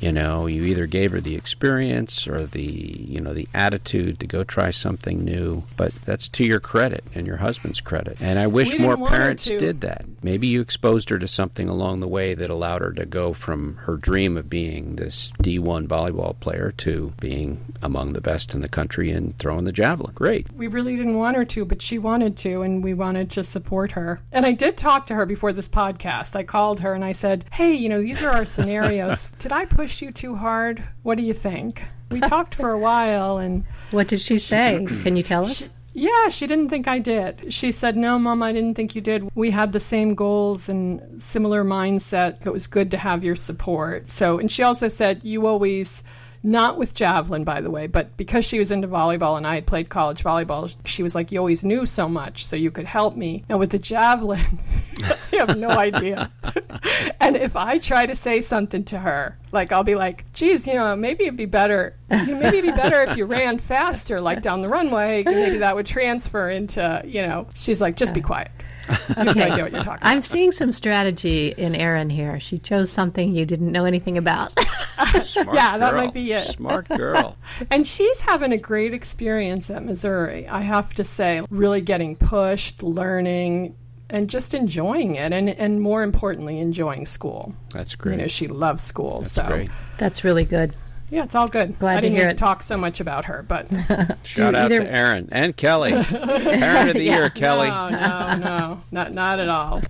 you 0.00 0.12
know, 0.12 0.46
you 0.46 0.64
either 0.64 0.86
gave 0.86 1.12
her 1.12 1.20
the 1.20 1.34
experience 1.34 2.26
or 2.26 2.44
the, 2.44 2.62
you 2.62 3.20
know, 3.20 3.34
the 3.34 3.48
attitude 3.54 4.20
to 4.20 4.26
go 4.26 4.44
try 4.44 4.70
something 4.70 5.24
new. 5.24 5.64
But 5.76 5.92
that's 6.04 6.28
to 6.30 6.44
your 6.44 6.60
credit 6.60 7.04
and 7.14 7.26
your 7.26 7.38
husband's 7.38 7.80
credit. 7.80 8.16
And 8.20 8.38
I 8.38 8.46
wish 8.46 8.78
more 8.78 8.96
parents 8.96 9.44
did 9.44 9.80
that. 9.82 10.04
Maybe 10.22 10.46
you 10.46 10.60
exposed 10.60 11.08
her 11.10 11.18
to 11.18 11.28
something 11.28 11.68
along 11.68 12.00
the 12.00 12.08
way 12.08 12.34
that 12.34 12.50
allowed 12.50 12.82
her 12.82 12.92
to 12.92 13.06
go 13.06 13.32
from 13.32 13.76
her 13.76 13.96
dream 13.96 14.36
of 14.36 14.48
being 14.48 14.96
this 14.96 15.32
D1 15.42 15.88
volleyball 15.88 16.38
player 16.38 16.72
to 16.78 17.12
being 17.20 17.74
among 17.82 18.12
the 18.12 18.20
best 18.20 18.54
in 18.54 18.60
the 18.60 18.68
country 18.68 19.10
and 19.10 19.36
throwing 19.38 19.64
the 19.64 19.72
javelin. 19.72 20.12
Great. 20.14 20.52
We 20.52 20.66
really 20.66 20.96
didn't 20.96 21.16
want 21.16 21.36
her 21.36 21.44
to, 21.44 21.64
but 21.64 21.82
she 21.82 21.98
wanted 21.98 22.36
to, 22.38 22.62
and 22.62 22.82
we 22.82 22.94
wanted 22.94 23.30
to 23.30 23.44
support 23.44 23.92
her. 23.92 24.20
And 24.32 24.46
I 24.46 24.52
did 24.52 24.76
talk 24.76 25.06
to 25.06 25.14
her 25.14 25.26
before 25.26 25.52
this 25.52 25.68
podcast. 25.68 26.36
I 26.36 26.42
called 26.42 26.80
her 26.80 26.94
and 26.94 27.04
I 27.04 27.12
said, 27.12 27.44
Hey, 27.52 27.74
you 27.74 27.88
know, 27.88 28.00
these 28.00 28.22
are 28.22 28.30
our 28.30 28.44
scenarios. 28.44 29.28
did 29.38 29.52
I 29.52 29.64
push 29.64 29.87
push 29.88 30.02
you 30.02 30.12
too 30.12 30.36
hard? 30.36 30.84
What 31.02 31.16
do 31.16 31.24
you 31.24 31.34
think? 31.34 31.82
We 32.10 32.20
talked 32.20 32.54
for 32.54 32.70
a 32.70 32.78
while, 32.78 33.36
and 33.36 33.66
what 33.90 34.08
did 34.08 34.22
she 34.22 34.38
say? 34.38 34.82
Can 35.02 35.14
you 35.14 35.22
tell 35.22 35.42
us? 35.44 35.64
She, 35.64 35.68
yeah, 35.92 36.28
she 36.28 36.46
didn't 36.46 36.70
think 36.70 36.88
I 36.88 36.98
did. 37.00 37.52
She 37.52 37.70
said, 37.70 37.98
No, 37.98 38.18
Mom, 38.18 38.42
I 38.42 38.50
didn't 38.50 38.76
think 38.76 38.94
you 38.94 39.02
did. 39.02 39.28
We 39.34 39.50
had 39.50 39.72
the 39.72 39.80
same 39.80 40.14
goals 40.14 40.70
and 40.70 41.22
similar 41.22 41.64
mindset. 41.64 42.46
It 42.46 42.50
was 42.50 42.66
good 42.66 42.90
to 42.92 42.96
have 42.96 43.24
your 43.24 43.36
support. 43.36 44.08
So, 44.08 44.38
and 44.38 44.50
she 44.50 44.62
also 44.62 44.88
said, 44.88 45.20
You 45.22 45.46
always 45.46 46.02
not 46.42 46.78
with 46.78 46.94
javelin, 46.94 47.44
by 47.44 47.60
the 47.60 47.70
way, 47.70 47.86
but 47.86 48.16
because 48.16 48.44
she 48.44 48.58
was 48.58 48.70
into 48.70 48.88
volleyball 48.88 49.36
and 49.36 49.46
I 49.46 49.56
had 49.56 49.66
played 49.66 49.88
college 49.88 50.22
volleyball, 50.22 50.74
she 50.84 51.02
was 51.02 51.14
like, 51.14 51.32
You 51.32 51.38
always 51.38 51.64
knew 51.64 51.86
so 51.86 52.08
much, 52.08 52.44
so 52.46 52.56
you 52.56 52.70
could 52.70 52.86
help 52.86 53.16
me. 53.16 53.44
Now, 53.48 53.58
with 53.58 53.70
the 53.70 53.78
javelin, 53.78 54.40
you 55.32 55.38
have 55.38 55.56
no 55.56 55.70
idea. 55.70 56.30
and 57.20 57.36
if 57.36 57.56
I 57.56 57.78
try 57.78 58.06
to 58.06 58.14
say 58.14 58.40
something 58.40 58.84
to 58.84 58.98
her, 58.98 59.36
like 59.52 59.72
I'll 59.72 59.84
be 59.84 59.94
like, 59.94 60.32
geez, 60.32 60.66
you 60.66 60.74
know, 60.74 60.94
maybe 60.96 61.24
it'd 61.24 61.36
be 61.36 61.46
better. 61.46 61.96
You 62.10 62.26
know, 62.26 62.40
maybe 62.40 62.58
it'd 62.58 62.74
be 62.74 62.76
better 62.76 63.02
if 63.02 63.16
you 63.16 63.24
ran 63.24 63.58
faster, 63.58 64.20
like 64.20 64.42
down 64.42 64.62
the 64.62 64.68
runway. 64.68 65.24
Maybe 65.24 65.58
that 65.58 65.74
would 65.74 65.86
transfer 65.86 66.48
into, 66.48 67.02
you 67.04 67.22
know. 67.22 67.48
She's 67.54 67.80
like, 67.80 67.96
just 67.96 68.14
be 68.14 68.22
uh. 68.22 68.26
quiet. 68.26 68.50
okay. 69.18 69.50
what 69.50 69.72
you're 69.72 69.82
talking 69.82 70.00
I'm 70.02 70.20
seeing 70.20 70.52
some 70.52 70.72
strategy 70.72 71.48
in 71.56 71.74
Erin 71.74 72.10
here. 72.10 72.40
She 72.40 72.58
chose 72.58 72.90
something 72.90 73.34
you 73.34 73.46
didn't 73.46 73.70
know 73.70 73.84
anything 73.84 74.18
about. 74.18 74.52
yeah, 75.52 75.78
that 75.78 75.94
might 75.94 76.14
be 76.14 76.32
it. 76.32 76.44
Smart 76.44 76.88
girl. 76.88 77.36
and 77.70 77.86
she's 77.86 78.20
having 78.22 78.52
a 78.52 78.58
great 78.58 78.94
experience 78.94 79.70
at 79.70 79.84
Missouri, 79.84 80.48
I 80.48 80.60
have 80.62 80.94
to 80.94 81.04
say. 81.04 81.42
Really 81.50 81.80
getting 81.80 82.16
pushed, 82.16 82.82
learning, 82.82 83.76
and 84.10 84.30
just 84.30 84.54
enjoying 84.54 85.16
it 85.16 85.32
and 85.32 85.50
and 85.50 85.80
more 85.80 86.02
importantly 86.02 86.58
enjoying 86.58 87.06
school. 87.06 87.54
That's 87.70 87.94
great. 87.94 88.12
You 88.12 88.22
know, 88.22 88.26
she 88.26 88.48
loves 88.48 88.82
school. 88.82 89.16
That's 89.16 89.32
so 89.32 89.46
great. 89.46 89.70
That's 89.98 90.24
really 90.24 90.44
good. 90.44 90.74
Yeah, 91.10 91.24
it's 91.24 91.34
all 91.34 91.48
good. 91.48 91.78
Glad 91.78 91.98
I 91.98 92.00
didn't 92.02 92.16
to 92.16 92.20
hear 92.20 92.28
to 92.28 92.34
talk 92.34 92.62
so 92.62 92.76
much 92.76 93.00
about 93.00 93.24
her, 93.26 93.42
but 93.46 93.66
shout 94.24 94.54
out 94.54 94.70
either... 94.72 94.84
to 94.84 94.90
Erin 94.90 95.28
and 95.32 95.56
Kelly. 95.56 95.92
Parent 96.04 96.90
of 96.90 96.96
the 96.96 97.04
yeah. 97.04 97.16
year, 97.16 97.30
Kelly. 97.30 97.68
No, 97.68 97.88
no, 97.88 98.36
no, 98.36 98.82
not 98.90 99.12
not 99.12 99.38
at 99.38 99.48
all. 99.48 99.82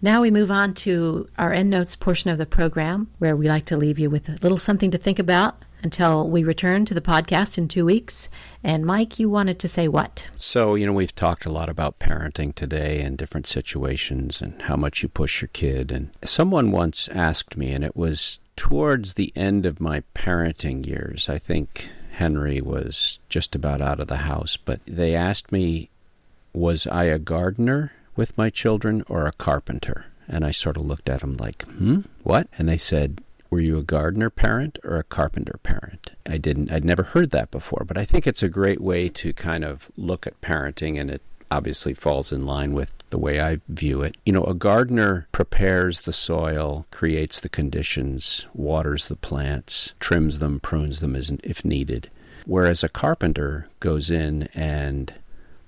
Now 0.00 0.22
we 0.22 0.30
move 0.30 0.50
on 0.50 0.74
to 0.74 1.28
our 1.38 1.52
end 1.52 1.70
notes 1.70 1.96
portion 1.96 2.30
of 2.30 2.38
the 2.38 2.46
program, 2.46 3.08
where 3.18 3.36
we 3.36 3.48
like 3.48 3.66
to 3.66 3.76
leave 3.76 3.98
you 3.98 4.08
with 4.08 4.28
a 4.28 4.38
little 4.42 4.58
something 4.58 4.90
to 4.92 4.98
think 4.98 5.18
about 5.18 5.62
until 5.82 6.28
we 6.28 6.42
return 6.42 6.84
to 6.84 6.94
the 6.94 7.00
podcast 7.00 7.58
in 7.58 7.68
two 7.68 7.84
weeks. 7.84 8.28
And 8.62 8.84
Mike, 8.84 9.18
you 9.18 9.30
wanted 9.30 9.58
to 9.60 9.68
say 9.68 9.88
what? 9.88 10.28
So, 10.36 10.74
you 10.74 10.86
know, 10.86 10.92
we've 10.92 11.14
talked 11.14 11.46
a 11.46 11.52
lot 11.52 11.68
about 11.68 11.98
parenting 11.98 12.54
today 12.54 13.00
and 13.00 13.16
different 13.16 13.46
situations 13.46 14.40
and 14.40 14.60
how 14.62 14.76
much 14.76 15.02
you 15.02 15.08
push 15.08 15.40
your 15.40 15.48
kid. 15.48 15.92
And 15.92 16.10
someone 16.24 16.72
once 16.72 17.08
asked 17.08 17.56
me, 17.56 17.72
and 17.72 17.84
it 17.84 17.96
was 17.96 18.40
towards 18.56 19.14
the 19.14 19.32
end 19.36 19.66
of 19.66 19.80
my 19.80 20.02
parenting 20.14 20.86
years, 20.86 21.28
I 21.28 21.38
think 21.38 21.88
Henry 22.12 22.60
was 22.60 23.20
just 23.28 23.54
about 23.54 23.80
out 23.80 24.00
of 24.00 24.08
the 24.08 24.16
house, 24.16 24.56
but 24.56 24.80
they 24.86 25.14
asked 25.14 25.52
me, 25.52 25.90
was 26.52 26.86
I 26.86 27.04
a 27.04 27.18
gardener 27.18 27.92
with 28.16 28.36
my 28.38 28.48
children 28.50 29.04
or 29.08 29.26
a 29.26 29.32
carpenter? 29.32 30.06
And 30.26 30.44
I 30.44 30.50
sort 30.50 30.76
of 30.76 30.84
looked 30.84 31.08
at 31.08 31.20
them 31.20 31.36
like, 31.36 31.62
hmm, 31.64 32.00
what? 32.22 32.48
And 32.58 32.68
they 32.68 32.78
said, 32.78 33.22
were 33.50 33.60
you 33.60 33.78
a 33.78 33.82
gardener 33.82 34.30
parent 34.30 34.78
or 34.82 34.96
a 34.96 35.04
carpenter 35.04 35.58
parent? 35.62 36.10
I 36.26 36.38
didn't 36.38 36.72
I'd 36.72 36.84
never 36.84 37.04
heard 37.04 37.30
that 37.30 37.50
before, 37.50 37.84
but 37.86 37.98
I 37.98 38.04
think 38.04 38.26
it's 38.26 38.42
a 38.42 38.48
great 38.48 38.80
way 38.80 39.08
to 39.10 39.32
kind 39.32 39.64
of 39.64 39.90
look 39.96 40.26
at 40.26 40.40
parenting 40.40 41.00
and 41.00 41.10
it 41.10 41.22
obviously 41.50 41.94
falls 41.94 42.32
in 42.32 42.44
line 42.44 42.72
with 42.72 42.92
the 43.10 43.18
way 43.18 43.40
I 43.40 43.60
view 43.68 44.02
it. 44.02 44.16
You 44.24 44.32
know, 44.32 44.44
a 44.44 44.54
gardener 44.54 45.28
prepares 45.32 46.02
the 46.02 46.12
soil, 46.12 46.86
creates 46.90 47.40
the 47.40 47.48
conditions, 47.48 48.48
waters 48.52 49.08
the 49.08 49.16
plants, 49.16 49.94
trims 50.00 50.38
them, 50.38 50.60
prunes 50.60 51.00
them 51.00 51.16
if 51.16 51.64
needed. 51.64 52.10
Whereas 52.46 52.84
a 52.84 52.88
carpenter 52.88 53.66
goes 53.80 54.10
in 54.10 54.44
and 54.54 55.12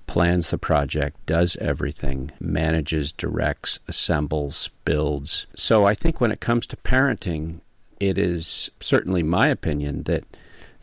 plans 0.07 0.49
the 0.49 0.57
project, 0.57 1.23
does 1.25 1.55
everything, 1.57 2.31
manages, 2.39 3.11
directs, 3.11 3.79
assembles, 3.87 4.69
builds. 4.85 5.45
So 5.55 5.85
I 5.85 5.93
think 5.93 6.19
when 6.19 6.31
it 6.31 6.39
comes 6.39 6.65
to 6.67 6.77
parenting, 6.77 7.59
it 7.99 8.17
is 8.17 8.71
certainly 8.79 9.23
my 9.23 9.47
opinion 9.47 10.03
that 10.03 10.23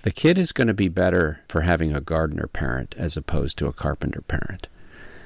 the 0.02 0.12
kid 0.12 0.38
is 0.38 0.52
going 0.52 0.68
to 0.68 0.74
be 0.74 0.88
better 0.88 1.40
for 1.48 1.62
having 1.62 1.92
a 1.94 2.00
gardener 2.00 2.46
parent 2.46 2.94
as 2.96 3.16
opposed 3.16 3.58
to 3.58 3.66
a 3.66 3.72
carpenter 3.72 4.20
parent 4.20 4.68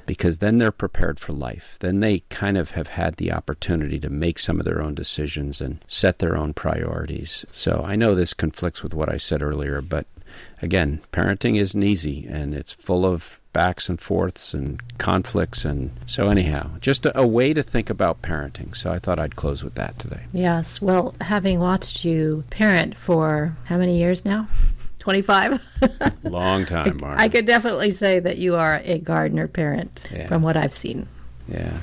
because 0.05 0.37
then 0.37 0.57
they're 0.57 0.71
prepared 0.71 1.19
for 1.19 1.33
life. 1.33 1.77
Then 1.79 1.99
they 1.99 2.19
kind 2.29 2.57
of 2.57 2.71
have 2.71 2.87
had 2.87 3.15
the 3.15 3.31
opportunity 3.31 3.99
to 3.99 4.09
make 4.09 4.39
some 4.39 4.59
of 4.59 4.65
their 4.65 4.81
own 4.81 4.95
decisions 4.95 5.61
and 5.61 5.83
set 5.87 6.19
their 6.19 6.37
own 6.37 6.53
priorities. 6.53 7.45
So 7.51 7.83
I 7.85 7.95
know 7.95 8.15
this 8.15 8.33
conflicts 8.33 8.83
with 8.83 8.93
what 8.93 9.09
I 9.09 9.17
said 9.17 9.41
earlier, 9.41 9.81
but 9.81 10.05
again, 10.61 11.01
parenting 11.11 11.59
isn't 11.59 11.83
easy 11.83 12.25
and 12.27 12.53
it's 12.53 12.73
full 12.73 13.05
of 13.05 13.39
backs 13.53 13.89
and 13.89 13.99
forths 13.99 14.53
and 14.53 14.81
conflicts. 14.97 15.65
And 15.65 15.91
so, 16.05 16.29
anyhow, 16.29 16.71
just 16.79 17.05
a, 17.05 17.19
a, 17.19 17.27
way 17.27 17.53
to 17.53 17.63
think 17.63 17.89
about 17.89 18.21
parenting. 18.21 18.75
So, 18.75 18.91
I 18.91 18.99
thought 18.99 19.19
I'd 19.19 19.35
close 19.35 19.63
with 19.63 19.75
that 19.75 19.99
today. 19.99 20.21
Yes. 20.31 20.81
Well, 20.81 21.15
having 21.21 21.59
watched 21.59 22.05
you 22.05 22.43
parent 22.49 22.97
for 22.97 23.57
how 23.65 23.77
many 23.77 23.97
years 23.97 24.23
now? 24.25 24.47
25? 25.01 25.59
Long 26.23 26.65
time, 26.67 26.97
Mark. 27.01 27.19
I, 27.19 27.25
I 27.25 27.29
could 27.29 27.45
definitely 27.45 27.91
say 27.91 28.19
that 28.19 28.37
you 28.37 28.55
are 28.55 28.81
a 28.85 28.99
gardener 28.99 29.47
parent 29.47 29.99
yeah. 30.13 30.27
from 30.27 30.43
what 30.43 30.55
I've 30.55 30.71
seen. 30.71 31.07
Yeah. 31.47 31.79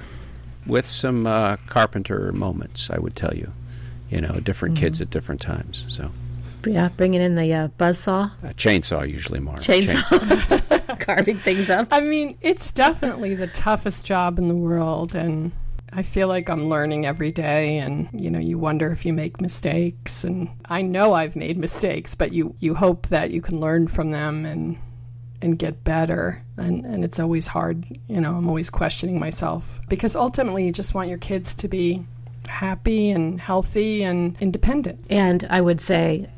With 0.66 0.87
some 0.87 1.27
uh, 1.27 1.57
carpenter 1.66 2.33
moments, 2.33 2.91
I 2.91 2.99
would 2.99 3.16
tell 3.16 3.35
you. 3.35 3.53
You 4.09 4.23
know, 4.23 4.41
different 4.41 4.77
mm-hmm. 4.77 4.85
kids 4.85 5.01
at 5.01 5.11
different 5.11 5.41
times. 5.41 5.85
So. 5.89 6.11
Yeah, 6.64 6.89
bringing 6.97 7.21
in 7.21 7.35
the 7.35 7.53
uh, 7.53 7.69
buzz 7.69 7.99
saw. 7.99 8.31
Uh, 8.43 8.49
chainsaw 8.51 9.09
usually 9.09 9.41
more. 9.41 9.57
Chainsaw. 9.57 10.01
chainsaw. 10.03 11.01
Carving 11.01 11.39
things 11.39 11.69
up. 11.69 11.89
I 11.91 12.01
mean, 12.01 12.39
it's 12.41 12.71
definitely 12.71 13.35
the 13.35 13.49
toughest 13.49 14.07
job 14.07 14.39
in 14.39 14.49
the 14.49 14.55
world, 14.55 15.14
and 15.14 15.51
I 15.93 16.03
feel 16.03 16.28
like 16.28 16.49
I'm 16.49 16.68
learning 16.68 17.07
every 17.07 17.32
day. 17.32 17.78
And 17.78 18.09
you 18.12 18.30
know, 18.30 18.39
you 18.39 18.59
wonder 18.59 18.91
if 18.91 19.05
you 19.07 19.12
make 19.12 19.41
mistakes, 19.41 20.24
and 20.24 20.49
I 20.68 20.82
know 20.82 21.14
I've 21.14 21.36
made 21.36 21.57
mistakes, 21.57 22.14
but 22.14 22.32
you 22.32 22.55
you 22.61 22.74
hope 22.74 23.09
that 23.09 23.30
you 23.30 23.41
can 23.41 23.61
learn 23.61 23.89
from 23.89 24.11
them 24.11 24.45
and 24.45 24.78
and 25.41 25.59
get 25.59 25.84
better. 25.84 26.43
And 26.57 26.84
and 26.84 27.05
it's 27.05 27.20
always 27.20 27.49
hard. 27.49 27.86
You 28.09 28.20
know, 28.20 28.36
I'm 28.36 28.49
always 28.49 28.70
questioning 28.70 29.18
myself 29.18 29.80
because 29.89 30.16
ultimately, 30.16 30.66
you 30.66 30.72
just 30.72 30.95
want 30.95 31.09
your 31.09 31.18
kids 31.18 31.55
to 31.57 31.68
be 31.68 32.05
happy 32.47 33.11
and 33.11 33.41
healthy 33.41 34.03
and 34.03 34.36
independent. 34.41 35.05
And 35.11 35.47
I 35.51 35.61
would 35.61 35.80
say 35.80 36.28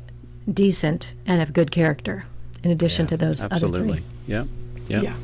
decent 0.51 1.13
and 1.25 1.41
of 1.41 1.53
good 1.53 1.71
character, 1.71 2.25
in 2.63 2.71
addition 2.71 3.05
yeah, 3.05 3.09
to 3.09 3.17
those 3.17 3.43
absolutely. 3.43 3.79
other 3.79 3.91
three. 3.93 4.03
Yeah. 4.27 4.43
Yeah. 4.87 5.01
Yeah. 5.01 5.15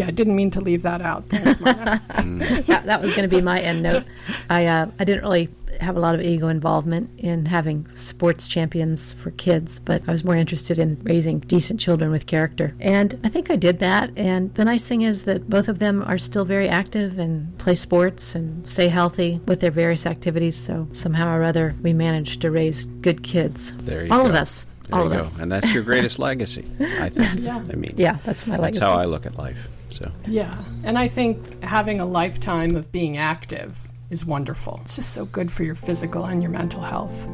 Yeah, 0.00 0.06
I 0.08 0.12
didn't 0.12 0.34
mean 0.34 0.50
to 0.52 0.60
leave 0.60 0.82
that 0.82 1.02
out. 1.02 1.26
Thanks, 1.26 1.58
mm. 1.58 2.66
that, 2.66 2.86
that, 2.86 3.02
was 3.02 3.14
going 3.14 3.28
to 3.28 3.36
be 3.36 3.42
my 3.42 3.60
end 3.60 3.82
note. 3.82 4.04
I 4.48 4.66
uh, 4.66 4.90
I 4.98 5.04
didn't 5.04 5.22
really 5.22 5.50
have 5.80 5.96
a 5.96 6.00
lot 6.00 6.14
of 6.14 6.20
ego 6.20 6.48
involvement 6.48 7.10
in 7.18 7.46
having 7.46 7.86
sports 7.96 8.48
champions 8.48 9.12
for 9.12 9.30
kids, 9.32 9.78
but 9.78 10.02
I 10.06 10.12
was 10.12 10.24
more 10.24 10.36
interested 10.36 10.78
in 10.78 10.98
raising 11.02 11.40
decent 11.40 11.80
children 11.80 12.10
with 12.10 12.26
character. 12.26 12.74
And 12.80 13.18
I 13.24 13.28
think 13.28 13.50
I 13.50 13.56
did 13.56 13.78
that. 13.80 14.10
And 14.16 14.54
the 14.54 14.64
nice 14.64 14.86
thing 14.86 15.02
is 15.02 15.24
that 15.24 15.48
both 15.48 15.68
of 15.68 15.78
them 15.78 16.02
are 16.02 16.18
still 16.18 16.44
very 16.44 16.68
active 16.68 17.18
and 17.18 17.56
play 17.58 17.74
sports 17.74 18.34
and 18.34 18.68
stay 18.68 18.88
healthy 18.88 19.40
with 19.46 19.60
their 19.60 19.70
various 19.70 20.06
activities. 20.06 20.56
So 20.56 20.88
somehow 20.92 21.34
or 21.34 21.42
other, 21.42 21.74
we 21.82 21.92
managed 21.92 22.40
to 22.42 22.50
raise 22.50 22.84
good 22.84 23.22
kids. 23.22 23.74
There 23.76 24.04
you 24.04 24.12
All 24.12 24.24
go. 24.24 24.30
of 24.30 24.34
us. 24.34 24.66
There 24.88 24.98
All 24.98 25.04
you 25.06 25.12
of 25.12 25.18
go. 25.18 25.26
us. 25.26 25.40
And 25.40 25.52
that's 25.52 25.72
your 25.72 25.82
greatest 25.82 26.18
legacy, 26.18 26.64
I 26.80 27.08
think. 27.10 27.44
Yeah. 27.46 27.64
I 27.70 27.76
mean, 27.76 27.94
Yeah, 27.96 28.18
that's 28.24 28.46
my 28.46 28.52
that's 28.52 28.62
legacy. 28.62 28.80
That's 28.80 28.92
how 28.92 28.98
I 28.98 29.04
look 29.04 29.26
at 29.26 29.36
life. 29.36 29.68
So, 30.00 30.10
Yeah. 30.26 30.56
And 30.82 30.98
I 30.98 31.08
think 31.08 31.62
having 31.62 32.00
a 32.00 32.06
lifetime 32.06 32.74
of 32.74 32.90
being 32.90 33.18
active 33.18 33.90
is 34.08 34.24
wonderful. 34.24 34.80
It's 34.84 34.96
just 34.96 35.12
so 35.12 35.26
good 35.26 35.52
for 35.52 35.62
your 35.62 35.74
physical 35.74 36.24
and 36.24 36.42
your 36.42 36.50
mental 36.50 36.80
health. 36.80 37.28